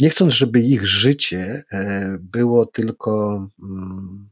nie 0.01 0.11
chcąc, 0.11 0.35
żeby 0.35 0.61
ich 0.61 0.87
życie 0.87 1.65
e, 1.73 2.17
było 2.21 2.67
tylko 2.67 3.49
mm, 3.63 4.30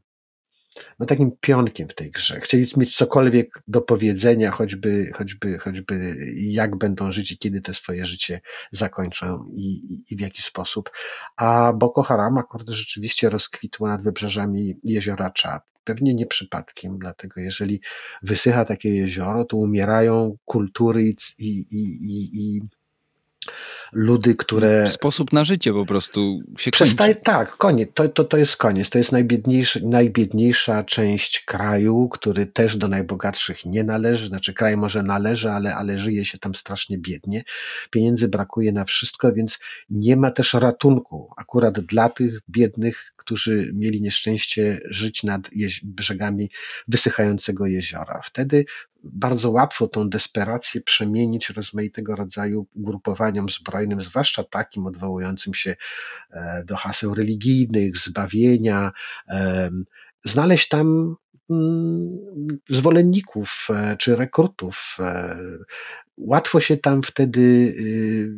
no 0.99 1.05
takim 1.05 1.31
pionkiem 1.41 1.87
w 1.87 1.95
tej 1.95 2.11
grze. 2.11 2.39
Chcieli 2.39 2.67
mieć 2.77 2.97
cokolwiek 2.97 3.49
do 3.67 3.81
powiedzenia, 3.81 4.51
choćby, 4.51 5.11
choćby, 5.13 5.57
choćby 5.57 6.15
jak 6.35 6.75
będą 6.75 7.11
żyć 7.11 7.31
i 7.31 7.37
kiedy 7.37 7.61
te 7.61 7.73
swoje 7.73 8.05
życie 8.05 8.41
zakończą 8.71 9.45
i, 9.53 9.93
i, 9.93 10.13
i 10.13 10.15
w 10.15 10.19
jaki 10.19 10.41
sposób. 10.41 10.89
A 11.35 11.73
Boko 11.73 12.03
Haram 12.03 12.37
akurat 12.37 12.69
rzeczywiście 12.69 13.29
rozkwitło 13.29 13.87
nad 13.87 14.03
wybrzeżami 14.03 14.75
jeziora 14.83 15.29
Czad. 15.29 15.63
Pewnie 15.83 16.13
nie 16.13 16.25
przypadkiem, 16.25 16.99
dlatego 16.99 17.41
jeżeli 17.41 17.81
wysycha 18.23 18.65
takie 18.65 18.95
jezioro, 18.95 19.45
to 19.45 19.57
umierają 19.57 20.37
kultury 20.45 21.03
i, 21.03 21.15
i, 21.39 21.59
i, 21.71 22.29
i 22.33 22.61
ludy, 23.93 24.35
które... 24.35 24.89
Sposób 24.89 25.33
na 25.33 25.43
życie 25.43 25.73
po 25.73 25.85
prostu 25.85 26.39
się 26.57 26.71
przestaje. 26.71 27.15
kończy. 27.15 27.25
Tak, 27.25 27.57
koniec. 27.57 27.89
To, 27.93 28.09
to, 28.09 28.23
to 28.23 28.37
jest 28.37 28.57
koniec. 28.57 28.89
To 28.89 28.97
jest 28.97 29.11
najbiedniejszy, 29.11 29.85
najbiedniejsza 29.85 30.83
część 30.83 31.45
kraju, 31.45 32.09
który 32.09 32.45
też 32.45 32.77
do 32.77 32.87
najbogatszych 32.87 33.65
nie 33.65 33.83
należy. 33.83 34.27
Znaczy 34.27 34.53
kraj 34.53 34.77
może 34.77 35.03
należy, 35.03 35.51
ale, 35.51 35.75
ale 35.75 35.99
żyje 35.99 36.25
się 36.25 36.37
tam 36.37 36.55
strasznie 36.55 36.97
biednie. 36.97 37.43
Pieniędzy 37.89 38.27
brakuje 38.27 38.71
na 38.71 38.85
wszystko, 38.85 39.33
więc 39.33 39.59
nie 39.89 40.15
ma 40.15 40.31
też 40.31 40.53
ratunku 40.53 41.29
akurat 41.37 41.79
dla 41.79 42.09
tych 42.09 42.39
biednych, 42.49 43.13
którzy 43.15 43.71
mieli 43.73 44.01
nieszczęście 44.01 44.79
żyć 44.85 45.23
nad 45.23 45.49
brzegami 45.83 46.49
wysychającego 46.87 47.65
jeziora. 47.65 48.21
Wtedy 48.23 48.65
bardzo 49.03 49.51
łatwo 49.51 49.87
tą 49.87 50.09
desperację 50.09 50.81
przemienić 50.81 51.49
rozmaitego 51.49 52.15
rodzaju 52.15 52.67
ugrupowaniom 52.75 53.49
zbrojnym, 53.49 54.01
zwłaszcza 54.01 54.43
takim 54.43 54.85
odwołującym 54.87 55.53
się 55.53 55.75
e, 56.31 56.63
do 56.65 56.75
haseł 56.75 57.13
religijnych, 57.13 57.97
zbawienia, 57.97 58.91
znaleźć 60.23 60.67
tam 60.67 61.15
mm, 61.49 62.19
zwolenników 62.69 63.67
e, 63.69 63.97
czy 63.97 64.15
rekrutów. 64.15 64.97
E, 64.99 65.37
łatwo 66.19 66.59
się 66.59 66.77
tam 66.77 67.03
wtedy 67.03 67.41
y, 67.79 68.29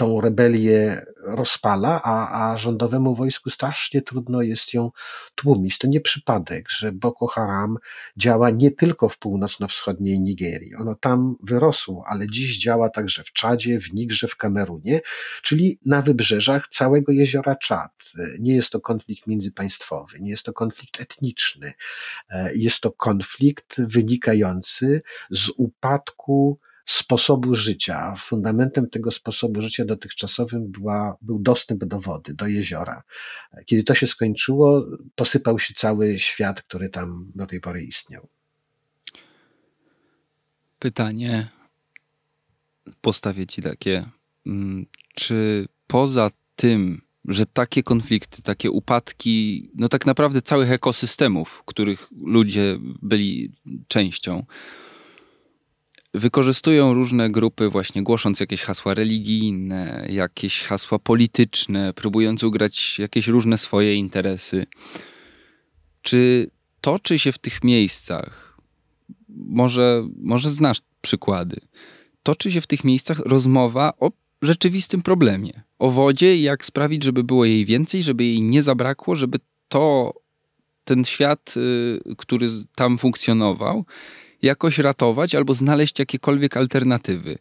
tą 0.00 0.20
rebelię 0.20 1.06
rozpala, 1.22 2.00
a, 2.04 2.52
a 2.52 2.56
rządowemu 2.56 3.14
wojsku 3.14 3.50
strasznie 3.50 4.02
trudno 4.02 4.42
jest 4.42 4.74
ją 4.74 4.90
tłumić. 5.34 5.78
To 5.78 5.86
nie 5.86 6.00
przypadek, 6.00 6.70
że 6.70 6.92
Boko 6.92 7.26
Haram 7.26 7.76
działa 8.16 8.50
nie 8.50 8.70
tylko 8.70 9.08
w 9.08 9.18
północno-wschodniej 9.18 10.20
Nigerii. 10.20 10.74
Ono 10.74 10.94
tam 10.94 11.36
wyrosło, 11.42 12.04
ale 12.08 12.26
dziś 12.26 12.58
działa 12.58 12.88
także 12.88 13.24
w 13.24 13.32
Czadzie, 13.32 13.80
w 13.80 13.92
Nigrze, 13.92 14.28
w 14.28 14.36
Kamerunie, 14.36 15.00
czyli 15.42 15.78
na 15.86 16.02
wybrzeżach 16.02 16.68
całego 16.68 17.12
jeziora 17.12 17.56
Czad. 17.56 17.92
Nie 18.38 18.54
jest 18.54 18.70
to 18.70 18.80
konflikt 18.80 19.26
międzypaństwowy, 19.26 20.20
nie 20.20 20.30
jest 20.30 20.42
to 20.42 20.52
konflikt 20.52 21.00
etniczny. 21.00 21.72
Jest 22.54 22.80
to 22.80 22.92
konflikt 22.92 23.80
wynikający 23.80 25.02
z 25.30 25.50
upadku 25.56 26.58
sposobu 26.90 27.54
życia. 27.54 28.14
Fundamentem 28.18 28.90
tego 28.90 29.10
sposobu 29.10 29.62
życia 29.62 29.84
dotychczasowym 29.84 30.70
była, 30.70 31.16
był 31.22 31.38
dostęp 31.38 31.84
do 31.84 32.00
wody, 32.00 32.34
do 32.34 32.46
jeziora. 32.46 33.02
Kiedy 33.66 33.84
to 33.84 33.94
się 33.94 34.06
skończyło, 34.06 34.86
posypał 35.14 35.58
się 35.58 35.74
cały 35.74 36.18
świat, 36.18 36.62
który 36.62 36.88
tam 36.88 37.32
do 37.34 37.46
tej 37.46 37.60
pory 37.60 37.82
istniał. 37.82 38.28
Pytanie 40.78 41.48
postawię 43.00 43.46
ci 43.46 43.62
takie. 43.62 44.04
Mm, 44.46 44.86
czy 45.14 45.66
poza 45.86 46.30
tym, 46.56 47.02
że 47.24 47.46
takie 47.46 47.82
konflikty, 47.82 48.42
takie 48.42 48.70
upadki, 48.70 49.70
no 49.74 49.88
tak 49.88 50.06
naprawdę 50.06 50.42
całych 50.42 50.70
ekosystemów, 50.70 51.62
których 51.66 52.08
ludzie 52.24 52.78
byli 53.02 53.52
częścią, 53.88 54.44
wykorzystują 56.14 56.94
różne 56.94 57.30
grupy, 57.30 57.68
właśnie 57.68 58.02
głosząc 58.02 58.40
jakieś 58.40 58.62
hasła 58.62 58.94
religijne, 58.94 60.06
jakieś 60.10 60.62
hasła 60.62 60.98
polityczne, 60.98 61.92
próbując 61.94 62.42
ugrać 62.42 62.98
jakieś 62.98 63.26
różne 63.26 63.58
swoje 63.58 63.94
interesy. 63.94 64.66
Czy 66.02 66.50
toczy 66.80 67.18
się 67.18 67.32
w 67.32 67.38
tych 67.38 67.64
miejscach, 67.64 68.58
może, 69.28 70.08
może 70.16 70.50
znasz 70.50 70.80
przykłady, 71.00 71.60
toczy 72.22 72.52
się 72.52 72.60
w 72.60 72.66
tych 72.66 72.84
miejscach 72.84 73.18
rozmowa 73.18 73.92
o 74.00 74.10
rzeczywistym 74.42 75.02
problemie, 75.02 75.62
o 75.78 75.90
wodzie 75.90 76.36
i 76.36 76.42
jak 76.42 76.64
sprawić, 76.64 77.04
żeby 77.04 77.24
było 77.24 77.44
jej 77.44 77.66
więcej, 77.66 78.02
żeby 78.02 78.24
jej 78.24 78.42
nie 78.42 78.62
zabrakło, 78.62 79.16
żeby 79.16 79.38
to, 79.68 80.14
ten 80.84 81.04
świat, 81.04 81.54
y, 81.56 82.16
który 82.16 82.48
tam 82.74 82.98
funkcjonował, 82.98 83.84
jakoś 84.42 84.78
ratować 84.78 85.34
albo 85.34 85.54
znaleźć 85.54 85.98
jakiekolwiek 85.98 86.56
alternatywy. 86.56 87.38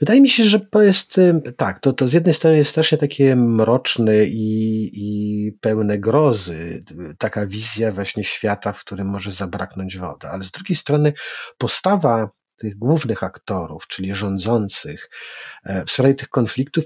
Wydaje 0.00 0.20
mi 0.20 0.30
się, 0.30 0.44
że 0.44 0.60
to 0.60 0.82
jest 0.82 1.20
tak, 1.56 1.80
to, 1.80 1.92
to 1.92 2.08
z 2.08 2.12
jednej 2.12 2.34
strony 2.34 2.56
jest 2.56 2.70
strasznie 2.70 2.98
takie 2.98 3.36
mroczne 3.36 4.24
i, 4.24 4.90
i 4.94 5.52
pełne 5.52 5.98
grozy, 5.98 6.84
taka 7.18 7.46
wizja 7.46 7.92
właśnie 7.92 8.24
świata, 8.24 8.72
w 8.72 8.80
którym 8.80 9.08
może 9.08 9.30
zabraknąć 9.30 9.98
wody, 9.98 10.28
ale 10.28 10.44
z 10.44 10.50
drugiej 10.50 10.76
strony 10.76 11.12
postawa 11.58 12.30
tych 12.62 12.78
głównych 12.78 13.22
aktorów, 13.22 13.86
czyli 13.86 14.14
rządzących, 14.14 15.10
e, 15.64 15.84
w 15.84 15.90
sprawie 15.90 16.14
tych 16.14 16.28
konfliktów 16.28 16.84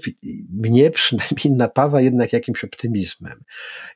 mnie 0.49 0.91
przynajmniej 1.01 1.57
napawa 1.57 2.01
jednak 2.01 2.33
jakimś 2.33 2.63
optymizmem. 2.63 3.43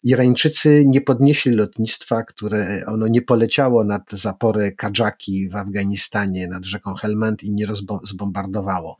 Irańczycy 0.03 0.83
nie 0.85 1.01
podnieśli 1.01 1.51
lotnictwa, 1.51 2.23
które 2.23 2.83
ono 2.87 3.07
nie 3.07 3.21
poleciało 3.21 3.83
nad 3.83 4.11
zaporę 4.11 4.71
Kadżaki 4.71 5.49
w 5.49 5.55
Afganistanie, 5.55 6.47
nad 6.47 6.65
rzeką 6.65 6.93
Helmand 6.93 7.43
i 7.43 7.51
nie 7.51 7.67
zbombardowało 8.03 8.97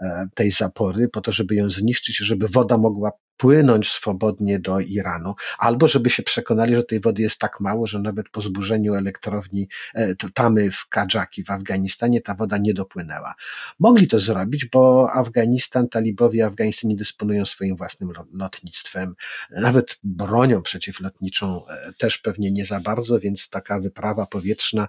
e, 0.00 0.28
tej 0.34 0.50
zapory 0.50 1.08
po 1.08 1.20
to, 1.20 1.32
żeby 1.32 1.54
ją 1.54 1.70
zniszczyć, 1.70 2.16
żeby 2.16 2.48
woda 2.48 2.78
mogła 2.78 3.10
płynąć 3.40 3.90
swobodnie 3.90 4.58
do 4.58 4.80
Iranu, 4.80 5.34
albo 5.58 5.88
żeby 5.88 6.10
się 6.10 6.22
przekonali, 6.22 6.76
że 6.76 6.82
tej 6.82 7.00
wody 7.00 7.22
jest 7.22 7.38
tak 7.38 7.60
mało, 7.60 7.86
że 7.86 7.98
nawet 7.98 8.28
po 8.28 8.40
zburzeniu 8.40 8.94
elektrowni 8.94 9.68
e, 9.94 10.14
Tamy 10.34 10.70
w 10.70 10.88
Kadżaki 10.88 11.44
w 11.44 11.50
Afganistanie 11.50 12.20
ta 12.20 12.34
woda 12.34 12.58
nie 12.58 12.74
dopłynęła. 12.74 13.34
Mogli 13.78 14.08
to 14.08 14.20
zrobić, 14.20 14.64
bo 14.64 15.10
Afganistan, 15.12 15.88
talibowie 15.88 16.46
Afganistan 16.46 16.90
nie 16.90 16.96
dysponują 16.96 17.46
swoim 17.46 17.76
własnym 17.76 18.12
lotnictwem, 18.32 19.14
nawet 19.50 19.98
bronią 20.04 20.62
przeciwlotniczą 20.62 21.66
e, 21.66 21.92
też 21.98 22.18
pewnie 22.18 22.50
nie 22.50 22.64
za 22.64 22.80
bardzo, 22.80 23.20
więc 23.20 23.50
taka 23.50 23.80
wyprawa 23.80 24.26
powietrzna 24.26 24.88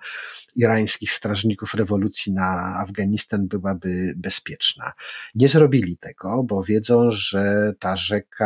irańskich 0.56 1.12
strażników 1.12 1.74
rewolucji 1.74 2.34
na 2.34 2.76
Afganistan 2.80 3.48
byłaby 3.48 4.14
bezpieczna. 4.18 4.92
Nie 5.36 5.50
zrobili 5.50 5.98
tego, 5.98 6.44
bo 6.44 6.64
wiedzą, 6.64 7.12
że 7.12 7.74
ta 7.80 7.96
rzeka 7.96 8.41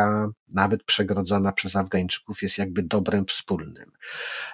nawet 0.48 0.84
przegrodzona 0.84 1.52
przez 1.52 1.76
Afgańczyków, 1.76 2.42
jest 2.42 2.58
jakby 2.58 2.82
dobrem 2.82 3.26
wspólnym. 3.26 3.92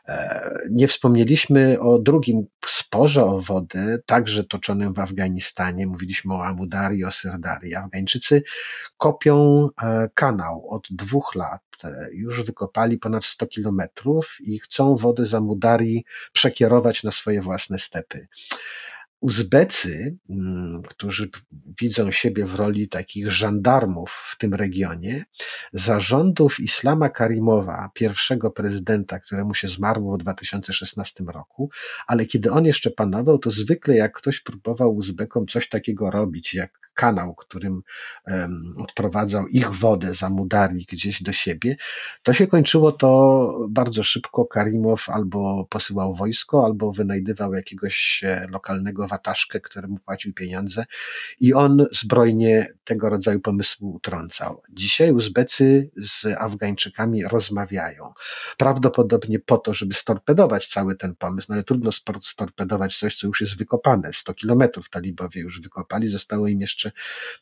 E, 0.08 0.58
nie 0.70 0.88
wspomnieliśmy 0.88 1.80
o 1.80 1.98
drugim 1.98 2.46
sporze 2.66 3.24
o 3.24 3.40
wodę, 3.40 3.98
także 4.06 4.44
toczonym 4.44 4.94
w 4.94 4.98
Afganistanie. 4.98 5.86
Mówiliśmy 5.86 6.34
o 6.34 6.46
Amudari, 6.46 7.04
o 7.04 7.12
Serdari. 7.12 7.74
Afgańczycy 7.74 8.42
kopią 8.96 9.68
e, 9.82 10.08
kanał 10.14 10.66
od 10.70 10.88
dwóch 10.90 11.34
lat. 11.34 11.62
E, 11.84 12.08
już 12.12 12.42
wykopali 12.42 12.98
ponad 12.98 13.24
100 13.24 13.46
kilometrów 13.46 14.36
i 14.40 14.58
chcą 14.58 14.96
wodę 14.96 15.26
z 15.26 15.34
Amudari 15.34 16.04
przekierować 16.32 17.02
na 17.02 17.12
swoje 17.12 17.42
własne 17.42 17.78
stepy. 17.78 18.28
Uzbecy, 19.22 20.16
mm, 20.30 20.82
którzy 20.82 21.28
widzą 21.80 22.10
siebie 22.10 22.46
w 22.46 22.54
roli 22.54 22.88
takich 22.88 23.30
żandarmów 23.30 24.10
w 24.10 24.38
tym 24.38 24.54
regionie, 24.54 25.24
zarządów 25.72 26.60
Islama 26.60 27.08
Karimowa, 27.08 27.90
pierwszego 27.94 28.50
prezydenta, 28.50 29.20
któremu 29.20 29.54
się 29.54 29.68
zmarło 29.68 30.14
w 30.16 30.18
2016 30.18 31.24
roku, 31.26 31.70
ale 32.06 32.26
kiedy 32.26 32.50
on 32.50 32.64
jeszcze 32.64 32.90
panował, 32.90 33.38
to 33.38 33.50
zwykle 33.50 33.96
jak 33.96 34.12
ktoś 34.12 34.40
próbował 34.40 34.96
Uzbekom 34.96 35.46
coś 35.46 35.68
takiego 35.68 36.10
robić, 36.10 36.54
jak 36.54 36.91
kanał, 36.94 37.34
którym 37.34 37.82
odprowadzał 38.76 39.46
ich 39.48 39.72
wodę 39.72 40.14
za 40.14 40.30
Mudari 40.30 40.86
gdzieś 40.92 41.22
do 41.22 41.32
siebie, 41.32 41.76
to 42.22 42.32
się 42.32 42.46
kończyło 42.46 42.92
to 42.92 43.66
bardzo 43.68 44.02
szybko. 44.02 44.44
Karimow 44.44 45.08
albo 45.10 45.66
posyłał 45.70 46.14
wojsko, 46.14 46.64
albo 46.64 46.92
wynajdywał 46.92 47.54
jakiegoś 47.54 48.24
e, 48.24 48.46
lokalnego 48.50 49.08
wataszkę, 49.08 49.60
któremu 49.60 49.98
płacił 49.98 50.34
pieniądze 50.34 50.84
i 51.40 51.54
on 51.54 51.86
zbrojnie 51.92 52.74
tego 52.84 53.08
rodzaju 53.08 53.40
pomysłu 53.40 53.94
utrącał. 53.94 54.62
Dzisiaj 54.70 55.12
Uzbecy 55.12 55.90
z 55.96 56.26
Afgańczykami 56.38 57.24
rozmawiają. 57.24 58.12
Prawdopodobnie 58.56 59.38
po 59.38 59.58
to, 59.58 59.74
żeby 59.74 59.94
storpedować 59.94 60.68
cały 60.68 60.96
ten 60.96 61.14
pomysł, 61.16 61.46
no 61.48 61.54
ale 61.54 61.64
trudno 61.64 61.90
storpedować 62.20 62.98
coś, 62.98 63.18
co 63.18 63.26
już 63.26 63.40
jest 63.40 63.58
wykopane. 63.58 64.12
100 64.12 64.34
kilometrów 64.34 64.90
talibowie 64.90 65.40
już 65.40 65.60
wykopali, 65.60 66.08
zostało 66.08 66.48
im 66.48 66.60
jeszcze 66.60 66.81
jeszcze 66.82 66.92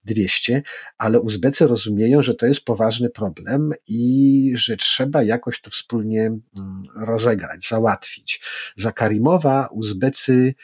200, 0.04 0.62
ale 0.98 1.20
Uzbecy 1.20 1.66
rozumieją, 1.66 2.22
że 2.22 2.34
to 2.34 2.46
jest 2.46 2.64
poważny 2.64 3.10
problem 3.10 3.72
i 3.86 4.52
że 4.54 4.76
trzeba 4.76 5.22
jakoś 5.22 5.60
to 5.60 5.70
wspólnie 5.70 6.26
mm, 6.26 6.82
rozegrać, 6.96 7.68
załatwić. 7.68 8.42
Za 8.76 8.92
Karimowa 8.92 9.68
Uzbecy 9.72 10.54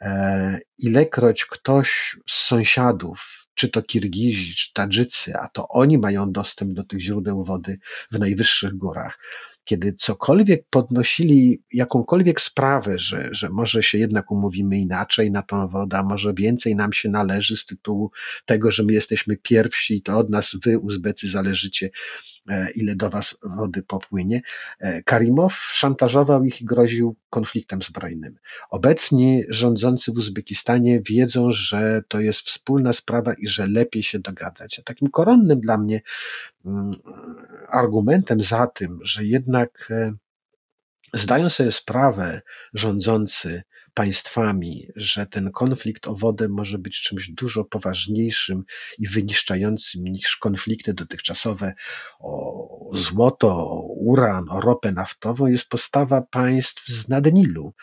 e, 0.00 0.58
ilekroć 0.78 1.44
ktoś 1.44 2.16
z 2.26 2.34
sąsiadów, 2.34 3.46
czy 3.54 3.68
to 3.68 3.82
Kirgizi, 3.82 4.54
czy 4.54 4.72
Tadżycy, 4.72 5.36
a 5.36 5.48
to 5.48 5.68
oni 5.68 5.98
mają 5.98 6.32
dostęp 6.32 6.72
do 6.72 6.84
tych 6.84 7.00
źródeł 7.00 7.44
wody 7.44 7.78
w 8.12 8.18
najwyższych 8.18 8.74
górach, 8.74 9.18
kiedy 9.66 9.92
cokolwiek 9.92 10.66
podnosili, 10.70 11.62
jakąkolwiek 11.72 12.40
sprawę, 12.40 12.98
że, 12.98 13.28
że 13.32 13.48
może 13.48 13.82
się 13.82 13.98
jednak 13.98 14.30
umówimy 14.30 14.78
inaczej 14.78 15.30
na 15.30 15.42
tą 15.42 15.68
wodę, 15.68 15.98
a 15.98 16.02
może 16.02 16.34
więcej 16.34 16.76
nam 16.76 16.92
się 16.92 17.08
należy 17.08 17.56
z 17.56 17.66
tytułu 17.66 18.10
tego, 18.44 18.70
że 18.70 18.82
my 18.82 18.92
jesteśmy 18.92 19.36
pierwsi 19.36 19.96
i 19.96 20.02
to 20.02 20.18
od 20.18 20.30
nas 20.30 20.56
wy, 20.64 20.78
Uzbecy, 20.78 21.28
zależycie, 21.28 21.90
ile 22.74 22.94
do 22.96 23.10
was 23.10 23.36
wody 23.42 23.82
popłynie. 23.82 24.42
E, 24.80 25.02
Karimow 25.02 25.54
szantażował 25.54 26.44
ich 26.44 26.60
i 26.60 26.64
groził 26.64 27.16
konfliktem 27.30 27.82
zbrojnym. 27.82 28.38
Obecni 28.70 29.44
rządzący 29.48 30.12
w 30.12 30.16
Uzbekistanie 30.16 31.00
wiedzą, 31.00 31.52
że 31.52 32.02
to 32.08 32.20
jest 32.20 32.40
wspólna 32.40 32.92
sprawa 32.92 33.34
i 33.38 33.46
że 33.46 33.66
lepiej 33.66 34.02
się 34.02 34.18
dogadać. 34.18 34.78
A 34.78 34.82
takim 34.82 35.10
koronnym 35.10 35.60
dla 35.60 35.78
mnie 35.78 36.00
mm, 36.66 36.90
argumentem 37.68 38.42
za 38.42 38.66
tym, 38.66 38.98
że 39.02 39.24
jednak 39.24 39.88
e, 39.90 40.12
zdają 41.14 41.50
sobie 41.50 41.70
sprawę 41.72 42.42
rządzący, 42.74 43.62
państwami, 43.96 44.88
że 44.96 45.26
ten 45.26 45.50
konflikt 45.50 46.08
o 46.08 46.14
wodę 46.14 46.48
może 46.48 46.78
być 46.78 47.00
czymś 47.00 47.30
dużo 47.30 47.64
poważniejszym 47.64 48.64
i 48.98 49.08
wyniszczającym 49.08 50.04
niż 50.04 50.36
konflikty 50.36 50.94
dotychczasowe 50.94 51.74
o 52.18 52.90
złoto, 52.92 53.48
o 53.48 53.82
uran, 53.82 54.44
o 54.50 54.60
ropę 54.60 54.92
naftową, 54.92 55.46
jest 55.46 55.68
postawa 55.68 56.22
państw 56.22 56.88
z 56.88 57.08
Nadnilu. 57.08 57.74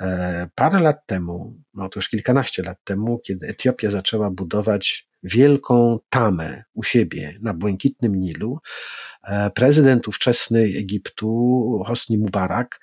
E, 0.00 0.48
parę 0.54 0.80
lat 0.80 1.06
temu, 1.06 1.54
no 1.74 1.88
to 1.88 1.98
już 1.98 2.08
kilkanaście 2.08 2.62
lat 2.62 2.78
temu, 2.84 3.18
kiedy 3.18 3.48
Etiopia 3.48 3.90
zaczęła 3.90 4.30
budować 4.30 5.08
wielką 5.22 5.98
tamę 6.08 6.64
u 6.74 6.82
siebie 6.82 7.38
na 7.42 7.54
błękitnym 7.54 8.20
Nilu, 8.20 8.58
e, 9.22 9.50
prezydent 9.50 10.08
ówczesny 10.08 10.60
Egiptu, 10.60 11.82
Hosni 11.86 12.18
Mubarak, 12.18 12.80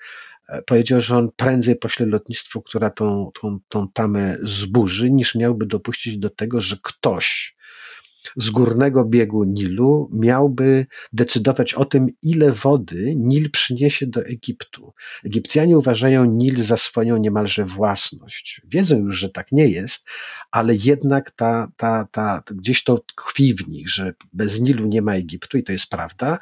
powiedział, 0.66 1.00
że 1.00 1.16
on 1.16 1.28
prędzej 1.36 1.76
pośle 1.76 2.06
lotnictwo, 2.06 2.62
która 2.62 2.90
tą, 2.90 3.30
tą, 3.40 3.58
tą 3.68 3.88
tamę 3.88 4.38
zburzy, 4.42 5.10
niż 5.10 5.34
miałby 5.34 5.66
dopuścić 5.66 6.18
do 6.18 6.30
tego, 6.30 6.60
że 6.60 6.76
ktoś 6.82 7.56
z 8.36 8.50
górnego 8.50 9.04
biegu 9.04 9.44
Nilu 9.44 10.10
miałby 10.12 10.86
decydować 11.12 11.74
o 11.74 11.84
tym, 11.84 12.06
ile 12.22 12.52
wody 12.52 13.14
Nil 13.16 13.50
przyniesie 13.50 14.06
do 14.06 14.20
Egiptu. 14.24 14.92
Egipcjanie 15.24 15.78
uważają 15.78 16.24
Nil 16.24 16.64
za 16.64 16.76
swoją 16.76 17.16
niemalże 17.16 17.64
własność. 17.64 18.62
Wiedzą 18.64 18.98
już, 18.98 19.18
że 19.18 19.30
tak 19.30 19.52
nie 19.52 19.68
jest, 19.68 20.08
ale 20.50 20.74
jednak 20.74 21.30
ta, 21.30 21.68
ta, 21.76 22.08
ta, 22.12 22.42
gdzieś 22.54 22.84
to 22.84 22.98
tkwi 22.98 23.54
w 23.54 23.68
nich, 23.68 23.88
że 23.88 24.14
bez 24.32 24.60
Nilu 24.60 24.86
nie 24.86 25.02
ma 25.02 25.14
Egiptu 25.14 25.58
i 25.58 25.64
to 25.64 25.72
jest 25.72 25.86
prawda, 25.86 26.38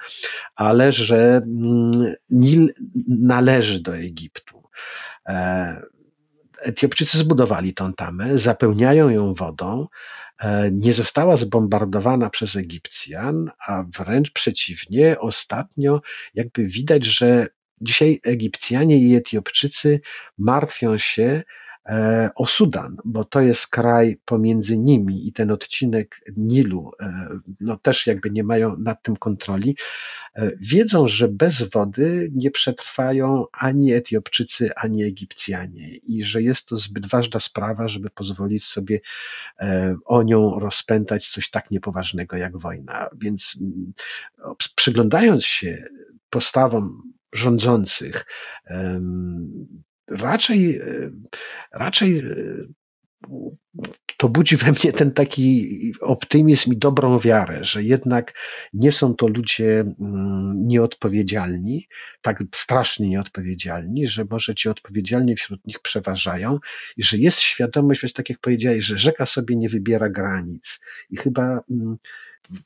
ale 0.56 0.92
że 0.92 1.36
mm, 1.36 2.14
Nil 2.30 2.74
należy 3.08 3.82
do 3.82 3.96
Egiptu. 3.96 4.62
E, 5.28 5.82
Etiopczycy 6.60 7.18
zbudowali 7.18 7.74
tą 7.74 7.92
tamę, 7.92 8.38
zapełniają 8.38 9.08
ją 9.08 9.34
wodą, 9.34 9.86
nie 10.72 10.93
została 10.93 11.36
zbombardowana 11.36 12.30
przez 12.30 12.57
Egipcjan, 12.57 13.51
a 13.66 13.84
wręcz 13.99 14.30
przeciwnie, 14.32 15.18
ostatnio 15.18 16.01
jakby 16.34 16.66
widać, 16.66 17.05
że 17.05 17.47
dzisiaj 17.80 18.20
Egipcjanie 18.24 18.99
i 18.99 19.14
Etiopczycy 19.14 20.01
martwią 20.38 20.99
się, 20.99 21.43
E, 21.43 21.43
o 22.34 22.46
Sudan, 22.46 22.96
bo 23.04 23.24
to 23.24 23.40
jest 23.40 23.66
kraj 23.66 24.20
pomiędzy 24.24 24.78
nimi 24.78 25.28
i 25.28 25.32
ten 25.32 25.50
odcinek 25.50 26.16
Nilu, 26.36 26.90
e, 27.00 27.28
no 27.60 27.76
też 27.76 28.06
jakby 28.06 28.30
nie 28.30 28.44
mają 28.44 28.76
nad 28.76 29.02
tym 29.02 29.16
kontroli, 29.16 29.76
e, 30.34 30.50
wiedzą, 30.60 31.06
że 31.06 31.28
bez 31.28 31.62
wody 31.62 32.30
nie 32.34 32.50
przetrwają 32.50 33.44
ani 33.52 33.92
Etiopczycy, 33.92 34.74
ani 34.76 35.04
Egipcjanie 35.04 35.96
i 35.96 36.24
że 36.24 36.42
jest 36.42 36.68
to 36.68 36.76
zbyt 36.76 37.06
ważna 37.06 37.40
sprawa, 37.40 37.88
żeby 37.88 38.10
pozwolić 38.10 38.64
sobie 38.64 39.00
o 40.04 40.22
nią 40.22 40.58
rozpętać 40.58 41.28
coś 41.28 41.50
tak 41.50 41.70
niepoważnego 41.70 42.36
jak 42.36 42.58
wojna. 42.58 43.08
Więc 43.18 43.58
mm, 43.60 43.92
przyglądając 44.74 45.44
się 45.44 45.84
postawom 46.30 47.02
rządzących, 47.32 48.26
raczej, 50.11 50.76
e, 50.76 51.11
raczej 51.72 52.18
e, 52.18 52.24
to 54.16 54.28
budzi 54.28 54.56
we 54.56 54.72
mnie 54.72 54.92
ten 54.92 55.12
taki 55.12 55.92
optymizm 56.00 56.72
i 56.72 56.76
dobrą 56.76 57.18
wiarę, 57.18 57.64
że 57.64 57.82
jednak 57.82 58.34
nie 58.72 58.92
są 58.92 59.14
to 59.14 59.28
ludzie 59.28 59.80
mm, 59.80 60.66
nieodpowiedzialni, 60.66 61.88
tak 62.22 62.42
strasznie 62.54 63.08
nieodpowiedzialni, 63.08 64.06
że 64.06 64.24
może 64.30 64.54
ci 64.54 64.68
odpowiedzialni 64.68 65.36
wśród 65.36 65.66
nich 65.66 65.80
przeważają 65.80 66.58
i 66.96 67.02
że 67.02 67.16
jest 67.16 67.40
świadomość, 67.40 68.12
tak 68.12 68.30
jak 68.30 68.38
powiedziałeś, 68.38 68.84
że 68.84 68.98
rzeka 68.98 69.26
sobie 69.26 69.56
nie 69.56 69.68
wybiera 69.68 70.08
granic. 70.08 70.80
I 71.11 71.16
chyba 71.16 71.61
mm, 71.70 71.96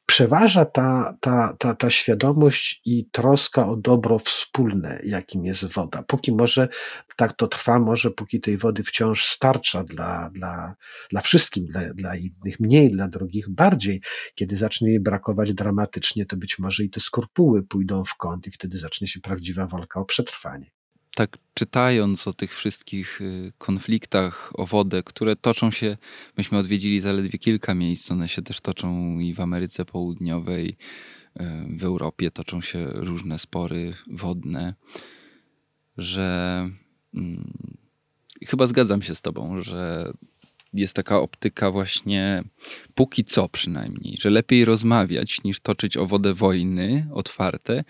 przeważa 0.06 0.64
ta, 0.64 1.16
ta, 1.20 1.56
ta, 1.58 1.74
ta 1.74 1.90
świadomość 1.90 2.82
i 2.84 3.08
troska 3.10 3.68
o 3.68 3.76
dobro 3.76 4.18
wspólne, 4.18 5.00
jakim 5.04 5.44
jest 5.44 5.64
woda. 5.64 6.02
Póki 6.02 6.32
może 6.32 6.68
tak 7.16 7.32
to 7.32 7.46
trwa, 7.46 7.78
może 7.78 8.10
póki 8.10 8.40
tej 8.40 8.58
wody 8.58 8.82
wciąż 8.82 9.24
starcza 9.24 9.84
dla, 9.84 10.30
dla, 10.30 10.74
dla 11.10 11.20
wszystkim, 11.20 11.66
dla, 11.66 11.94
dla 11.94 12.16
innych 12.16 12.60
mniej, 12.60 12.90
dla 12.90 13.08
drugich 13.08 13.48
bardziej. 13.48 14.00
Kiedy 14.34 14.56
zacznie 14.56 14.88
jej 14.88 15.00
brakować 15.00 15.54
dramatycznie, 15.54 16.26
to 16.26 16.36
być 16.36 16.58
może 16.58 16.84
i 16.84 16.90
te 16.90 17.00
skorpuły 17.00 17.62
pójdą 17.62 18.04
w 18.04 18.14
kąt 18.14 18.46
i 18.46 18.50
wtedy 18.50 18.78
zacznie 18.78 19.08
się 19.08 19.20
prawdziwa 19.20 19.66
walka 19.66 20.00
o 20.00 20.04
przetrwanie 20.04 20.70
tak 21.14 21.38
czytając 21.54 22.28
o 22.28 22.32
tych 22.32 22.54
wszystkich 22.54 23.20
y, 23.20 23.52
konfliktach 23.58 24.52
o 24.54 24.66
wodę, 24.66 25.02
które 25.02 25.36
toczą 25.36 25.70
się, 25.70 25.96
myśmy 26.36 26.58
odwiedzili 26.58 27.00
zaledwie 27.00 27.38
kilka 27.38 27.74
miejsc, 27.74 28.10
one 28.10 28.28
się 28.28 28.42
też 28.42 28.60
toczą 28.60 29.18
i 29.18 29.34
w 29.34 29.40
Ameryce 29.40 29.84
Południowej, 29.84 30.68
y, 31.40 31.44
w 31.76 31.84
Europie 31.84 32.30
toczą 32.30 32.60
się 32.60 32.86
różne 32.92 33.38
spory 33.38 33.94
wodne, 34.06 34.74
że 35.98 36.68
hmm, 37.14 37.52
chyba 38.46 38.66
zgadzam 38.66 39.02
się 39.02 39.14
z 39.14 39.20
tobą, 39.20 39.62
że 39.62 40.12
jest 40.72 40.94
taka 40.96 41.20
optyka 41.20 41.70
właśnie, 41.70 42.44
póki 42.94 43.24
co 43.24 43.48
przynajmniej, 43.48 44.16
że 44.20 44.30
lepiej 44.30 44.64
rozmawiać 44.64 45.44
niż 45.44 45.60
toczyć 45.60 45.96
o 45.96 46.06
wodę 46.06 46.34
wojny 46.34 47.08
otwarte, 47.12 47.84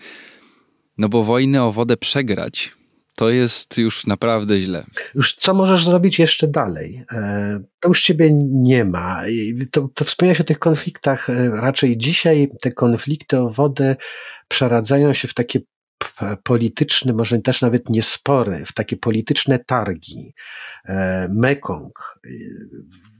no 0.97 1.09
bo 1.09 1.23
wojny 1.23 1.63
o 1.63 1.71
wodę 1.71 1.97
przegrać 1.97 2.75
to 3.15 3.29
jest 3.29 3.77
już 3.77 4.05
naprawdę 4.05 4.59
źle. 4.59 4.85
Już 5.15 5.35
co 5.35 5.53
możesz 5.53 5.85
zrobić 5.85 6.19
jeszcze 6.19 6.47
dalej? 6.47 7.05
E, 7.11 7.59
to 7.79 7.89
już 7.89 8.01
ciebie 8.01 8.29
nie 8.43 8.85
ma. 8.85 9.23
To, 9.71 9.89
to 9.93 10.05
wspomniałeś 10.05 10.41
o 10.41 10.43
tych 10.43 10.59
konfliktach. 10.59 11.29
E, 11.29 11.49
raczej 11.49 11.97
dzisiaj 11.97 12.49
te 12.61 12.71
konflikty 12.71 13.39
o 13.39 13.49
wodę 13.49 13.95
przeradzają 14.47 15.13
się 15.13 15.27
w 15.27 15.33
takie 15.33 15.59
polityczne, 16.43 17.13
może 17.13 17.39
też 17.39 17.61
nawet 17.61 17.89
nie 17.89 18.03
spory, 18.03 18.63
w 18.65 18.73
takie 18.73 18.97
polityczne 18.97 19.59
targi. 19.59 20.33
E, 20.85 21.27
Mekong 21.31 22.19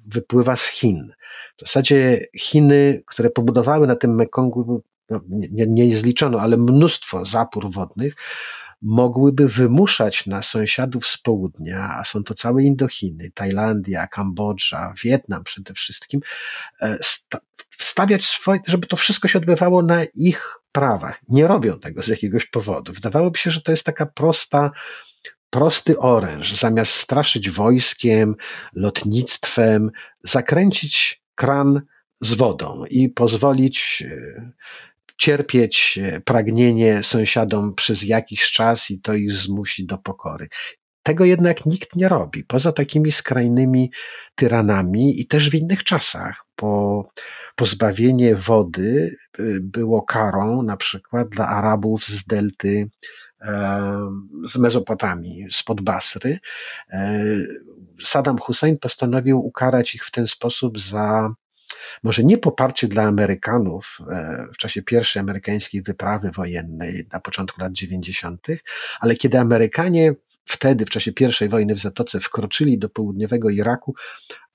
wypływa 0.06 0.56
z 0.56 0.68
Chin. 0.68 1.12
W 1.58 1.62
zasadzie 1.62 2.26
Chiny, 2.38 3.04
które 3.06 3.30
pobudowały 3.30 3.88
na 3.88 3.96
tym 3.96 4.16
Mekongu, 4.16 4.84
no, 5.10 5.22
nie, 5.30 5.68
nie 5.68 5.98
zliczono, 5.98 6.40
ale 6.40 6.58
mnóstwo 6.58 7.26
zapór 7.26 7.72
wodnych, 7.72 8.16
mogłyby 8.86 9.48
wymuszać 9.48 10.26
na 10.26 10.42
sąsiadów 10.42 11.08
z 11.08 11.18
południa, 11.18 11.96
a 11.98 12.04
są 12.04 12.24
to 12.24 12.34
całe 12.34 12.64
Indochiny, 12.64 13.32
Tajlandia, 13.34 14.08
Kambodża, 14.08 14.94
Wietnam 15.04 15.44
przede 15.44 15.74
wszystkim, 15.74 16.22
e, 16.82 16.98
wstawiać 17.70 18.26
swoje, 18.26 18.60
żeby 18.68 18.88
to 18.88 18.96
wszystko 18.96 19.28
się 19.28 19.40
odbywało 19.40 19.82
na 19.82 20.04
ich 20.04 20.56
prawach. 20.72 21.20
Nie 21.30 21.48
robią 21.48 21.80
tego 21.80 22.04
z 22.04 22.08
jakiegoś 22.08 22.46
powodu. 22.46 22.94
Wydawałoby 22.94 23.40
się, 23.40 23.52
że 23.52 23.62
to 23.62 23.72
jest 23.72 23.86
taka 23.86 24.06
prosta, 24.06 24.72
prosty 25.50 26.00
oręż. 26.00 26.56
Zamiast 26.56 26.92
straszyć 26.92 27.50
wojskiem, 27.50 28.36
lotnictwem, 28.74 29.92
zakręcić 30.24 31.24
kran 31.36 31.82
z 32.22 32.34
wodą 32.34 32.86
i 32.90 33.10
pozwolić 33.10 34.04
e, 34.08 34.52
cierpieć 35.18 36.00
e, 36.02 36.22
pragnienie 36.22 37.04
sąsiadom 37.04 37.76
przez 37.76 38.04
jakiś 38.04 38.52
czas 38.52 38.92
i 38.92 39.02
to 39.02 39.14
ich 39.14 39.32
zmusi 39.32 39.86
do 39.86 39.98
pokory. 39.98 40.48
tego 41.04 41.26
jednak 41.26 41.66
nikt 41.66 41.96
nie 41.96 42.10
robi, 42.10 42.44
poza 42.44 42.72
takimi 42.72 43.12
skrajnymi 43.12 43.92
tyranami 44.36 45.22
i 45.22 45.28
też 45.28 45.50
w 45.50 45.56
innych 45.56 45.84
czasach, 45.84 46.46
bo 46.62 47.04
pozbawienie 47.56 48.36
wody 48.36 49.16
y, 49.40 49.60
było 49.62 50.02
karą 50.02 50.62
na 50.62 50.78
przykład 50.78 51.30
dla 51.30 51.48
Arabów 51.48 52.06
z 52.06 52.26
delty 52.26 52.90
z 54.46 54.58
Mezopotamii, 54.58 55.48
spod 55.52 55.82
Basry. 55.82 56.40
E, 56.92 57.26
Saddam 58.02 58.38
Hussein 58.38 58.78
postanowił 58.78 59.46
ukarać 59.46 59.96
ich 59.96 60.06
w 60.06 60.12
ten 60.12 60.28
sposób 60.28 60.80
za 60.80 61.30
może 62.04 62.24
nie 62.24 62.38
poparcie 62.38 62.88
dla 62.88 63.04
Amerykanów 63.04 63.98
e, 64.10 64.48
w 64.54 64.58
czasie 64.58 64.82
pierwszej 64.82 65.20
amerykańskiej 65.20 65.82
wyprawy 65.82 66.32
wojennej 66.32 67.08
na 67.14 67.20
początku 67.20 67.62
lat 67.62 67.74
90., 67.74 68.48
ale 69.00 69.16
kiedy 69.16 69.40
Amerykanie 69.40 70.14
wtedy, 70.46 70.86
w 70.86 70.90
czasie 70.90 71.14
pierwszej 71.14 71.50
wojny 71.50 71.76
w 71.76 71.80
Zatoce, 71.80 72.20
wkroczyli 72.20 72.78
do 72.78 72.90
południowego 72.90 73.50
Iraku, 73.50 73.96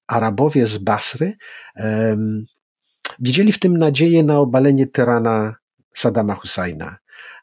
Arabowie 0.07 0.66
z 0.66 0.79
Basry 0.79 1.37
um, 1.77 2.47
widzieli 3.18 3.53
w 3.53 3.59
tym 3.59 3.77
nadzieję 3.77 4.23
na 4.23 4.39
obalenie 4.39 4.87
tyrana 4.87 5.55
Saddama 5.95 6.35
Husseina. 6.35 6.97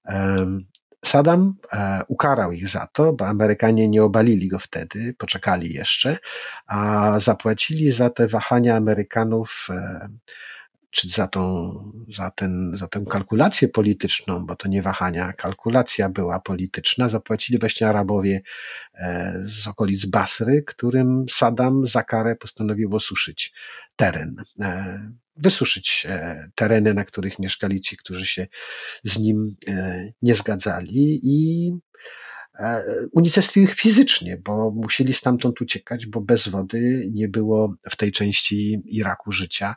Um, 0.05 0.65
Saddam 1.05 1.53
e, 1.73 2.01
ukarał 2.07 2.51
ich 2.51 2.69
za 2.69 2.87
to, 2.87 3.13
bo 3.13 3.27
Amerykanie 3.27 3.89
nie 3.89 4.03
obalili 4.03 4.47
go 4.47 4.59
wtedy, 4.59 5.13
poczekali 5.17 5.73
jeszcze, 5.73 6.17
a 6.67 7.19
zapłacili 7.19 7.91
za 7.91 8.09
te 8.09 8.27
wahania 8.27 8.75
Amerykanów 8.75 9.67
e, 9.69 10.09
czy 10.91 11.09
za, 11.09 11.27
tą, 11.27 11.73
za, 12.09 12.31
ten, 12.31 12.71
za 12.73 12.87
tę 12.87 13.05
kalkulację 13.09 13.67
polityczną, 13.67 14.45
bo 14.45 14.55
to 14.55 14.67
nie 14.67 14.81
wahania, 14.81 15.33
kalkulacja 15.33 16.09
była 16.09 16.39
polityczna, 16.39 17.09
zapłacili 17.09 17.59
właśnie 17.59 17.87
Arabowie 17.87 18.41
e, 18.93 19.33
z 19.45 19.67
okolic 19.67 20.05
Basry, 20.05 20.63
którym 20.63 21.25
Saddam 21.29 21.87
za 21.87 22.03
karę 22.03 22.35
postanowił 22.35 22.95
osuszyć 22.95 23.53
teren 23.95 24.43
wysuszyć 25.37 26.05
e, 26.09 26.49
tereny, 26.55 26.93
na 26.93 27.03
których 27.03 27.39
mieszkali 27.39 27.81
ci, 27.81 27.97
którzy 27.97 28.25
się 28.25 28.47
z 29.03 29.19
nim 29.19 29.55
e, 29.67 30.05
nie 30.21 30.35
zgadzali 30.35 31.19
i 31.23 31.71
e, 32.59 32.83
unicestwił 33.11 33.63
ich 33.63 33.73
fizycznie, 33.73 34.37
bo 34.37 34.71
musieli 34.71 35.13
stamtąd 35.13 35.61
uciekać, 35.61 36.05
bo 36.05 36.21
bez 36.21 36.47
wody 36.47 37.07
nie 37.11 37.27
było 37.27 37.75
w 37.89 37.95
tej 37.95 38.11
części 38.11 38.81
Iraku 38.85 39.31
życia. 39.31 39.75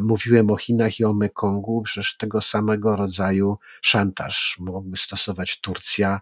Mówiłem 0.00 0.50
o 0.50 0.56
Chinach 0.56 1.00
i 1.00 1.04
o 1.04 1.14
Mekongu, 1.14 1.82
przecież 1.82 2.16
tego 2.16 2.40
samego 2.40 2.96
rodzaju 2.96 3.58
szantaż 3.82 4.56
mogłaby 4.60 4.96
stosować 4.96 5.60
Turcja, 5.60 6.20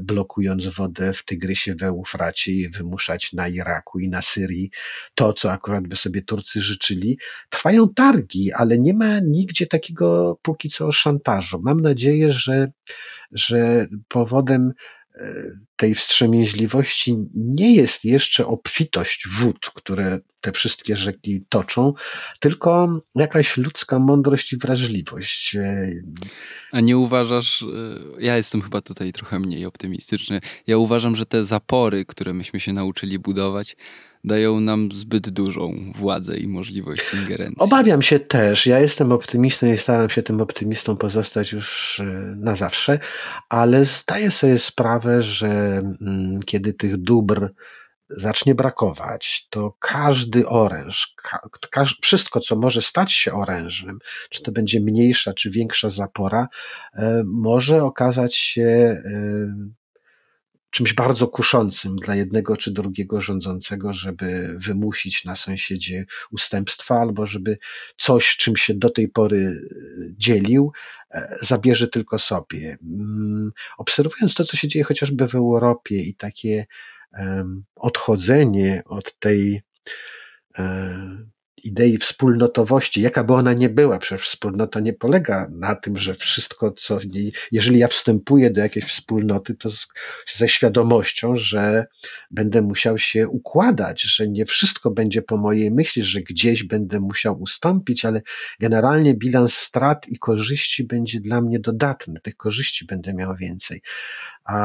blokując 0.00 0.66
wodę 0.66 1.12
w 1.12 1.24
Tygrysie, 1.24 1.74
w 1.74 1.82
Eufracie 1.82 2.52
i 2.52 2.68
wymuszać 2.68 3.32
na 3.32 3.48
Iraku 3.48 3.98
i 3.98 4.08
na 4.08 4.22
Syrii 4.22 4.70
to, 5.14 5.32
co 5.32 5.52
akurat 5.52 5.88
by 5.88 5.96
sobie 5.96 6.22
Turcy 6.22 6.60
życzyli. 6.60 7.18
Trwają 7.50 7.88
targi, 7.94 8.52
ale 8.52 8.78
nie 8.78 8.94
ma 8.94 9.18
nigdzie 9.20 9.66
takiego 9.66 10.38
póki 10.42 10.68
co 10.68 10.92
szantażu. 10.92 11.60
Mam 11.62 11.80
nadzieję, 11.80 12.32
że, 12.32 12.72
że 13.32 13.86
powodem 14.08 14.72
tej 15.76 15.94
wstrzemięźliwości 15.94 17.16
nie 17.34 17.74
jest 17.74 18.04
jeszcze 18.04 18.46
obfitość 18.46 19.28
wód, 19.28 19.70
które 19.74 20.18
te 20.40 20.52
wszystkie 20.52 20.96
rzeki 20.96 21.44
toczą, 21.48 21.92
tylko 22.40 23.00
jakaś 23.14 23.56
ludzka 23.56 23.98
mądrość 23.98 24.52
i 24.52 24.56
wrażliwość. 24.56 25.56
A 26.72 26.80
nie 26.80 26.98
uważasz, 26.98 27.62
e, 27.62 27.66
ja 28.18 28.36
jestem 28.36 28.62
chyba 28.62 28.80
tutaj 28.80 29.12
trochę 29.12 29.38
mniej 29.38 29.66
optymistyczny, 29.66 30.40
ja 30.66 30.76
uważam, 30.76 31.16
że 31.16 31.26
te 31.26 31.44
zapory, 31.44 32.04
które 32.04 32.34
myśmy 32.34 32.60
się 32.60 32.72
nauczyli 32.72 33.18
budować, 33.18 33.76
dają 34.24 34.60
nam 34.60 34.88
zbyt 34.92 35.30
dużą 35.30 35.92
władzę 35.94 36.36
i 36.36 36.48
możliwość 36.48 37.14
ingerencji. 37.14 37.56
Obawiam 37.58 38.02
się 38.02 38.20
też. 38.20 38.66
Ja 38.66 38.80
jestem 38.80 39.12
optymistą 39.12 39.72
i 39.72 39.78
staram 39.78 40.10
się 40.10 40.22
tym 40.22 40.40
optymistą 40.40 40.96
pozostać 40.96 41.52
już 41.52 42.00
e, 42.00 42.04
na 42.36 42.56
zawsze, 42.56 42.98
ale 43.48 43.84
zdaję 43.84 44.30
sobie 44.30 44.58
sprawę, 44.58 45.22
że 45.22 45.82
mm, 46.00 46.40
kiedy 46.46 46.72
tych 46.72 46.96
dóbr 46.96 47.50
zacznie 48.08 48.54
brakować, 48.54 49.46
to 49.50 49.76
każdy 49.78 50.48
oręż, 50.48 51.14
ka 51.70 51.84
wszystko, 52.02 52.40
co 52.40 52.56
może 52.56 52.82
stać 52.82 53.12
się 53.12 53.32
orężem, 53.32 53.98
czy 54.30 54.42
to 54.42 54.52
będzie 54.52 54.80
mniejsza, 54.80 55.32
czy 55.32 55.50
większa 55.50 55.90
zapora, 55.90 56.48
e, 56.94 57.22
może 57.26 57.84
okazać 57.84 58.36
się 58.36 58.62
e, 58.62 59.83
czymś 60.74 60.92
bardzo 60.92 61.28
kuszącym 61.28 61.96
dla 61.96 62.14
jednego 62.14 62.56
czy 62.56 62.72
drugiego 62.72 63.20
rządzącego, 63.20 63.92
żeby 63.92 64.54
wymusić 64.58 65.24
na 65.24 65.36
sąsiedzie 65.36 66.04
ustępstwa, 66.30 67.00
albo 67.00 67.26
żeby 67.26 67.58
coś, 67.96 68.36
czym 68.36 68.56
się 68.56 68.74
do 68.74 68.90
tej 68.90 69.08
pory 69.08 69.38
e, 69.38 69.54
dzielił, 70.18 70.72
e, 71.10 71.38
zabierze 71.40 71.88
tylko 71.88 72.18
sobie. 72.18 72.78
Mm, 72.82 73.52
obserwując 73.78 74.34
to, 74.34 74.44
co 74.44 74.56
się 74.56 74.68
dzieje 74.68 74.84
chociażby 74.84 75.28
w 75.28 75.34
Europie 75.34 75.96
i 75.96 76.14
takie 76.14 76.66
odchodzenie 77.76 78.82
od 78.86 79.18
tej 79.18 79.62
e, 80.58 81.33
idei 81.64 81.98
wspólnotowości, 81.98 83.02
jaka 83.02 83.24
by 83.24 83.32
ona 83.32 83.52
nie 83.52 83.68
była, 83.68 83.98
przecież 83.98 84.28
wspólnota 84.28 84.80
nie 84.80 84.92
polega 84.92 85.48
na 85.50 85.74
tym, 85.74 85.98
że 85.98 86.14
wszystko, 86.14 86.72
co 86.72 86.98
w 86.98 87.06
niej, 87.06 87.32
jeżeli 87.52 87.78
ja 87.78 87.88
wstępuję 87.88 88.50
do 88.50 88.60
jakiejś 88.60 88.86
wspólnoty, 88.86 89.54
to 89.54 89.70
z, 89.70 89.86
ze 90.34 90.48
świadomością, 90.48 91.36
że 91.36 91.86
będę 92.30 92.62
musiał 92.62 92.98
się 92.98 93.28
układać, 93.28 94.02
że 94.02 94.28
nie 94.28 94.44
wszystko 94.44 94.90
będzie 94.90 95.22
po 95.22 95.36
mojej 95.36 95.70
myśli, 95.70 96.02
że 96.02 96.20
gdzieś 96.20 96.64
będę 96.64 97.00
musiał 97.00 97.40
ustąpić, 97.40 98.04
ale 98.04 98.22
generalnie 98.60 99.14
bilans 99.14 99.54
strat 99.54 100.08
i 100.08 100.18
korzyści 100.18 100.84
będzie 100.84 101.20
dla 101.20 101.40
mnie 101.40 101.60
dodatny, 101.60 102.20
tych 102.20 102.36
korzyści 102.36 102.86
będę 102.86 103.14
miał 103.14 103.36
więcej. 103.36 103.82
A 104.44 104.58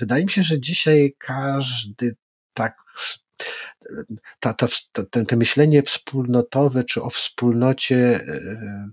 wydaje 0.00 0.24
mi 0.24 0.30
się, 0.30 0.42
że 0.42 0.60
dzisiaj 0.60 1.14
każdy 1.18 2.16
tak 2.54 2.76
ta, 4.40 4.54
ta, 4.54 4.66
ta, 4.92 5.02
to 5.24 5.36
myślenie 5.36 5.82
wspólnotowe 5.82 6.84
czy 6.84 7.02
o 7.02 7.10
wspólnocie 7.10 7.96
e, 7.96 8.34
e, 8.34 8.92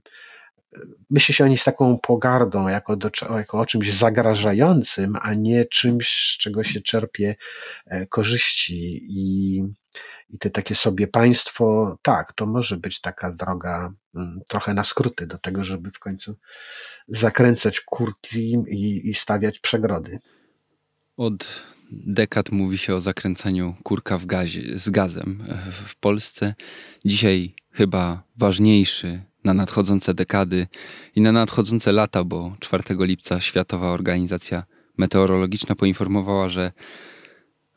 myśli 1.10 1.34
się 1.34 1.44
o 1.44 1.48
niej 1.48 1.58
z 1.58 1.64
taką 1.64 1.98
pogardą, 1.98 2.68
jako, 2.68 2.96
do, 2.96 3.10
jako 3.38 3.60
o 3.60 3.66
czymś 3.66 3.94
zagrażającym, 3.94 5.18
a 5.22 5.34
nie 5.34 5.66
czymś, 5.66 6.34
z 6.34 6.38
czego 6.38 6.64
się 6.64 6.82
czerpie 6.82 7.36
e, 7.86 8.06
korzyści. 8.06 9.06
I, 9.10 9.64
i 10.30 10.38
te 10.40 10.50
takie 10.50 10.76
sobie 10.76 11.08
państwo, 11.08 11.98
tak, 12.02 12.34
to 12.34 12.46
może 12.46 12.78
być 12.78 13.02
taka 13.02 13.32
droga 13.32 13.94
mm, 14.16 14.40
trochę 14.48 14.74
na 14.74 14.84
skróty 14.84 15.28
do 15.28 15.38
tego, 15.38 15.64
żeby 15.64 15.92
w 15.92 16.00
końcu 16.00 16.36
zakręcać 17.08 17.82
kurki 17.82 18.58
i, 18.68 19.10
i 19.10 19.14
stawiać 19.14 19.60
przegrody. 19.60 20.20
Od 21.18 21.64
dekad 21.92 22.52
mówi 22.52 22.78
się 22.78 22.96
o 22.96 23.02
zakręcaniu 23.02 23.76
kurka 23.84 24.18
w 24.18 24.26
gazie, 24.26 24.80
z 24.80 24.90
gazem 24.90 25.44
w 25.88 25.96
Polsce. 25.96 26.56
Dzisiaj 27.06 27.54
chyba 27.72 28.24
ważniejszy 28.38 29.22
na 29.44 29.54
nadchodzące 29.54 30.14
dekady 30.14 30.68
i 31.16 31.22
na 31.22 31.32
nadchodzące 31.32 31.92
lata, 31.92 32.24
bo 32.24 32.56
4 32.60 32.84
lipca 32.90 33.40
Światowa 33.40 33.88
Organizacja 33.88 34.64
Meteorologiczna 34.98 35.76
poinformowała, 35.76 36.50
że 36.50 36.72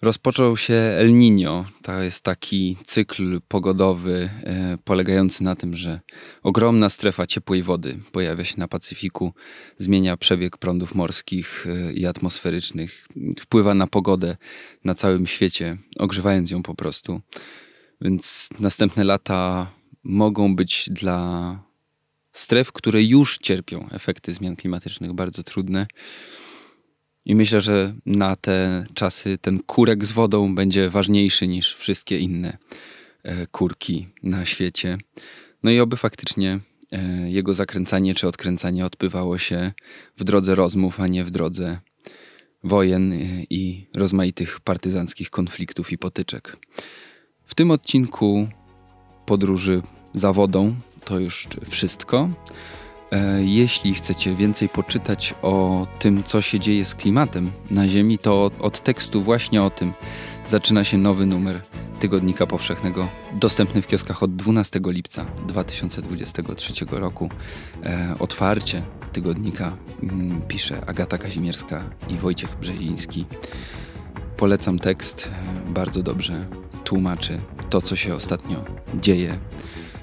Rozpoczął 0.04 0.56
się 0.56 0.74
El 0.74 1.12
Niño. 1.12 1.64
To 1.82 2.02
jest 2.02 2.24
taki 2.24 2.76
cykl 2.86 3.40
pogodowy 3.48 4.30
e, 4.44 4.78
polegający 4.84 5.44
na 5.44 5.56
tym, 5.56 5.76
że 5.76 6.00
ogromna 6.42 6.88
strefa 6.88 7.26
ciepłej 7.26 7.62
wody 7.62 7.98
pojawia 8.12 8.44
się 8.44 8.54
na 8.58 8.68
Pacyfiku, 8.68 9.32
zmienia 9.78 10.16
przebieg 10.16 10.56
prądów 10.56 10.94
morskich 10.94 11.66
e, 11.66 11.92
i 11.92 12.06
atmosferycznych, 12.06 13.08
wpływa 13.40 13.74
na 13.74 13.86
pogodę 13.86 14.36
na 14.84 14.94
całym 14.94 15.26
świecie, 15.26 15.76
ogrzewając 15.98 16.50
ją 16.50 16.62
po 16.62 16.74
prostu. 16.74 17.20
Więc 18.00 18.48
następne 18.60 19.04
lata 19.04 19.70
mogą 20.02 20.56
być 20.56 20.88
dla 20.90 21.58
stref, 22.32 22.72
które 22.72 23.02
już 23.02 23.38
cierpią 23.38 23.88
efekty 23.90 24.34
zmian 24.34 24.56
klimatycznych, 24.56 25.12
bardzo 25.12 25.42
trudne. 25.42 25.86
I 27.24 27.34
myślę, 27.34 27.60
że 27.60 27.94
na 28.06 28.36
te 28.36 28.86
czasy 28.94 29.38
ten 29.38 29.62
kurek 29.62 30.04
z 30.04 30.12
wodą 30.12 30.54
będzie 30.54 30.90
ważniejszy 30.90 31.48
niż 31.48 31.74
wszystkie 31.74 32.18
inne 32.18 32.58
e, 33.22 33.46
kurki 33.46 34.08
na 34.22 34.46
świecie. 34.46 34.98
No 35.62 35.70
i 35.70 35.80
oby 35.80 35.96
faktycznie 35.96 36.60
e, 36.92 37.30
jego 37.30 37.54
zakręcanie 37.54 38.14
czy 38.14 38.28
odkręcanie 38.28 38.86
odbywało 38.86 39.38
się 39.38 39.72
w 40.16 40.24
drodze 40.24 40.54
rozmów, 40.54 41.00
a 41.00 41.06
nie 41.06 41.24
w 41.24 41.30
drodze 41.30 41.78
wojen 42.64 43.12
e, 43.12 43.16
i 43.50 43.86
rozmaitych 43.94 44.60
partyzanckich 44.60 45.30
konfliktów 45.30 45.92
i 45.92 45.98
potyczek. 45.98 46.56
W 47.44 47.54
tym 47.54 47.70
odcinku 47.70 48.48
podróży 49.26 49.82
za 50.14 50.32
wodą 50.32 50.74
to 51.04 51.18
już 51.18 51.48
wszystko. 51.68 52.28
E, 53.12 53.44
jeśli 53.44 53.94
chcecie 53.94 54.34
więcej 54.34 54.68
poczytać 54.68 55.34
o 55.42 55.86
tym, 55.98 56.24
co 56.24 56.42
się 56.42 56.60
dzieje 56.60 56.84
z 56.84 56.94
klimatem 56.94 57.50
na 57.70 57.88
Ziemi, 57.88 58.18
to 58.18 58.50
od 58.60 58.80
tekstu 58.80 59.22
właśnie 59.22 59.62
o 59.62 59.70
tym 59.70 59.92
zaczyna 60.46 60.84
się 60.84 60.98
nowy 60.98 61.26
numer 61.26 61.60
Tygodnika 62.00 62.46
Powszechnego, 62.46 63.08
dostępny 63.32 63.82
w 63.82 63.86
kioskach 63.86 64.22
od 64.22 64.36
12 64.36 64.80
lipca 64.84 65.24
2023 65.48 66.72
roku. 66.90 67.30
E, 67.82 68.14
otwarcie 68.18 68.82
tygodnika 69.12 69.76
mm, 70.02 70.42
pisze 70.48 70.86
Agata 70.86 71.18
Kazimierska 71.18 71.84
i 72.08 72.14
Wojciech 72.14 72.58
Brzeziński. 72.58 73.24
Polecam 74.36 74.78
tekst, 74.78 75.30
e, 75.68 75.72
bardzo 75.72 76.02
dobrze 76.02 76.46
tłumaczy 76.84 77.40
to, 77.70 77.82
co 77.82 77.96
się 77.96 78.14
ostatnio 78.14 78.64
dzieje 78.94 79.38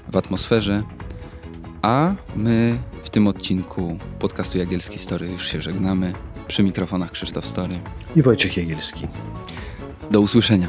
w 0.08 0.16
atmosferze. 0.16 0.82
A 1.82 2.14
my 2.36 2.78
w 3.02 3.10
tym 3.10 3.26
odcinku 3.26 3.98
podcastu 4.18 4.58
Jagielski 4.58 4.98
Story 4.98 5.28
już 5.28 5.48
się 5.48 5.62
żegnamy. 5.62 6.12
Przy 6.48 6.62
mikrofonach 6.62 7.10
Krzysztof 7.10 7.46
Story 7.46 7.80
i 8.16 8.22
Wojciech 8.22 8.56
Jagielski. 8.56 9.08
Do 10.10 10.20
usłyszenia. 10.20 10.68